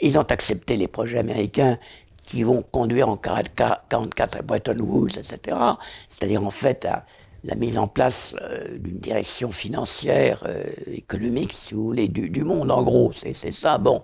Ils 0.00 0.18
ont 0.18 0.22
accepté 0.22 0.76
les 0.76 0.88
projets 0.88 1.18
américains 1.18 1.78
qui 2.24 2.42
vont 2.42 2.62
conduire 2.62 3.08
en 3.08 3.16
1944 3.16 4.36
à 4.38 4.42
Bretton 4.42 4.78
Woods, 4.78 5.18
etc. 5.18 5.56
C'est-à-dire 6.08 6.44
en 6.44 6.50
fait 6.50 6.84
à 6.84 7.04
la 7.44 7.54
mise 7.54 7.76
en 7.76 7.86
place 7.86 8.34
euh, 8.42 8.78
d'une 8.78 8.98
direction 8.98 9.52
financière, 9.52 10.44
euh, 10.48 10.64
économique, 10.86 11.52
si 11.52 11.74
vous 11.74 11.84
voulez, 11.84 12.08
du, 12.08 12.42
monde, 12.42 12.70
en 12.70 12.82
gros. 12.82 13.12
C'est 13.14 13.52
ça, 13.52 13.78
bon. 13.78 14.02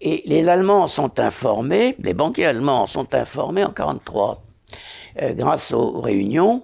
Et 0.00 0.22
les 0.26 0.48
Allemands 0.48 0.86
sont 0.86 1.18
informés, 1.18 1.96
les 1.98 2.12
banquiers 2.12 2.44
allemands 2.44 2.86
sont 2.86 3.14
informés 3.14 3.64
en 3.64 3.72
1943, 3.72 4.42
euh, 5.22 5.32
grâce 5.32 5.72
aux 5.72 6.00
réunions 6.00 6.62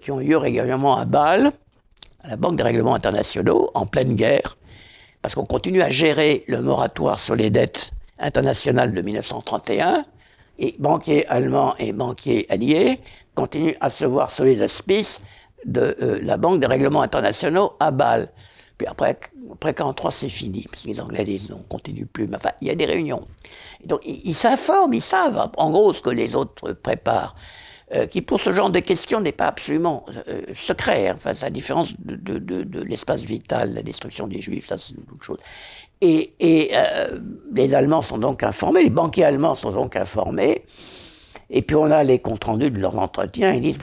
qui 0.00 0.12
ont 0.12 0.18
lieu 0.18 0.36
régulièrement 0.36 0.96
à 0.96 1.04
Bâle, 1.04 1.50
à 2.22 2.28
la 2.28 2.36
Banque 2.36 2.54
des 2.54 2.62
règlements 2.62 2.94
internationaux, 2.94 3.72
en 3.74 3.84
pleine 3.84 4.14
guerre, 4.14 4.56
parce 5.22 5.34
qu'on 5.34 5.44
continue 5.44 5.82
à 5.82 5.90
gérer 5.90 6.44
le 6.46 6.60
moratoire 6.60 7.18
sur 7.18 7.34
les 7.34 7.50
dettes 7.50 7.90
internationales 8.22 8.92
de 8.92 9.02
1931, 9.02 10.04
et 10.58 10.76
banquiers 10.78 11.26
allemands 11.28 11.74
et 11.78 11.92
banquiers 11.92 12.46
alliés 12.50 13.00
continuent 13.34 13.74
à 13.80 13.88
se 13.88 14.04
voir 14.04 14.30
sur 14.30 14.44
les 14.44 14.62
auspices 14.62 15.20
de 15.64 15.96
euh, 16.02 16.18
la 16.22 16.36
Banque 16.36 16.60
des 16.60 16.66
règlements 16.66 17.02
internationaux 17.02 17.72
à 17.80 17.90
Bâle. 17.90 18.28
Puis 18.78 18.86
après, 18.86 19.18
après 19.52 19.74
43, 19.74 20.10
c'est 20.10 20.28
fini, 20.28 20.66
parce 20.70 20.82
que 20.82 20.88
les 20.88 21.00
Anglais 21.00 21.24
disent 21.24 21.50
non, 21.50 21.58
on 21.60 21.74
continue 21.74 22.06
plus. 22.06 22.26
Mais 22.26 22.36
enfin, 22.36 22.50
il 22.60 22.68
y 22.68 22.70
a 22.70 22.74
des 22.74 22.84
réunions. 22.84 23.26
donc, 23.84 24.00
ils 24.04 24.34
s'informent, 24.34 24.94
ils 24.94 25.00
savent, 25.00 25.50
en 25.56 25.70
gros, 25.70 25.92
ce 25.92 26.02
que 26.02 26.10
les 26.10 26.34
autres 26.34 26.72
préparent. 26.72 27.34
Euh, 27.94 28.06
qui, 28.06 28.22
pour 28.22 28.40
ce 28.40 28.52
genre 28.54 28.70
de 28.70 28.78
questions, 28.78 29.20
n'est 29.20 29.32
pas 29.32 29.46
absolument 29.46 30.06
euh, 30.28 30.40
secret. 30.54 31.08
Hein. 31.08 31.14
Enfin, 31.16 31.34
c'est 31.34 31.44
la 31.44 31.50
différence 31.50 31.92
de, 31.98 32.38
de, 32.38 32.80
l'espace 32.82 33.22
vital, 33.22 33.74
la 33.74 33.82
destruction 33.82 34.26
des 34.26 34.40
Juifs, 34.40 34.68
ça, 34.68 34.78
c'est 34.78 34.94
une 34.94 35.02
autre 35.12 35.22
chose. 35.22 35.38
Et, 36.00 36.32
et 36.40 36.72
les 37.54 37.74
Allemands 37.74 38.02
sont 38.02 38.18
donc 38.18 38.42
informés, 38.42 38.82
les 38.82 38.90
banquiers 38.90 39.24
allemands 39.24 39.54
sont 39.54 39.70
donc 39.70 39.94
informés. 39.94 40.64
Et 41.50 41.62
puis, 41.62 41.76
on 41.76 41.90
a 41.90 42.02
les 42.02 42.18
comptes 42.18 42.44
rendus 42.44 42.70
de 42.70 42.78
leurs 42.78 42.98
entretiens. 42.98 43.52
Ils 43.52 43.60
disent 43.60 43.78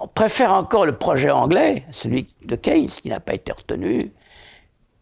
on 0.00 0.08
préfère 0.08 0.52
encore 0.52 0.86
le 0.86 0.96
projet 0.96 1.30
anglais, 1.30 1.84
celui 1.90 2.28
de 2.44 2.56
Keynes, 2.56 2.88
qui 2.88 3.08
n'a 3.08 3.20
pas 3.20 3.34
été 3.34 3.52
retenu, 3.52 4.12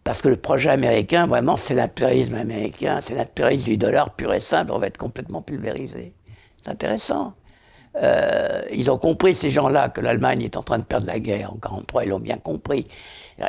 parce 0.04 0.20
que 0.20 0.28
le 0.28 0.36
projet 0.36 0.70
américain, 0.70 1.26
vraiment, 1.26 1.56
c'est 1.56 1.74
l'impérialisme 1.74 2.34
américain, 2.34 3.00
c'est 3.00 3.14
l'impérialisme 3.14 3.70
du 3.70 3.76
dollar 3.76 4.14
pur 4.14 4.34
et 4.34 4.40
simple, 4.40 4.72
on 4.72 4.78
va 4.78 4.88
être 4.88 4.98
complètement 4.98 5.42
pulvérisé. 5.42 6.14
C'est 6.62 6.70
intéressant. 6.70 7.34
Euh, 7.96 8.62
ils 8.72 8.90
ont 8.90 8.98
compris, 8.98 9.34
ces 9.34 9.50
gens-là, 9.50 9.88
que 9.88 10.00
l'Allemagne 10.00 10.42
est 10.42 10.56
en 10.56 10.62
train 10.62 10.78
de 10.78 10.84
perdre 10.84 11.06
la 11.06 11.20
guerre 11.20 11.50
en 11.50 11.60
1943, 11.60 12.04
ils 12.04 12.08
l'ont 12.08 12.20
bien 12.20 12.38
compris. 12.38 12.84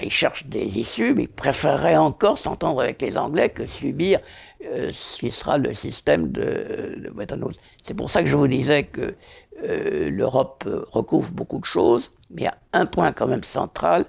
ils 0.01 0.11
cherchent 0.11 0.45
des 0.47 0.79
issues, 0.79 1.13
mais 1.15 1.23
ils 1.23 1.29
préféreraient 1.29 1.97
encore 1.97 2.37
s'entendre 2.37 2.81
avec 2.81 3.01
les 3.01 3.17
Anglais 3.17 3.49
que 3.49 3.65
subir 3.65 4.19
euh, 4.65 4.89
ce 4.91 5.19
qui 5.19 5.31
sera 5.31 5.57
le 5.57 5.73
système 5.73 6.27
de, 6.27 6.95
de 6.97 7.09
Bretton. 7.09 7.39
C'est 7.83 7.93
pour 7.93 8.09
ça 8.09 8.21
que 8.21 8.29
je 8.29 8.35
vous 8.35 8.47
disais 8.47 8.83
que 8.83 9.15
euh, 9.63 10.09
l'Europe 10.09 10.67
recouvre 10.91 11.31
beaucoup 11.31 11.59
de 11.59 11.65
choses, 11.65 12.11
mais 12.29 12.41
il 12.41 12.45
y 12.45 12.47
a 12.47 12.57
un 12.73 12.85
point 12.85 13.11
quand 13.11 13.27
même 13.27 13.43
central, 13.43 14.05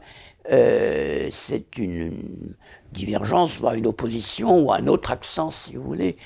euh, 0.50 1.28
c'est 1.30 1.76
une, 1.78 2.54
divergence, 2.92 3.58
voire 3.58 3.74
une 3.74 3.86
opposition, 3.86 4.58
ou 4.58 4.72
un 4.72 4.86
autre 4.86 5.10
accent, 5.10 5.50
si 5.50 5.76
vous 5.76 5.82
voulez, 5.82 6.16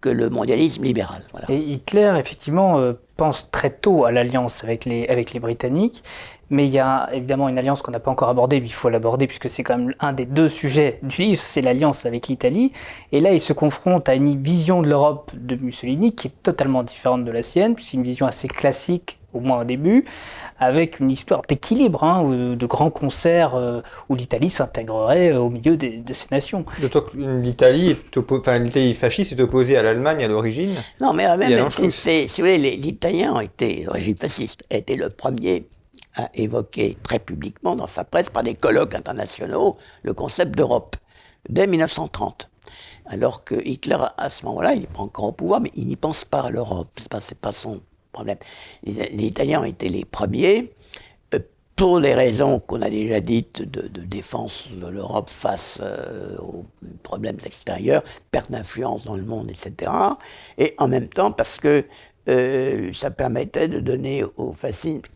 que 0.00 0.08
le 0.08 0.30
mondialisme 0.30 0.84
libéral. 0.84 1.22
Et 1.48 1.58
Hitler, 1.58 2.14
effectivement, 2.18 2.78
euh, 2.78 2.92
pense 3.16 3.50
très 3.50 3.70
tôt 3.70 4.04
à 4.04 4.12
l'alliance 4.12 4.62
avec 4.62 4.84
les, 4.84 5.06
avec 5.08 5.32
les 5.32 5.40
Britanniques, 5.40 6.02
mais 6.50 6.66
il 6.66 6.70
y 6.70 6.78
a 6.78 7.08
évidemment 7.12 7.48
une 7.48 7.58
alliance 7.58 7.82
qu'on 7.82 7.90
n'a 7.90 7.98
pas 7.98 8.10
encore 8.10 8.28
abordée, 8.28 8.60
mais 8.60 8.66
il 8.66 8.72
faut 8.72 8.88
l'aborder 8.88 9.26
puisque 9.26 9.48
c'est 9.48 9.62
quand 9.62 9.78
même 9.78 9.94
un 10.00 10.12
des 10.12 10.26
deux 10.26 10.48
sujets 10.48 11.00
du 11.02 11.22
livre, 11.22 11.40
c'est 11.40 11.62
l'alliance 11.62 12.06
avec 12.06 12.28
l'Italie. 12.28 12.72
Et 13.12 13.20
là, 13.20 13.32
il 13.32 13.40
se 13.40 13.52
confronte 13.52 14.08
à 14.08 14.14
une 14.14 14.40
vision 14.40 14.82
de 14.82 14.88
l'Europe 14.88 15.32
de 15.34 15.56
Mussolini 15.56 16.14
qui 16.14 16.28
est 16.28 16.42
totalement 16.42 16.82
différente 16.82 17.24
de 17.24 17.30
la 17.30 17.42
sienne, 17.42 17.74
c'est 17.78 17.94
une 17.94 18.02
vision 18.02 18.26
assez 18.26 18.48
classique, 18.48 19.18
au 19.36 19.40
moins 19.40 19.60
au 19.60 19.64
début, 19.64 20.04
avec 20.58 21.00
une 21.00 21.10
histoire 21.10 21.42
d'équilibre, 21.42 22.04
hein, 22.04 22.56
de 22.56 22.66
grands 22.66 22.90
concerts 22.90 23.54
euh, 23.54 23.80
où 24.08 24.14
l'Italie 24.14 24.50
s'intégrerait 24.50 25.32
euh, 25.32 25.40
au 25.40 25.50
milieu 25.50 25.76
de 25.76 26.12
ces 26.14 26.28
nations. 26.30 26.64
D'autant 26.80 27.02
que 27.02 27.16
l'Italie, 27.16 27.96
enfin, 28.30 28.58
l'Italie 28.58 28.94
fasciste 28.94 29.32
est 29.32 29.40
opposée 29.40 29.76
à 29.76 29.82
l'Allemagne 29.82 30.24
à 30.24 30.28
l'origine. 30.28 30.74
Non, 31.00 31.12
mais 31.12 31.36
même, 31.36 31.70
si 31.70 32.26
vous 32.26 32.28
voulez, 32.38 32.58
les 32.58 32.88
Italiens 32.88 33.34
ont 33.34 33.40
été, 33.40 33.84
le 33.84 33.90
régime 33.90 34.16
fasciste, 34.16 34.64
a 34.70 34.76
été 34.76 34.96
le 34.96 35.10
premier 35.10 35.66
à 36.16 36.30
évoquer 36.34 36.96
très 37.02 37.18
publiquement 37.18 37.76
dans 37.76 37.86
sa 37.86 38.04
presse, 38.04 38.30
par 38.30 38.42
des 38.42 38.54
colloques 38.54 38.94
internationaux, 38.94 39.76
le 40.02 40.14
concept 40.14 40.56
d'Europe. 40.56 40.96
dès 41.48 41.66
1930. 41.66 42.50
Alors 43.08 43.44
que 43.44 43.54
Hitler, 43.64 43.98
à 44.16 44.30
ce 44.30 44.44
moment-là, 44.46 44.74
il 44.74 44.84
est 44.84 44.92
pas 44.92 45.02
encore 45.02 45.26
au 45.26 45.32
pouvoir, 45.32 45.60
mais 45.60 45.70
il 45.76 45.86
n'y 45.86 45.96
pense 45.96 46.24
pas 46.24 46.40
à 46.40 46.50
l'Europe. 46.50 46.88
Ce 46.96 47.02
n'est 47.02 47.08
pas, 47.08 47.20
pas, 47.40 47.52
son 47.52 47.80
Les, 48.22 49.24
Italiens 49.24 49.60
ont 49.60 49.64
été 49.64 49.88
les 49.88 50.04
premiers, 50.04 50.72
euh, 51.34 51.38
pour 51.74 52.00
les 52.00 52.14
raisons 52.14 52.58
qu'on 52.58 52.82
a 52.82 52.90
déjà 52.90 53.20
dites 53.20 53.62
de, 53.62 53.88
défense 54.02 54.68
de 54.72 54.86
l'Europe 54.86 55.30
face 55.30 55.78
euh, 55.82 56.36
aux 56.38 56.64
problèmes 57.02 57.38
extérieurs, 57.44 58.02
perte 58.30 58.50
d'influence 58.50 59.04
dans 59.04 59.16
le 59.16 59.24
monde, 59.24 59.50
etc. 59.50 59.92
Et 60.58 60.74
en 60.78 60.88
même 60.88 61.08
temps 61.08 61.32
parce 61.32 61.58
que 61.58 61.84
euh, 62.28 62.92
ça 62.92 63.10
permettait 63.10 63.68
de 63.68 63.78
donner 63.78 64.24
aux 64.36 64.52
fascistes 64.52 65.06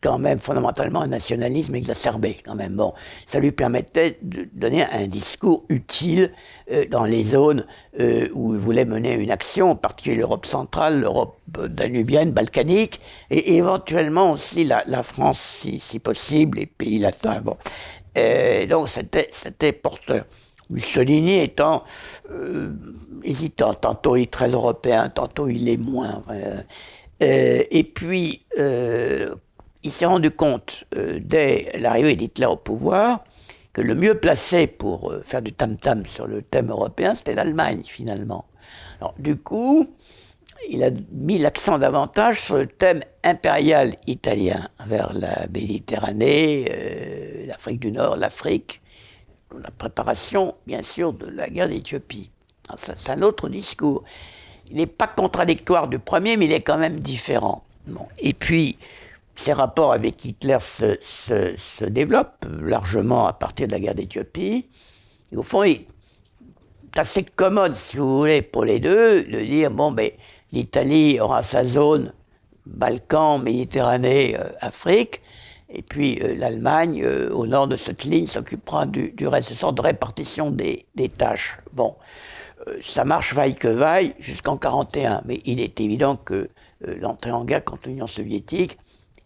quand 0.00 0.18
même 0.18 0.38
fondamentalement 0.38 1.02
un 1.02 1.08
nationalisme 1.08 1.74
exacerbé 1.74 2.36
quand 2.44 2.54
même. 2.54 2.74
Bon, 2.74 2.94
ça 3.26 3.40
lui 3.40 3.52
permettait 3.52 4.18
de 4.22 4.48
donner 4.52 4.84
un 4.84 5.06
discours 5.06 5.64
utile 5.68 6.30
euh, 6.70 6.84
dans 6.88 7.04
les 7.04 7.24
zones 7.24 7.66
euh, 7.98 8.28
où 8.32 8.54
il 8.54 8.60
voulait 8.60 8.84
mener 8.84 9.14
une 9.14 9.30
action, 9.30 9.72
en 9.72 9.76
particulier 9.76 10.16
l'Europe 10.16 10.46
centrale, 10.46 11.00
l'Europe 11.00 11.38
danubienne, 11.48 12.30
balkanique, 12.32 13.00
et 13.30 13.56
éventuellement 13.56 14.32
aussi 14.32 14.64
la, 14.64 15.02
France 15.02 15.40
si, 15.40 15.78
si, 15.80 15.98
possible, 15.98 16.58
les 16.58 16.66
pays 16.66 16.98
latins. 16.98 17.40
Bon, 17.40 17.56
euh, 18.16 18.66
donc 18.66 18.88
c'était 18.88 19.28
c'était 19.32 19.72
porteur. 19.72 20.24
Mussolini 20.70 21.38
étant 21.38 21.82
hésitant, 23.24 23.72
tantôt 23.72 24.16
il 24.16 24.24
est 24.24 24.30
très 24.30 24.50
européen, 24.50 25.08
tantôt 25.08 25.48
il 25.48 25.66
est 25.66 25.78
moins. 25.78 26.22
et 27.20 27.84
puis, 27.94 28.44
il 29.88 29.92
s'est 29.92 30.06
rendu 30.06 30.30
compte, 30.30 30.84
euh, 30.96 31.18
dès 31.18 31.72
l'arrivée 31.78 32.14
d'Hitler 32.14 32.44
au 32.44 32.56
pouvoir, 32.56 33.24
que 33.72 33.80
le 33.80 33.94
mieux 33.94 34.14
placé 34.14 34.66
pour 34.66 35.10
euh, 35.10 35.22
faire 35.22 35.40
du 35.40 35.54
tam-tam 35.54 36.04
sur 36.04 36.26
le 36.26 36.42
thème 36.42 36.68
européen, 36.70 37.14
c'était 37.14 37.34
l'Allemagne, 37.34 37.80
finalement. 37.84 38.44
Du 39.18 39.36
coup, 39.36 39.88
il 40.68 40.84
a 40.84 40.90
mis 41.12 41.38
l'accent 41.38 41.78
davantage 41.78 42.42
sur 42.42 42.56
le 42.56 42.66
thème 42.66 43.00
impérial 43.24 43.96
italien, 44.06 44.68
vers 44.86 45.14
la 45.14 45.46
Méditerranée, 45.46 46.66
euh, 46.70 47.46
l'Afrique 47.46 47.80
du 47.80 47.90
Nord, 47.90 48.16
l'Afrique, 48.16 48.82
la 49.58 49.70
préparation, 49.70 50.54
bien 50.66 50.82
sûr, 50.82 51.14
de 51.14 51.26
la 51.26 51.48
guerre 51.48 51.68
d'Éthiopie. 51.68 52.30
C'est 52.76 53.08
un 53.08 53.22
autre 53.22 53.48
discours. 53.48 54.04
Il 54.70 54.76
n'est 54.76 54.86
pas 54.86 55.06
contradictoire 55.06 55.88
du 55.88 55.98
premier, 55.98 56.36
mais 56.36 56.44
il 56.44 56.52
est 56.52 56.60
quand 56.60 56.76
même 56.76 57.00
différent. 57.00 57.64
Bon. 57.86 58.06
Et 58.18 58.34
puis, 58.34 58.76
ces 59.38 59.52
rapports 59.52 59.92
avec 59.92 60.24
Hitler 60.24 60.58
se, 60.58 61.84
développent 61.84 62.44
largement 62.60 63.28
à 63.28 63.32
partir 63.32 63.68
de 63.68 63.72
la 63.72 63.78
guerre 63.78 63.94
d'Éthiopie. 63.94 64.66
Au 65.34 65.42
fond, 65.42 65.62
c'est 65.62 66.98
assez 66.98 67.22
commode, 67.22 67.72
si 67.72 67.98
vous 67.98 68.18
voulez, 68.18 68.42
pour 68.42 68.64
les 68.64 68.80
deux, 68.80 69.22
de 69.22 69.40
dire 69.40 69.70
bon, 69.70 69.92
ben, 69.92 70.10
l'Italie 70.50 71.20
aura 71.20 71.42
sa 71.42 71.64
zone 71.64 72.12
Balkans, 72.66 73.40
Méditerranée, 73.40 74.36
euh, 74.36 74.48
Afrique, 74.60 75.22
et 75.70 75.82
puis 75.82 76.18
euh, 76.20 76.34
l'Allemagne, 76.34 77.00
euh, 77.04 77.30
au 77.30 77.46
nord 77.46 77.68
de 77.68 77.76
cette 77.76 78.02
ligne, 78.02 78.26
s'occupera 78.26 78.86
du, 78.86 79.14
reste, 79.28 79.50
ce 79.50 79.54
sorte 79.54 79.76
de 79.76 79.82
répartition 79.82 80.50
des, 80.50 80.84
des 80.96 81.08
tâches. 81.08 81.58
Bon, 81.74 81.94
ça 82.82 83.04
marche 83.04 83.34
vaille 83.34 83.54
que 83.54 83.68
vaille 83.68 84.16
jusqu'en 84.18 84.54
1941, 84.54 85.22
mais 85.26 85.38
il 85.44 85.60
est 85.60 85.80
évident 85.80 86.16
que 86.16 86.50
l'entrée 86.80 87.30
en 87.30 87.44
guerre 87.44 87.64
contre 87.64 87.88
l'Union 87.88 88.08
soviétique 88.08 88.76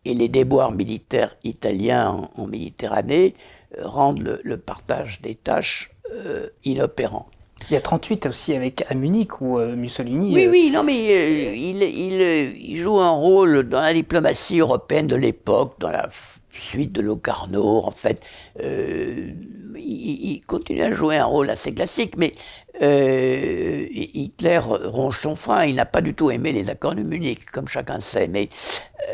et 0.05 0.15
les 0.15 0.29
déboires 0.29 0.73
militaires 0.73 1.37
italiens 1.45 2.29
en, 2.37 2.47
Méditerranée 2.47 3.35
euh, 3.79 3.87
rendent 3.87 4.39
le, 4.43 4.57
partage 4.57 5.21
des 5.23 5.35
tâches 5.35 5.91
euh, 6.13 6.49
inopérant. 6.65 7.29
Il 7.71 7.75
y 7.75 7.77
a 7.77 7.81
38 7.81 8.27
aussi 8.27 8.55
avec 8.55 8.85
à 8.89 8.95
Munich 8.95 9.41
où 9.41 9.59
euh, 9.59 9.77
Mussolini. 9.77 10.35
Oui, 10.35 10.49
oui, 10.51 10.71
non, 10.73 10.83
mais 10.83 11.55
il, 11.57 11.83
il, 11.83 12.77
joue 12.77 12.99
un 12.99 13.11
rôle 13.11 13.69
dans 13.69 13.81
la 13.81 13.95
diplomatie 13.95 14.59
européenne 14.59 15.07
de 15.07 15.15
l'époque, 15.15 15.75
dans 15.79 15.91
la 15.91 16.09
suite 16.53 16.93
de 16.93 17.01
Locarno, 17.01 17.85
en 17.85 17.91
fait. 17.91 18.21
il, 18.61 19.35
il, 19.77 20.41
continue 20.47 20.83
à 20.83 20.91
jouer 20.93 21.17
un 21.17 21.25
rôle 21.25 21.51
assez 21.51 21.73
classique, 21.73 22.15
mais 22.17 22.33
euh, 22.81 23.87
Hitler 23.91 24.59
ronge 24.59 25.19
son 25.19 25.35
frein, 25.35 25.67
il 25.67 25.75
n'a 25.75 25.85
pas 25.85 26.01
du 26.01 26.15
tout 26.15 26.31
aimé 26.31 26.53
les 26.53 26.71
accords 26.71 26.95
de 26.95 27.03
Munich, 27.03 27.45
comme 27.47 27.69
chacun 27.69 28.01
sait, 28.01 28.29
mais 28.29 28.49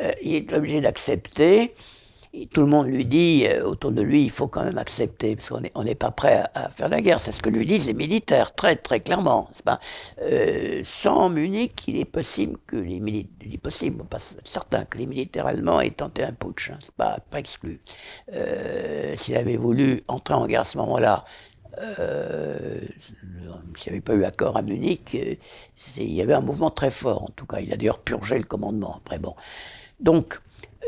euh, 0.02 0.12
il 0.22 0.36
est 0.36 0.52
obligé 0.52 0.80
d'accepter. 0.80 1.72
Tout 2.50 2.60
le 2.60 2.66
monde 2.66 2.86
lui 2.86 3.04
dit, 3.04 3.46
euh, 3.46 3.64
autour 3.64 3.90
de 3.92 4.02
lui, 4.02 4.24
il 4.24 4.30
faut 4.30 4.48
quand 4.48 4.64
même 4.64 4.78
accepter, 4.78 5.36
parce 5.36 5.48
qu'on 5.48 5.84
n'est 5.84 5.94
pas 5.94 6.10
prêt 6.10 6.44
à, 6.54 6.70
faire 6.70 6.88
la 6.88 7.00
guerre. 7.00 7.20
C'est 7.20 7.32
ce 7.32 7.42
que 7.42 7.50
lui 7.50 7.66
disent 7.66 7.86
les 7.86 7.94
militaires, 7.94 8.54
très 8.54 8.76
très 8.76 9.00
clairement. 9.00 9.50
Pas? 9.64 9.80
Sans 10.84 11.30
Munich, 11.30 11.84
il 11.86 11.98
est 11.98 12.04
possible 12.04 12.58
que 12.66 12.76
les 12.76 13.00
militaires, 13.00 13.32
il 13.44 13.54
est 13.54 14.38
certain, 14.44 14.84
que 14.84 14.98
les 14.98 15.06
militaires 15.06 15.46
allemands 15.46 15.80
aient 15.80 15.90
tenté 15.90 16.22
un 16.22 16.32
putsch. 16.32 16.70
Hein, 16.70 16.78
c'est 16.80 16.94
pas, 16.94 17.18
exclu. 17.36 17.80
S'il 19.16 19.36
avait 19.36 19.56
voulu 19.56 20.02
entrer 20.08 20.34
en 20.34 20.46
guerre 20.46 20.62
à 20.62 20.64
ce 20.64 20.78
moment-là, 20.78 21.24
euh, 21.80 22.80
s'il 23.76 23.92
n'y 23.92 23.98
avait 23.98 24.00
pas 24.00 24.14
eu 24.14 24.24
accord 24.24 24.56
à 24.56 24.62
Munich, 24.62 25.14
euh, 25.14 25.34
il 25.96 26.12
y 26.12 26.22
avait 26.22 26.34
un 26.34 26.40
mouvement 26.40 26.70
très 26.70 26.90
fort, 26.90 27.24
en 27.24 27.28
tout 27.28 27.46
cas. 27.46 27.60
Il 27.60 27.72
a 27.72 27.76
d'ailleurs 27.76 28.00
purgé 28.00 28.38
le 28.38 28.44
commandement 28.44 28.96
après. 28.96 29.18
Bon. 29.18 29.34
Donc, 30.00 30.40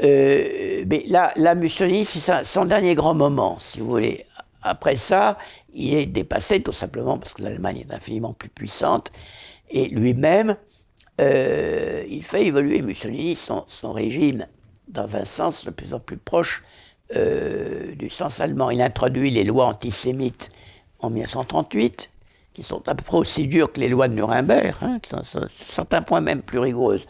euh, 0.02 0.84
mais 0.88 1.04
là, 1.08 1.32
la 1.36 1.54
Mussolini, 1.54 2.04
c'est 2.04 2.44
son 2.44 2.64
dernier 2.64 2.94
grand 2.94 3.14
moment, 3.14 3.58
si 3.58 3.80
vous 3.80 3.88
voulez. 3.88 4.26
Après 4.62 4.96
ça, 4.96 5.38
il 5.72 5.94
est 5.94 6.06
dépassé 6.06 6.62
tout 6.62 6.72
simplement 6.72 7.18
parce 7.18 7.34
que 7.34 7.42
l'Allemagne 7.42 7.84
est 7.88 7.94
infiniment 7.94 8.32
plus 8.32 8.50
puissante. 8.50 9.10
Et 9.70 9.88
lui-même, 9.88 10.56
il 11.18 12.22
fait 12.22 12.46
évoluer 12.46 12.82
Mussolini 12.82 13.36
son, 13.36 13.92
régime 13.92 14.46
dans 14.88 15.16
un 15.16 15.24
sens 15.24 15.64
de 15.64 15.70
plus 15.70 15.94
en 15.94 16.00
plus 16.00 16.18
proche 16.18 16.62
du 17.14 18.10
sens 18.10 18.40
allemand. 18.40 18.70
Il 18.70 18.82
introduit 18.82 19.30
les 19.30 19.44
lois 19.44 19.66
antisémites 19.66 20.50
en 21.02 21.10
1938, 21.10 22.10
qui 22.52 22.62
sont 22.62 22.86
à 22.88 22.94
peu 22.94 23.04
près 23.04 23.16
aussi 23.16 23.46
dures 23.46 23.72
que 23.72 23.80
les 23.80 23.88
lois 23.88 24.08
de 24.08 24.14
Nuremberg, 24.14 24.74
hein, 24.82 24.98
certains 25.48 26.02
points 26.02 26.20
même 26.20 26.42
plus 26.42 26.58
rigoureuses. 26.58 27.06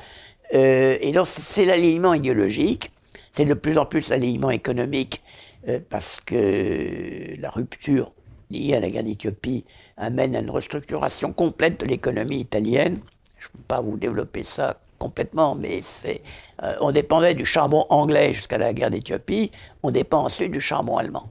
Euh, 0.55 0.99
et 1.01 1.13
donc 1.13 1.27
c'est 1.27 1.65
l'alignement 1.65 2.15
idéologique, 2.15 2.93
c'est 3.33 3.45
de 3.45 3.55
plus 3.55 3.79
en 3.79 3.87
plus 3.87 4.09
l'alignement 4.11 4.51
économique, 4.51 5.23
euh, 5.69 5.81
parce 5.89 6.21
que 6.21 7.41
la 7.41 7.51
rupture 7.51 8.13
liée 8.51 8.75
à 8.75 8.81
la 8.81 8.91
guerre 8.91 9.05
d'Éthiopie 9.05 9.65
amène 9.97 10.35
à 10.35 10.41
une 10.41 10.51
restructuration 10.51 11.33
complète 11.33 11.81
de 11.81 11.87
l'économie 11.87 12.41
italienne. 12.41 13.01
Je 13.39 13.47
ne 13.47 13.53
peux 13.53 13.65
pas 13.69 13.81
vous 13.81 13.97
développer 13.97 14.43
ça 14.43 14.81
complètement, 14.99 15.55
mais 15.55 15.81
c'est, 15.83 16.23
euh, 16.63 16.75
on 16.81 16.91
dépendait 16.91 17.35
du 17.35 17.47
charbon 17.47 17.87
anglais 17.89 18.35
jusqu'à 18.35 18.59
la 18.59 18.73
guerre 18.73 18.91
d'Éthiopie, 18.91 19.51
on 19.83 19.91
dépend 19.91 20.25
ensuite 20.25 20.53
du 20.53 20.61
charbon 20.61 20.97
allemand. 20.97 21.29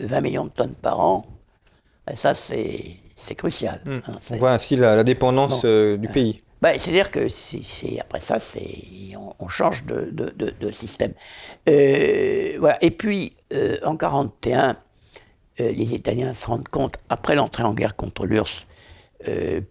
20 0.00 0.20
millions 0.20 0.44
de 0.44 0.50
tonnes 0.50 0.76
par 0.76 1.00
an, 1.00 1.26
ben 2.06 2.14
ça 2.14 2.34
c'est 2.34 3.34
crucial. 3.36 3.80
Hmm. 3.84 3.98
Hein, 4.06 4.18
on 4.30 4.36
voit 4.36 4.52
ainsi 4.52 4.76
la, 4.76 5.02
dépendance 5.02 5.62
euh, 5.64 5.96
du 5.96 6.08
pays. 6.08 6.42
Ben, 6.62 6.78
C'est-à-dire 6.78 7.10
que 7.10 7.28
après 8.00 8.20
ça, 8.20 8.38
on, 9.38 9.48
change 9.48 9.84
de, 9.84 10.70
système. 10.70 11.12
Euh. 11.68 12.72
Et 12.80 12.90
puis, 12.90 13.36
euh, 13.52 13.76
en 13.84 13.92
1941, 13.92 14.76
les 15.58 15.94
Italiens 15.94 16.32
se 16.32 16.46
rendent 16.46 16.68
compte, 16.68 16.96
après 17.08 17.34
l'entrée 17.34 17.62
en 17.62 17.74
guerre 17.74 17.96
contre 17.96 18.26
l'URSS, 18.26 18.66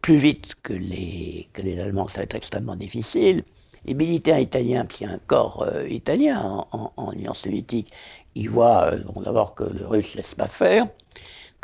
plus 0.01 0.17
vite 0.17 0.55
que 0.63 0.73
les, 0.73 1.47
Allemands, 1.79 2.07
ça 2.07 2.19
va 2.19 2.23
être 2.23 2.35
extrêmement 2.35 2.75
difficile. 2.75 3.43
Les 3.85 3.93
militaires 3.93 4.39
italiens, 4.39 4.85
puis 4.85 4.99
il 5.01 5.07
y 5.07 5.09
a 5.09 5.13
un 5.13 5.19
corps 5.27 5.67
italien 5.87 6.65
en, 6.71 6.91
en, 6.95 7.11
Union 7.11 7.35
soviétique, 7.35 7.93
il 8.35 8.49
voit 8.49 8.91
euh, 8.93 8.99
d'abord 9.23 9.55
que 9.55 9.63
le 9.63 9.87
russe 9.87 10.11
ne 10.11 10.17
laisse 10.17 10.35
pas 10.35 10.47
faire, 10.47 10.87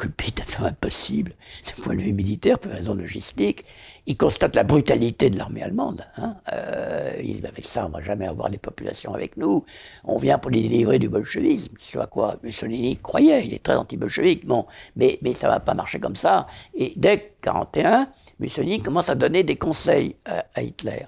peu 0.10 0.64
impossible 0.64 1.34
du 1.68 1.82
point 1.82 1.96
de 1.96 2.02
vue 2.02 2.14
militaire, 2.14 2.60
pour 2.60 2.72
raison 2.72 2.94
logistique. 2.94 3.66
Il 4.08 4.18
constate 4.18 4.56
la 4.56 4.64
brutalité 4.64 5.30
de 5.30 5.38
l'armée 5.38 5.64
allemande. 5.64 6.06
Hein. 6.18 6.36
Euh, 6.54 7.22
dit, 7.22 7.42
avec 7.46 7.66
ça, 7.66 7.86
on 7.86 7.90
ne 7.90 7.94
va 7.94 8.02
jamais 8.02 8.28
avoir 8.28 8.50
les 8.50 8.58
populations 8.58 9.14
avec 9.14 9.38
nous. 9.38 9.64
On 10.04 10.18
vient 10.18 10.38
pour 10.38 10.52
les 10.52 10.62
délivrer 10.62 11.00
du 11.00 11.08
bolchevisme. 11.08 11.74
Ce 11.78 12.00
à 12.00 12.08
quoi 12.08 12.38
Mussolini 12.44 12.98
croyait. 12.98 13.46
Il 13.46 13.54
est 13.54 13.64
très 13.64 13.76
anti-bolchevique. 13.76 14.46
Bon, 14.46 14.66
mais, 14.96 15.20
mais 15.22 15.34
ça 15.34 15.48
ne 15.48 15.54
va 15.54 15.60
pas 15.60 15.74
marcher 15.74 16.00
comme 16.00 16.16
ça. 16.16 16.48
Et 16.74 16.94
dès 16.96 17.18
1941, 17.46 18.08
Mussolini 18.40 18.82
commence 18.82 19.10
à 19.10 19.16
donner 19.16 19.44
des 19.44 19.56
conseils 19.56 20.16
à 20.26 20.62
Hitler. 20.62 21.06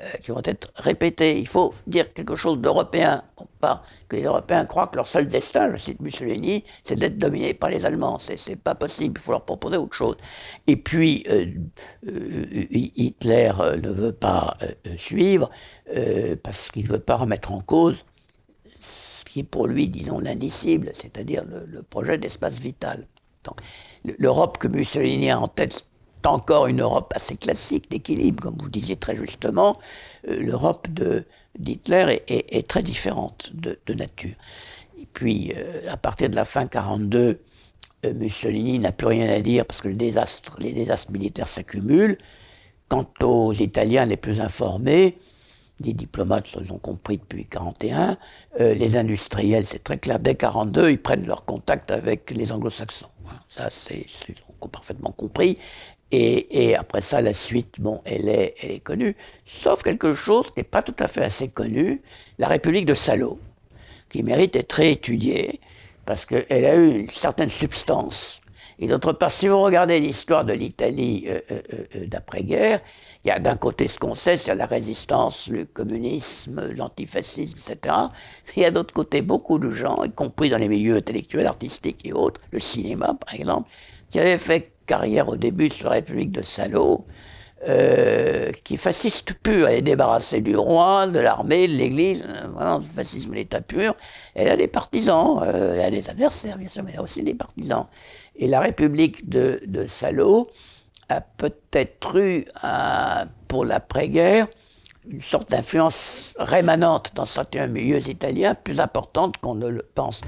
Euh, 0.00 0.10
qui 0.20 0.32
vont 0.32 0.42
être 0.44 0.72
répétés. 0.74 1.38
Il 1.38 1.46
faut 1.46 1.72
dire 1.86 2.12
quelque 2.12 2.34
chose 2.34 2.58
d'européen. 2.58 3.22
Pas 3.60 3.84
que 4.08 4.16
les 4.16 4.24
Européens 4.24 4.64
croient 4.66 4.88
que 4.88 4.96
leur 4.96 5.06
seul 5.06 5.28
destin, 5.28 5.72
je 5.72 5.78
cite 5.78 6.00
Mussolini, 6.00 6.64
c'est 6.82 6.96
d'être 6.96 7.16
dominés 7.16 7.54
par 7.54 7.70
les 7.70 7.84
Allemands. 7.84 8.18
C'est 8.18 8.56
pas 8.56 8.74
possible. 8.74 9.20
Il 9.20 9.22
faut 9.22 9.30
leur 9.30 9.44
proposer 9.44 9.76
autre 9.76 9.94
chose. 9.94 10.16
Et 10.66 10.74
puis 10.76 11.24
euh, 11.30 11.46
euh, 12.08 12.66
Hitler 12.72 13.52
ne 13.80 13.90
veut 13.90 14.12
pas 14.12 14.56
suivre 14.96 15.48
parce 16.42 16.72
qu'il 16.72 16.86
ne 16.86 16.88
veut 16.88 16.98
pas 16.98 17.14
remettre 17.14 17.52
en 17.52 17.60
cause 17.60 18.04
ce 18.80 19.24
qui 19.24 19.40
est 19.40 19.44
pour 19.44 19.68
lui, 19.68 19.88
disons, 19.88 20.18
l'indicible, 20.18 20.90
c'est-à-dire 20.92 21.44
le, 21.44 21.82
projet 21.82 22.18
d'espace 22.18 22.58
vital. 22.58 23.06
L'Europe 24.18 24.58
que 24.58 24.66
Mussolini 24.66 25.30
a 25.30 25.38
en 25.38 25.48
tête, 25.48 25.72
c'est 25.72 25.84
encore 26.30 26.66
une 26.66 26.80
Europe 26.80 27.12
assez 27.14 27.36
classique 27.36 27.90
d'équilibre, 27.90 28.44
comme 28.44 28.56
vous 28.58 28.68
disiez 28.68 28.96
très 28.96 29.16
justement. 29.16 29.78
L'Europe 30.26 30.88
d'Hitler 31.58 32.22
est, 32.28 32.68
très 32.68 32.82
différente 32.82 33.50
de, 33.54 33.94
nature. 33.94 34.34
Et 34.98 35.06
puis, 35.12 35.52
à 35.88 35.96
partir 35.96 36.30
de 36.30 36.36
la 36.36 36.44
fin 36.44 36.66
42, 36.66 37.40
Mussolini 38.14 38.78
n'a 38.78 38.92
plus 38.92 39.06
rien 39.06 39.28
à 39.28 39.40
dire 39.40 39.66
parce 39.66 39.80
que 39.80 39.88
le 39.88 39.94
désastre, 39.94 40.56
les 40.58 40.72
désastres 40.72 41.12
militaires 41.12 41.48
s'accumulent. 41.48 42.18
Quant 42.88 43.08
aux 43.22 43.52
Italiens 43.52 44.04
les 44.04 44.16
plus 44.16 44.40
informés, 44.40 45.16
les 45.80 45.92
diplomates, 45.92 46.46
ils 46.60 46.72
ont 46.72 46.78
compris 46.78 47.18
depuis 47.18 47.46
1941, 47.50 48.16
euh, 48.60 48.74
les 48.74 48.96
industriels, 48.96 49.66
c'est 49.66 49.82
très 49.82 49.98
clair, 49.98 50.18
dès 50.18 50.32
1942, 50.32 50.90
ils 50.90 51.02
prennent 51.02 51.26
leur 51.26 51.44
contact 51.44 51.90
avec 51.90 52.30
les 52.30 52.52
anglo-saxons. 52.52 53.08
Ça, 53.48 53.68
c'est, 53.70 54.06
parfaitement 54.70 55.12
compris. 55.12 55.58
Et, 56.16 56.76
après 56.76 57.00
ça, 57.00 57.20
la 57.20 57.32
suite, 57.32 57.80
bon, 57.80 58.00
elle 58.04 58.28
est, 58.28 58.54
elle 58.62 58.70
est 58.72 58.80
connue. 58.80 59.16
Sauf 59.44 59.82
quelque 59.82 60.14
chose 60.14 60.46
qui 60.46 60.60
n'est 60.60 60.64
pas 60.64 60.82
tout 60.82 60.94
à 60.98 61.08
fait 61.08 61.24
assez 61.24 61.48
connu, 61.48 62.02
la 62.38 62.46
République 62.46 62.86
de 62.86 62.94
Salo, 62.94 63.40
qui 64.08 64.22
mérite 64.22 64.52
d'être 64.52 64.72
réétudiée, 64.74 65.60
parce 66.06 66.24
qu'elle 66.24 66.64
a 66.64 66.76
eu 66.76 67.00
une 67.00 67.08
certaine 67.08 67.48
substance. 67.48 68.40
Et 68.78 68.86
d'autre 68.86 69.12
part, 69.12 69.30
si 69.30 69.48
vous 69.48 69.60
regardez 69.60 69.98
l'histoire 70.00 70.44
de 70.44 70.52
l'Italie 70.52 71.24
euh, 71.28 71.40
euh, 71.50 71.62
euh, 71.96 72.06
d'après-guerre, 72.06 72.80
il 73.24 73.28
y 73.28 73.30
a 73.30 73.38
d'un 73.38 73.56
côté 73.56 73.88
ce 73.88 73.98
qu'on 73.98 74.14
sait, 74.14 74.36
c'est 74.36 74.54
la 74.54 74.66
résistance, 74.66 75.48
le 75.48 75.64
communisme, 75.64 76.70
l'antifascisme, 76.76 77.56
etc. 77.56 77.94
Il 78.56 78.62
y 78.62 78.66
a 78.66 78.70
d'autre 78.70 78.92
côté 78.92 79.22
beaucoup 79.22 79.58
de 79.58 79.70
gens, 79.70 80.02
y 80.02 80.10
compris 80.10 80.50
dans 80.50 80.58
les 80.58 80.68
milieux 80.68 80.96
intellectuels, 80.96 81.46
artistiques 81.46 82.04
et 82.04 82.12
autres, 82.12 82.40
le 82.50 82.58
cinéma 82.58 83.14
par 83.14 83.34
exemple, 83.34 83.68
qui 84.10 84.18
avaient 84.18 84.38
fait 84.38 84.73
carrière 84.86 85.28
au 85.28 85.36
début 85.36 85.70
sur 85.70 85.88
la 85.88 85.96
République 85.96 86.32
de 86.32 86.42
Salo, 86.42 87.06
euh, 87.66 88.50
qui 88.62 88.74
est 88.74 88.78
fasciste 88.78 89.32
pur. 89.34 89.68
Elle 89.68 89.78
est 89.78 89.82
débarrassée 89.82 90.42
du 90.42 90.56
roi, 90.56 91.06
de 91.06 91.18
l'armée, 91.18 91.66
de 91.66 91.72
l'Église, 91.72 92.28
euh, 92.28 92.48
vraiment, 92.48 92.78
le 92.78 92.84
fascisme 92.84 93.32
l'état 93.32 93.62
pur. 93.62 93.94
Elle 94.34 94.48
a 94.48 94.56
des 94.56 94.68
partisans, 94.68 95.40
euh, 95.42 95.74
elle 95.74 95.80
a 95.80 95.90
des 95.90 96.08
adversaires, 96.10 96.58
bien 96.58 96.68
sûr, 96.68 96.82
mais 96.82 96.92
elle 96.92 97.00
a 97.00 97.02
aussi 97.02 97.22
des 97.22 97.34
partisans. 97.34 97.86
Et 98.36 98.48
la 98.48 98.60
République 98.60 99.28
de, 99.30 99.60
de 99.66 99.86
Salo 99.86 100.48
a 101.08 101.20
peut-être 101.20 102.18
eu, 102.18 102.46
pour 103.48 103.64
l'après-guerre, 103.64 104.46
une 105.08 105.20
sorte 105.20 105.50
d'influence 105.50 106.34
rémanente 106.38 107.12
dans 107.14 107.26
certains 107.26 107.66
milieux 107.66 108.08
italiens, 108.08 108.54
plus 108.54 108.80
importante 108.80 109.36
qu'on 109.38 109.54
ne 109.54 109.68
le 109.68 109.86
pense. 109.94 110.20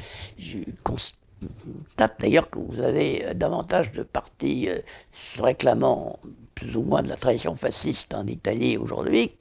Constate 1.41 2.21
d'ailleurs 2.21 2.51
que 2.51 2.59
vous 2.59 2.81
avez 2.81 3.35
davantage 3.35 3.93
de 3.93 4.03
partis 4.03 4.69
réclamant 5.39 6.19
plus 6.57 6.75
ou 6.77 6.83
moins 6.83 7.03
de 7.03 7.09
la 7.09 7.17
tradition 7.17 7.55
fasciste 7.55 8.15
en 8.15 8.27
Italie 8.27 8.79
aujourd'hui 8.79 9.37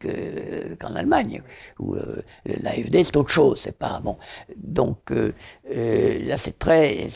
qu'en 0.80 0.94
Allemagne, 0.96 1.42
où 1.80 1.96
euh, 1.96 2.22
l'AFD 2.46 3.04
c'est 3.04 3.18
autre 3.18 3.32
chose, 3.32 3.62
c'est 3.62 3.78
pas 3.78 4.00
bon. 4.04 4.18
Donc 4.58 5.12
euh, 5.12 5.34
euh, 5.72 6.20
là 6.28 6.36
c'est 6.38 6.60
très, 6.60 7.08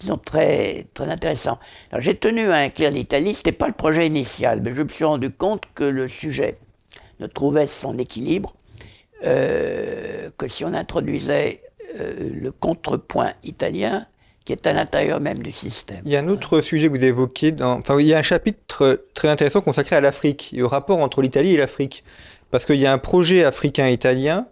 disons 0.00 0.16
très, 0.16 0.86
très 0.94 1.10
intéressant. 1.10 1.58
J'ai 1.98 2.14
tenu 2.14 2.50
à 2.50 2.58
inclure 2.58 2.90
l'Italie, 2.90 3.34
c'était 3.34 3.52
pas 3.52 3.66
le 3.66 3.74
projet 3.74 4.06
initial, 4.06 4.62
mais 4.62 4.74
je 4.74 4.82
me 4.82 4.88
suis 4.88 5.04
rendu 5.04 5.30
compte 5.30 5.64
que 5.74 5.84
le 5.84 6.06
sujet 6.08 6.58
ne 7.18 7.26
trouvait 7.26 7.66
son 7.66 7.98
équilibre 7.98 8.54
que 9.22 10.48
si 10.48 10.64
on 10.64 10.72
introduisait 10.72 11.62
le 11.96 12.50
contrepoint 12.50 13.34
italien 13.44 14.06
qui 14.44 14.52
est 14.52 14.66
à 14.66 14.72
l'intérieur 14.72 15.20
même 15.20 15.38
du 15.38 15.52
système. 15.52 16.00
Il 16.04 16.12
y 16.12 16.16
a 16.16 16.20
un 16.20 16.28
autre 16.28 16.60
sujet 16.60 16.88
que 16.88 16.96
vous 16.96 17.04
évoquez, 17.04 17.52
dans... 17.52 17.78
enfin 17.78 17.98
il 17.98 18.06
y 18.06 18.14
a 18.14 18.18
un 18.18 18.22
chapitre 18.22 19.04
très 19.14 19.28
intéressant 19.28 19.60
consacré 19.60 19.96
à 19.96 20.00
l'Afrique 20.00 20.50
et 20.52 20.62
au 20.62 20.68
rapport 20.68 20.98
entre 20.98 21.22
l'Italie 21.22 21.54
et 21.54 21.56
l'Afrique. 21.56 22.04
Parce 22.50 22.66
qu'il 22.66 22.76
y 22.76 22.86
a 22.86 22.92
un 22.92 22.98
projet 22.98 23.44
africain-italien 23.44 24.46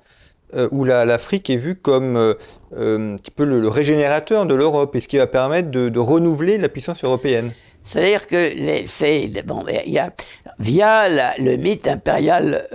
euh, 0.55 0.68
où 0.72 0.84
l'Afrique 0.84 1.49
est 1.51 1.57
vue 1.57 1.76
comme 1.76 2.16
euh, 2.16 2.34
euh, 2.76 3.14
un 3.14 3.16
petit 3.18 3.30
peu 3.30 3.45
le, 3.45 3.68
régénérateur 3.68 4.47
de 4.47 4.55
l'Europe 4.55 4.97
et 4.97 5.01
ce 5.01 5.07
qui 5.07 5.16
va 5.16 5.28
permettre 5.28 5.70
de, 5.70 5.99
renouveler 5.99 6.59
la 6.59 6.68
puissance 6.68 7.05
européenne. 7.05 7.53
C'est-à-dire 7.84 8.26
que 8.26 8.51
c'est 8.86 9.30
bon, 9.47 9.64
y 9.68 9.99
a, 9.99 10.12
via 10.59 11.09
le 11.38 11.57
mythe 11.57 11.86
impérial 11.86 12.66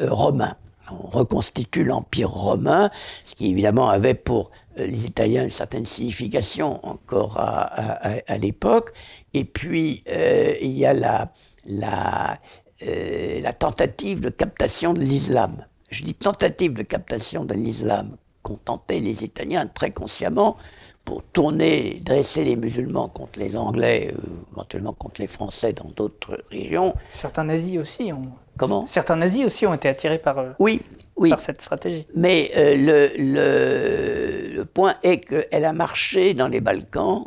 romain, 0.00 0.56
on 0.90 1.06
reconstitue 1.08 1.84
l'empire 1.84 2.30
romain, 2.30 2.90
ce 3.24 3.34
qui 3.34 3.50
évidemment 3.50 3.88
avait 3.88 4.14
pour 4.14 4.50
les 4.76 5.06
Italiens 5.06 5.44
une 5.44 5.50
certaine 5.50 5.86
signification 5.86 6.84
encore 6.86 7.38
à, 7.38 8.38
l'époque. 8.38 8.92
Et 9.32 9.44
puis, 9.44 10.02
euh, 10.08 10.54
il 10.60 10.72
y 10.72 10.86
a 10.86 10.92
la, 10.92 11.32
la, 11.66 12.38
euh, 12.86 13.40
la 13.40 13.52
tentative 13.52 14.20
de 14.20 14.30
captation 14.30 14.92
de 14.92 15.00
l'islam. 15.00 15.66
Je 15.90 16.04
dis 16.04 16.14
tentative 16.14 16.74
de 16.74 16.82
captation 16.82 17.44
de 17.44 17.54
l'islam 17.54 18.16
qu'ont 18.42 18.58
tenté 18.64 19.00
les 19.00 19.24
Italiens 19.24 19.66
très 19.66 19.90
consciemment 19.90 20.56
pour 21.04 21.22
tourner, 21.22 22.00
dresser 22.04 22.44
les 22.44 22.56
musulmans 22.56 23.08
contre 23.08 23.38
les 23.38 23.56
Anglais, 23.56 24.14
éventuellement 24.52 24.94
contre 24.94 25.20
les 25.20 25.26
Français 25.26 25.74
dans 25.74 25.90
d'autres 25.90 26.42
régions. 26.50 26.94
Certains 27.10 27.44
nazis 27.44 27.78
aussi 27.78 28.12
ont 28.12 28.32
Comment? 28.56 28.86
Certains 28.86 29.16
nazis 29.16 29.44
aussi 29.44 29.66
ont 29.66 29.74
été 29.74 29.88
attirés 29.88 30.18
par, 30.18 30.38
euh, 30.38 30.50
oui, 30.60 30.80
oui. 31.16 31.30
par 31.30 31.40
cette 31.40 31.60
stratégie. 31.60 32.06
Mais 32.14 32.50
euh, 32.56 33.10
le, 33.18 34.33
le, 34.64 34.66
point 34.66 34.94
est 35.02 35.18
qu'elle 35.18 35.64
a 35.64 35.72
marché 35.72 36.34
dans 36.34 36.48
les 36.48 36.60
Balkans, 36.60 37.26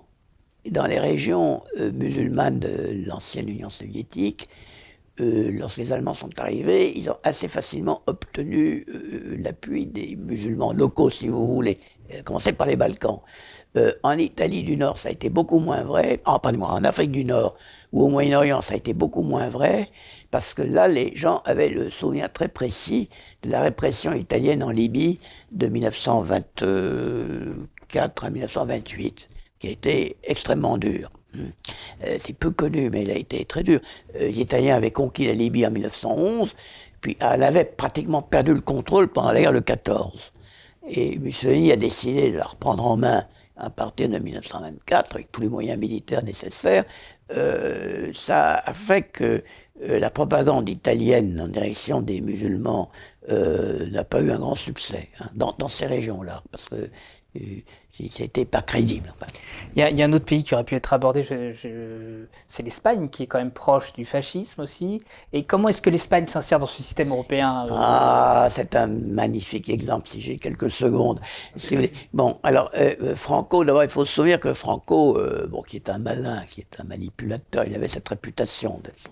dans 0.69 0.85
les 0.85 0.99
régions 0.99 1.61
euh, 1.79 1.91
musulmanes 1.91 2.59
de 2.59 3.03
l'ancienne 3.05 3.47
Union 3.47 3.69
soviétique. 3.69 4.49
lorsque 5.19 5.77
les 5.77 5.91
Allemands 5.91 6.13
sont 6.13 6.29
arrivés, 6.38 6.95
ils 6.95 7.09
ont 7.09 7.17
assez 7.23 7.47
facilement 7.47 8.03
obtenu 8.05 8.85
l'appui 9.39 9.88
des 9.88 10.15
musulmans 10.15 10.73
locaux, 10.73 11.09
si 11.09 11.27
vous 11.27 11.47
voulez. 11.47 11.79
Commencez 12.23 12.53
par 12.53 12.67
les 12.67 12.75
Balkans. 12.75 13.21
en 14.03 14.17
Italie 14.17 14.61
du 14.61 14.77
Nord, 14.77 14.99
ça 14.99 15.09
a 15.09 15.11
été 15.11 15.29
beaucoup 15.29 15.59
moins 15.59 15.83
vrai. 15.83 16.21
Ah, 16.25 16.38
pardon, 16.38 16.65
en 16.65 16.83
Afrique 16.83 17.11
du 17.11 17.25
Nord 17.25 17.55
ou 17.91 18.03
au 18.03 18.09
Moyen-Orient, 18.09 18.61
ça 18.61 18.75
a 18.75 18.77
été 18.77 18.93
beaucoup 18.93 19.23
moins 19.23 19.49
vrai 19.49 19.89
parce 20.32 20.53
que 20.53 20.61
là, 20.61 20.88
les 20.88 21.15
gens 21.15 21.41
avaient 21.45 21.69
le 21.69 21.89
souvenir 21.89 22.32
très 22.32 22.47
précis 22.47 23.09
de 23.43 23.49
la 23.49 23.61
répression 23.61 24.13
italienne 24.13 24.63
en 24.63 24.69
Libye 24.69 25.17
de 25.51 25.67
1924 25.67 28.25
à 28.25 28.30
1928, 28.30 29.30
qui 29.59 29.67
a 29.67 29.71
été 29.71 30.17
extrêmement 30.23 30.78
dure. 30.78 31.11
Euh, 31.36 32.17
c'est 32.19 32.34
peu 32.34 32.51
connu, 32.51 32.89
mais 32.89 33.03
elle 33.03 33.11
a 33.11 33.17
été 33.17 33.43
très 33.45 33.63
dure. 33.63 33.80
Euh, 34.15 34.28
les 34.28 34.39
Italiens 34.39 34.75
avaient 34.75 34.91
conquis 34.91 35.28
la 35.28 35.34
Libye 35.34 35.65
en 35.65 35.71
1911, 35.71 36.55
puis 37.01 37.17
elle 37.19 37.43
avait 37.43 37.65
pratiquement 37.65 38.21
perdu 38.21 38.53
le 38.53 38.61
contrôle 38.61 39.07
pendant 39.07 39.32
la 39.32 39.41
guerre 39.41 39.53
de 39.53 39.59
14. 39.59 40.32
Et 40.89 41.19
Mussolini 41.19 41.71
a 41.71 41.75
décidé 41.75 42.32
de 42.32 42.38
la 42.38 42.45
reprendre 42.45 42.86
en 42.86 42.97
main 42.97 43.25
à 43.57 43.69
partir 43.69 44.09
de 44.09 44.19
1924, 44.19 45.15
avec 45.15 45.32
tous 45.32 45.41
les 45.41 45.49
moyens 45.49 45.80
militaires 45.80 46.23
nécessaires. 46.23 46.86
Euh, 47.36 48.11
ça 48.13 48.53
a 48.53 48.73
fait 48.73 49.01
que 49.01 49.41
la 49.82 50.09
propagande 50.09 50.69
italienne 50.69 51.39
en 51.39 51.47
direction 51.47 52.01
des 52.01 52.21
musulmans 52.21 52.89
euh, 53.30 53.89
n'a 53.89 54.05
pas 54.05 54.21
eu 54.21 54.32
un 54.32 54.39
grand 54.39 54.55
succès 54.55 55.09
hein, 55.19 55.25
dans, 55.36 55.67
ces 55.67 55.86
régions-là, 55.86 56.43
parce 56.49 56.69
que 56.69 56.75
euh, 57.36 57.39
c'était 58.09 58.45
pas 58.45 58.61
crédible. 58.61 59.13
Il, 59.75 59.80
y 59.82 60.01
a, 60.01 60.05
un 60.05 60.13
autre 60.13 60.23
pays 60.23 60.45
qui 60.45 60.53
aurait 60.53 60.63
pu 60.63 60.75
être 60.75 60.93
abordé, 60.93 61.23
c'est 61.23 62.63
l'Espagne, 62.63 63.09
qui 63.09 63.23
est 63.23 63.28
quand 63.28 63.39
même 63.39 63.51
proche 63.51 63.91
du 63.91 64.05
fascisme 64.05 64.61
aussi. 64.61 65.01
Et 65.34 65.43
comment 65.43 65.67
est-ce 65.67 65.82
que 65.82 65.89
l'Espagne 65.89 66.25
s'insère 66.25 66.59
dans 66.59 66.67
ce 66.67 66.82
système 66.82 67.09
européen 67.09 67.67
Ah, 67.69 68.47
c'est 68.49 68.78
un 68.78 68.88
magnifique 68.88 69.67
exemple, 69.67 70.07
si 70.07 70.21
j'ai 70.21 70.38
quelques 70.38 70.71
secondes. 70.71 71.19
bon, 72.13 72.39
alors, 72.43 72.71
Franco, 73.15 73.65
d'abord, 73.65 73.84
il 73.84 73.89
faut 73.89 74.05
se 74.05 74.13
souvenir 74.13 74.39
que 74.39 74.53
Franco, 74.53 75.19
bon, 75.49 75.63
qui 75.63 75.75
est 75.75 75.89
un 75.89 75.97
malin, 75.97 76.45
qui 76.47 76.61
est 76.61 76.80
un 76.80 76.86
manipulateur, 76.86 77.65
il 77.65 77.75
avait 77.75 77.89
cette 77.89 78.07
réputation 78.07 78.80
d'être 78.84 79.09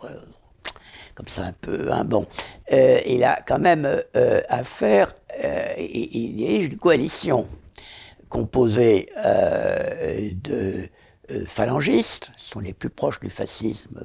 comme 1.16 1.28
ça 1.28 1.46
un 1.46 1.54
peu 1.54 1.92
un 1.92 2.04
bon. 2.04 2.28
Euh, 2.72 3.00
il 3.08 3.24
a 3.24 3.42
quand 3.42 3.60
même 3.60 3.86
euh, 4.16 4.42
à 4.50 4.64
faire, 4.64 5.16
euh, 5.44 5.74
il 5.78 6.46
a 6.46 6.64
une 6.64 6.78
coalition 6.78 7.48
composée 8.30 9.08
de 10.44 10.90
phalangistes, 11.46 12.32
qui 12.38 12.46
sont 12.46 12.60
les 12.60 12.74
plus 12.74 12.90
proches 12.90 13.22
du 13.22 13.30
fascisme 13.30 14.02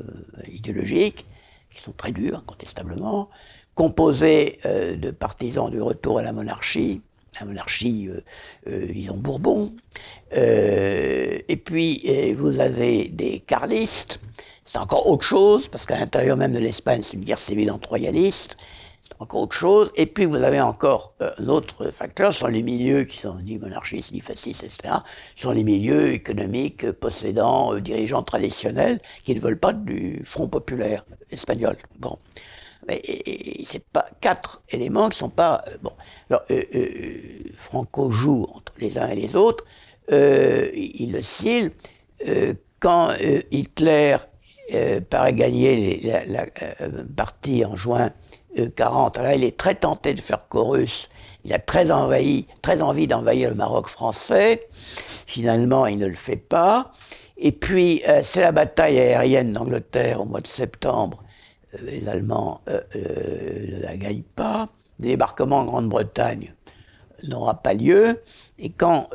idéologique, 0.46 1.26
qui 1.74 1.82
sont 1.82 1.92
très 1.92 2.12
durs, 2.12 2.38
incontestablement, 2.38 3.28
composée 3.74 4.58
de 4.64 5.10
partisans 5.10 5.68
du 5.68 5.82
retour 5.82 6.20
à 6.20 6.22
la 6.22 6.32
monarchie, 6.32 7.02
la 7.40 7.46
monarchie, 7.46 8.08
disons, 8.66 9.16
Bourbon. 9.16 9.72
et 10.32 11.62
puis, 11.64 12.34
vous 12.36 12.60
avez 12.60 13.08
des 13.08 13.40
carlistes 13.40 14.20
c'est 14.72 14.78
encore 14.78 15.08
autre 15.08 15.24
chose, 15.24 15.66
parce 15.66 15.84
qu'à 15.84 15.98
l'intérieur 15.98 16.36
même 16.36 16.52
de 16.52 16.60
l'Espagne, 16.60 17.00
c'est 17.02 17.16
une 17.16 17.24
guerre 17.24 17.40
civile 17.40 17.72
entre 17.72 17.88
royalistes. 17.88 18.54
c'est 19.00 19.14
encore 19.18 19.40
autre 19.42 19.56
chose. 19.56 19.90
Et 19.96 20.06
puis 20.06 20.26
vous 20.26 20.36
avez 20.36 20.60
encore 20.60 21.14
euh, 21.22 21.32
un 21.38 21.48
autre 21.48 21.90
facteur, 21.90 22.32
ce 22.32 22.40
sont 22.40 22.46
les 22.46 22.62
milieux 22.62 23.02
qui 23.02 23.16
sont 23.16 23.34
ni 23.40 23.58
monarchistes, 23.58 24.12
ni 24.12 24.20
fascistes, 24.20 24.62
etc. 24.62 24.94
Ce 25.34 25.42
sont 25.42 25.50
les 25.50 25.64
milieux 25.64 26.12
économiques 26.12 26.88
possédant 26.92 27.74
euh, 27.74 27.80
dirigeants 27.80 28.22
traditionnels 28.22 29.00
qui 29.24 29.34
ne 29.34 29.40
veulent 29.40 29.58
pas 29.58 29.72
du 29.72 30.22
Front 30.24 30.46
populaire 30.46 31.04
espagnol. 31.32 31.76
Bon. 31.98 32.16
Et, 32.88 33.64
c'est 33.64 33.84
pas 33.84 34.06
quatre 34.20 34.62
éléments 34.70 35.08
qui 35.08 35.18
sont 35.18 35.30
pas 35.30 35.64
euh, 35.66 35.78
bon. 35.82 35.92
Alors 36.28 36.44
Franco 37.56 38.12
joue 38.12 38.46
entre 38.54 38.72
les 38.78 38.98
uns 38.98 39.08
et 39.08 39.16
les 39.16 39.34
autres. 39.34 39.64
il 40.12 41.16
oscille 41.16 41.72
quand 42.78 43.12
Hitler 43.50 44.16
paraît 45.08 45.34
gagner 45.34 46.00
la, 46.02 46.24
la 46.26 46.46
partie 47.16 47.64
en 47.64 47.76
juin 47.76 48.10
40. 48.76 49.16
Euh, 49.16 49.20
Alors 49.20 49.32
il 49.32 49.44
est 49.44 49.56
très 49.56 49.74
tenté 49.74 50.14
de 50.14 50.20
faire 50.20 50.48
chorus. 50.48 51.08
Il 51.44 51.52
a 51.52 51.58
très, 51.58 51.90
envahi, 51.90 52.46
très 52.62 52.82
envie 52.82 53.06
d'envahir 53.06 53.50
le 53.50 53.56
Maroc 53.56 53.88
français. 53.88 54.66
Finalement, 54.70 55.86
il 55.86 55.98
ne 55.98 56.06
le 56.06 56.16
fait 56.16 56.36
pas. 56.36 56.90
Et 57.38 57.52
puis, 57.52 58.02
euh, 58.08 58.20
c'est 58.22 58.42
la 58.42 58.52
bataille 58.52 58.98
aérienne 58.98 59.52
d'Angleterre 59.52 60.20
au 60.20 60.26
mois 60.26 60.42
de 60.42 60.46
septembre. 60.46 61.22
Euh, 61.74 61.78
les 61.82 62.06
Allemands 62.08 62.60
ne 62.94 63.80
la 63.80 63.96
gagnent 63.96 64.22
pas. 64.22 64.66
Le 64.98 65.06
débarquement 65.06 65.60
en 65.60 65.64
Grande-Bretagne 65.64 66.54
n'aura 67.24 67.62
pas 67.62 67.72
lieu. 67.72 68.20
Et 68.58 68.68
quand 68.70 69.08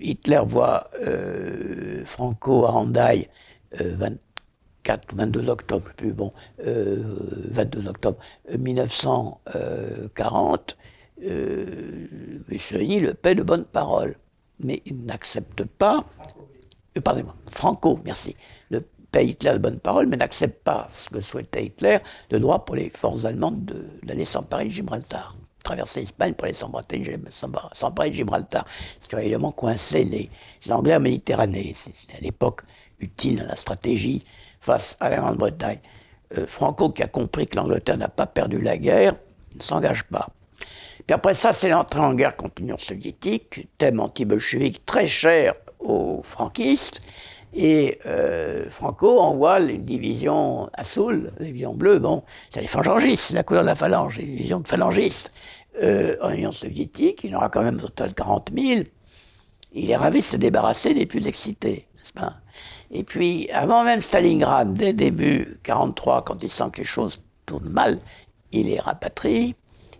Hitler 0.00 0.42
voit 0.44 0.90
Franco 2.04 2.66
à 2.66 2.72
Handaï, 2.72 3.28
4, 4.82 5.14
22 5.14 5.48
octobre, 5.48 5.86
plus 5.96 6.12
bon, 6.12 6.32
22 6.58 6.66
euh, 6.66 7.88
octobre 7.88 8.18
1940, 8.56 10.76
euh, 11.22 11.28
euh, 11.28 12.06
le 12.48 13.12
paie 13.12 13.34
de 13.34 13.42
bonne 13.42 13.64
parole, 13.64 14.16
mais 14.60 14.80
il 14.86 15.04
n'accepte 15.04 15.64
pas, 15.64 16.04
pardonnez-moi, 17.02 17.34
Franco, 17.50 17.98
merci, 18.04 18.36
le 18.70 18.82
paie 19.10 19.26
Hitler 19.26 19.52
de 19.52 19.58
bonne 19.58 19.78
parole, 19.78 20.06
mais 20.06 20.16
n'accepte 20.16 20.62
pas 20.62 20.86
ce 20.92 21.10
que 21.10 21.20
souhaitait 21.20 21.66
Hitler, 21.66 21.98
le 22.30 22.38
droit 22.38 22.64
pour 22.64 22.76
les 22.76 22.90
forces 22.90 23.24
allemandes 23.24 23.74
d'aller 24.02 24.24
s'emparer 24.24 24.66
de 24.66 24.70
Gibraltar. 24.70 25.36
Traverser 25.62 26.00
l'Espagne 26.00 26.32
pour 26.32 26.44
aller 26.44 26.54
s'emparer 26.54 28.08
de 28.08 28.14
Gibraltar, 28.14 28.64
ce 28.98 29.06
qui 29.06 29.14
aurait 29.14 29.24
évidemment 29.24 29.52
coincé 29.52 30.04
les, 30.04 30.30
les 30.64 30.72
Anglais 30.72 30.96
en 30.96 31.00
Méditerranée. 31.00 31.74
À 32.16 32.20
l'époque 32.22 32.62
utile 33.00 33.40
dans 33.40 33.46
la 33.46 33.56
stratégie 33.56 34.24
face 34.60 34.96
à 35.00 35.10
la 35.10 35.16
Grande-Bretagne. 35.18 35.80
Euh, 36.38 36.46
Franco, 36.46 36.90
qui 36.90 37.02
a 37.02 37.08
compris 37.08 37.46
que 37.46 37.56
l'Angleterre 37.56 37.96
n'a 37.96 38.08
pas 38.08 38.26
perdu 38.26 38.60
la 38.60 38.76
guerre, 38.76 39.16
ne 39.54 39.62
s'engage 39.62 40.04
pas. 40.04 40.28
Puis 41.06 41.14
après 41.14 41.34
ça, 41.34 41.52
c'est 41.52 41.70
l'entrée 41.70 42.00
en 42.00 42.14
guerre 42.14 42.36
contre 42.36 42.54
l'Union 42.58 42.78
soviétique, 42.78 43.68
thème 43.78 44.00
anti-bolchevique 44.00 44.84
très 44.86 45.06
cher 45.06 45.54
aux 45.80 46.22
franquistes. 46.22 47.00
Et 47.52 47.98
euh, 48.06 48.70
Franco 48.70 49.18
envoie 49.18 49.60
une 49.60 49.82
division 49.82 50.70
à 50.72 50.84
Soul, 50.84 51.32
la 51.38 51.46
division 51.46 51.74
bleue, 51.74 51.98
bon, 51.98 52.22
c'est 52.50 52.60
les 52.60 52.68
phalangistes, 52.68 53.32
la 53.32 53.42
couleur 53.42 53.62
de 53.62 53.68
la 53.68 53.74
phalange, 53.74 54.18
les 54.18 54.24
divisions 54.24 54.60
de 54.60 54.68
phalangistes. 54.68 55.32
Euh, 55.82 56.16
en 56.22 56.30
Union 56.30 56.52
soviétique, 56.52 57.24
il 57.24 57.34
aura 57.34 57.48
quand 57.48 57.62
même 57.62 57.76
au 57.76 57.80
total 57.80 58.14
40 58.14 58.50
000. 58.54 58.82
Il 59.72 59.90
est 59.90 59.96
ravi 59.96 60.20
de 60.20 60.24
se 60.24 60.36
débarrasser 60.36 60.94
des 60.94 61.06
plus 61.06 61.26
excités, 61.26 61.88
n'est-ce 61.96 62.12
pas? 62.12 62.39
Et 62.90 63.04
puis, 63.04 63.48
avant 63.52 63.84
même 63.84 64.02
Stalingrad, 64.02 64.74
dès 64.74 64.92
début 64.92 65.58
43, 65.62 66.24
quand 66.24 66.42
il 66.42 66.50
sent 66.50 66.70
que 66.72 66.78
les 66.78 66.84
choses 66.84 67.20
tournent 67.46 67.68
mal, 67.68 67.98
il 68.50 68.68
est 68.68 68.80
rapatrie. 68.80 69.54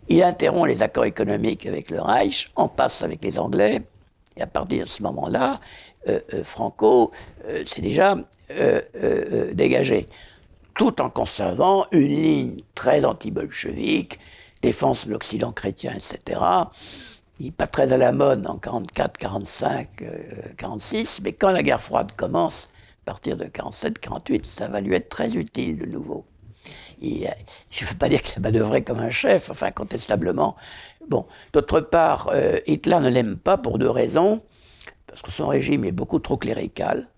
Il 0.09 0.25
interrompt 0.25 0.67
les 0.67 0.83
accords 0.83 1.05
économiques 1.05 1.67
avec 1.67 1.91
le 1.91 2.01
Reich, 2.01 2.51
en 2.57 2.67
passe 2.67 3.03
avec 3.03 3.23
les 3.23 3.39
Anglais. 3.39 3.83
Et 4.37 4.43
à 4.43 4.47
partir 4.47 4.85
de 4.85 4.89
ce 4.89 5.05
moment-là, 5.05 5.61
euh, 6.09 6.19
euh, 6.35 6.43
Franco 6.43 7.13
euh, 7.47 7.65
s'est 7.65 7.81
déjà 7.81 8.17
dégagé, 9.53 10.07
tout 10.75 11.01
en 11.01 11.09
conservant 11.09 11.87
une 11.93 12.09
ligne 12.09 12.63
très 12.75 13.05
anti-bolchevique, 13.05 14.19
défense 14.61 15.07
de 15.07 15.13
l'Occident 15.13 15.53
chrétien, 15.53 15.93
etc. 15.95 16.41
Il 17.39 17.47
n'est 17.47 17.53
pas 17.53 17.69
très 17.69 17.93
à 17.93 17.97
la 17.97 18.11
mode 18.11 18.45
en 18.49 18.57
44, 18.57 19.19
45, 19.19 19.89
46, 20.57 21.21
mais 21.23 21.33
quand 21.33 21.53
la 21.53 21.63
guerre 21.63 21.81
froide 21.81 22.11
commence, 22.17 22.71
partir 23.05 23.37
de 23.37 23.45
47-48, 23.45 24.45
ça 24.45 24.69
va 24.69 24.81
lui 24.81 24.95
être 24.95 25.09
très 25.09 25.37
utile 25.37 25.79
de 25.79 25.87
nouveau. 25.87 26.25
je 27.01 27.07
ne 27.07 27.89
veux 27.89 27.97
pas 27.97 28.09
dire 28.09 28.23
qu'il 28.23 28.39
a 28.39 28.41
manœuvré 28.41 28.83
comme 28.83 29.01
un 29.01 29.11
chef, 29.11 29.51
enfin 29.51 29.67
incontestablement. 29.67 30.57
Bon, 31.09 31.27
d'autre 31.53 31.81
part, 31.81 32.29
euh, 32.33 32.59
Hitler 32.67 32.99
ne 33.01 33.09
l'aime 33.09 33.37
pas 33.37 33.59
pour 33.59 33.79
deux 33.79 33.91
raisons. 33.91 34.43
Parce 35.07 35.23
que 35.23 35.33
son 35.33 35.49
régime 35.49 35.85
est 35.85 35.93
beaucoup 35.93 36.21
trop 36.21 36.37
clérical, 36.37 37.09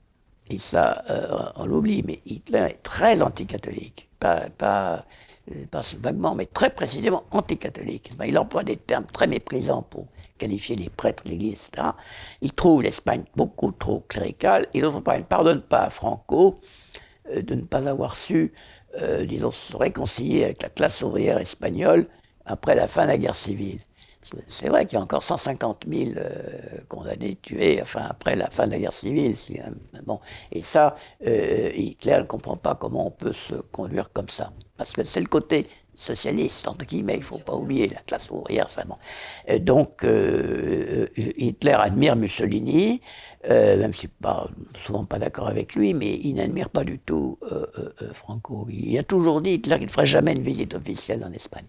et 0.48 0.58
ça, 0.58 1.04
euh, 1.10 1.44
on 1.56 1.66
l'oublie, 1.66 2.02
mais 2.02 2.20
Hitler 2.24 2.66
est 2.70 2.82
très 2.82 3.22
anticatholique. 3.22 4.08
Pas, 4.18 4.48
pas, 4.56 5.04
euh, 5.50 5.66
pas 5.70 5.82
vaguement, 5.98 6.34
mais 6.34 6.46
très 6.46 6.70
précisément 6.70 7.24
anticatholique. 7.30 8.12
Il 8.26 8.38
emploie 8.38 8.64
des 8.64 8.76
termes 8.76 9.06
très 9.12 9.26
méprisants 9.26 9.82
pour 9.82 10.06
qualifier 10.42 10.74
les 10.74 10.90
prêtres, 10.90 11.22
l'Église, 11.24 11.68
etc. 11.68 11.88
Il 12.40 12.52
trouve 12.52 12.82
l'Espagne 12.82 13.24
beaucoup 13.36 13.70
trop 13.70 14.04
cléricale, 14.08 14.66
et 14.74 14.80
d'autre 14.80 15.00
part, 15.00 15.14
il 15.14 15.20
ne 15.20 15.24
pardonne 15.24 15.62
pas 15.62 15.82
à 15.84 15.90
Franco 15.90 16.54
euh, 17.30 17.42
de 17.42 17.54
ne 17.54 17.62
pas 17.62 17.88
avoir 17.88 18.16
su, 18.16 18.52
euh, 19.00 19.24
disons, 19.24 19.52
se 19.52 19.76
réconcilier 19.76 20.44
avec 20.44 20.62
la 20.62 20.68
classe 20.68 21.00
ouvrière 21.02 21.38
espagnole 21.38 22.06
après 22.44 22.74
la 22.74 22.88
fin 22.88 23.04
de 23.04 23.08
la 23.08 23.18
guerre 23.18 23.36
civile. 23.36 23.78
C'est 24.46 24.68
vrai 24.68 24.86
qu'il 24.86 24.96
y 24.96 25.00
a 25.00 25.02
encore 25.02 25.22
150 25.22 25.84
000 25.88 26.12
euh, 26.16 26.30
condamnés 26.88 27.36
tués, 27.42 27.80
enfin 27.82 28.06
après 28.08 28.36
la 28.36 28.50
fin 28.50 28.66
de 28.66 28.72
la 28.72 28.78
guerre 28.78 28.92
civile. 28.92 29.36
bon. 30.06 30.20
Et 30.52 30.62
ça, 30.62 30.96
Hitler 31.20 32.18
ne 32.18 32.26
comprend 32.26 32.56
pas 32.56 32.76
comment 32.76 33.06
on 33.08 33.10
peut 33.10 33.32
se 33.32 33.54
conduire 33.54 34.12
comme 34.12 34.28
ça. 34.28 34.52
Parce 34.76 34.92
que 34.92 35.02
c'est 35.02 35.20
le 35.20 35.26
côté 35.26 35.66
socialiste, 36.02 36.68
entre 36.68 36.84
guillemets, 36.84 37.14
il 37.14 37.20
ne 37.20 37.24
faut 37.24 37.38
pas 37.38 37.54
oublier 37.54 37.88
la 37.88 38.00
classe 38.00 38.30
ouvrière, 38.30 38.68
vraiment. 38.68 38.98
donc, 39.60 40.04
euh, 40.04 41.06
Hitler 41.16 41.76
admire 41.78 42.16
Mussolini, 42.16 43.00
euh, 43.48 43.78
même 43.78 43.92
si 43.92 44.08
pas 44.08 44.48
souvent 44.84 45.04
pas 45.04 45.18
d'accord 45.18 45.48
avec 45.48 45.74
lui, 45.74 45.94
mais 45.94 46.18
il 46.22 46.34
n'admire 46.34 46.70
pas 46.70 46.84
du 46.84 46.98
tout 46.98 47.38
euh, 47.50 47.66
Franco. 48.12 48.66
Il 48.70 48.96
a 48.98 49.02
toujours 49.02 49.40
dit, 49.40 49.52
Hitler, 49.54 49.76
qu'il 49.76 49.86
ne 49.86 49.90
ferait 49.90 50.06
jamais 50.06 50.32
une 50.32 50.42
visite 50.42 50.74
officielle 50.74 51.24
en 51.24 51.32
Espagne. 51.32 51.66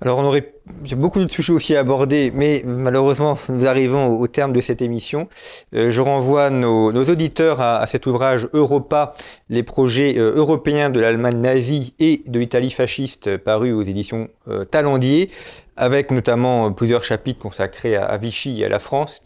Alors 0.00 0.18
on 0.18 0.24
aurait 0.24 0.52
beaucoup 0.96 1.24
de 1.24 1.30
sujets 1.30 1.52
aussi 1.52 1.74
à 1.74 1.80
aborder, 1.80 2.30
mais 2.32 2.62
malheureusement 2.64 3.36
nous 3.48 3.66
arrivons 3.66 4.06
au, 4.20 4.28
terme 4.28 4.52
de 4.52 4.60
cette 4.60 4.80
émission. 4.80 5.28
Euh, 5.74 5.90
je 5.90 6.00
renvoie 6.00 6.50
nos, 6.50 6.92
auditeurs 6.92 7.60
à, 7.60 7.84
cet 7.86 8.06
ouvrage 8.06 8.48
Europa, 8.52 9.12
les 9.48 9.64
projets 9.64 10.16
euh, 10.16 10.34
européens 10.36 10.90
de 10.90 11.00
l'Allemagne 11.00 11.40
nazie 11.40 11.94
et 11.98 12.22
de 12.26 12.38
l'Italie 12.38 12.70
fasciste, 12.70 13.38
paru 13.38 13.72
aux 13.72 13.82
éditions 13.82 14.28
euh, 14.46 14.64
Talendier, 14.64 15.30
avec 15.76 16.12
notamment 16.12 16.72
plusieurs 16.72 17.02
chapitres 17.02 17.40
consacrés 17.40 17.96
à, 17.96 18.16
Vichy 18.18 18.60
et 18.60 18.66
à 18.66 18.68
la 18.68 18.78
France. 18.78 19.20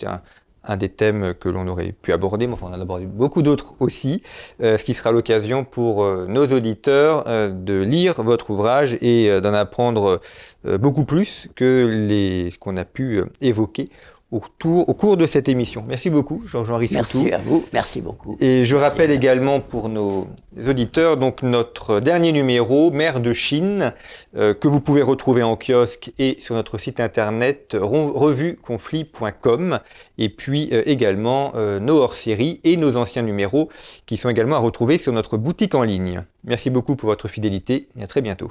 Un 0.65 0.77
des 0.77 0.89
thèmes 0.89 1.35
que 1.35 1.49
l'on 1.49 1.67
aurait 1.67 1.93
pu 1.93 2.13
aborder, 2.13 2.47
mais 2.47 2.55
enfin 2.55 2.67
on 2.71 2.75
en 2.75 2.79
a 2.79 2.83
abordé 2.83 3.07
beaucoup 3.07 3.43
d'autres 3.43 3.75
aussi, 3.81 4.23
euh, 4.63 4.77
ce 4.77 4.85
qui 4.85 4.95
sera 4.95 5.13
l'occasion 5.13 5.65
pour 5.65 6.05
euh, 6.05 6.27
nos 6.29 6.47
auditeurs 6.47 7.25
euh, 7.27 7.51
de 7.51 7.83
lire 7.83 8.23
votre 8.23 8.51
ouvrage 8.51 8.97
et 9.01 9.41
d'en 9.41 9.55
apprendre 9.55 10.21
beaucoup 10.65 11.05
plus 11.05 11.49
que 11.55 12.09
ce 12.51 12.59
qu'on 12.59 12.77
a 12.77 12.85
pu 12.85 13.23
évoquer 13.41 13.91
au 14.33 14.95
cours 14.95 15.19
de 15.19 15.27
cette 15.27 15.49
émission. 15.49 15.85
Merci 15.87 16.09
beaucoup, 16.09 16.43
Jean-Henri 16.47 16.89
Merci 16.91 17.33
à 17.33 17.39
vous, 17.39 17.65
merci 17.73 18.01
beaucoup. 18.01 18.37
Et 18.41 18.65
je 18.65 18.77
rappelle 18.77 19.11
également 19.11 19.61
pour 19.61 19.91
nos 19.91 20.27
auditeurs, 20.67 21.19
donc 21.19 21.43
notre 21.43 22.01
dernier 22.01 22.33
numéro, 22.33 22.91
Mère 22.91 23.21
de 23.21 23.35
Chine, 23.35 23.93
euh, 24.37 24.55
que 24.55 24.69
vous 24.69 24.81
pouvez 24.81 25.03
retrouver 25.03 25.43
en 25.43 25.57
kiosque 25.57 26.13
et 26.19 26.37
sur 26.39 26.55
notre 26.55 26.79
site 26.79 26.99
internet 26.99 27.77
revueconflit.com, 27.79 29.81
et 30.17 30.31
puis 30.31 30.71
euh, 30.73 30.83
également 30.87 31.53
euh, 31.55 31.79
nos 31.79 31.99
hors-séries 31.99 32.61
et 32.65 32.79
nos 32.79 32.97
anciens 32.97 33.23
numéros 33.23 33.69
qui 34.07 34.17
sont 34.17 34.31
également 34.31 34.57
à 34.57 34.61
retrouver 34.61 34.97
sur 34.97 35.13
notre 35.13 35.37
boutique 35.37 35.75
en 35.75 35.83
ligne. 35.83 36.25
Merci 36.45 36.71
beaucoup 36.71 36.97
pour 36.97 37.11
votre 37.11 37.29
fidélité 37.29 37.89
et 37.99 38.03
à 38.03 38.07
très 38.07 38.23
bientôt. 38.23 38.51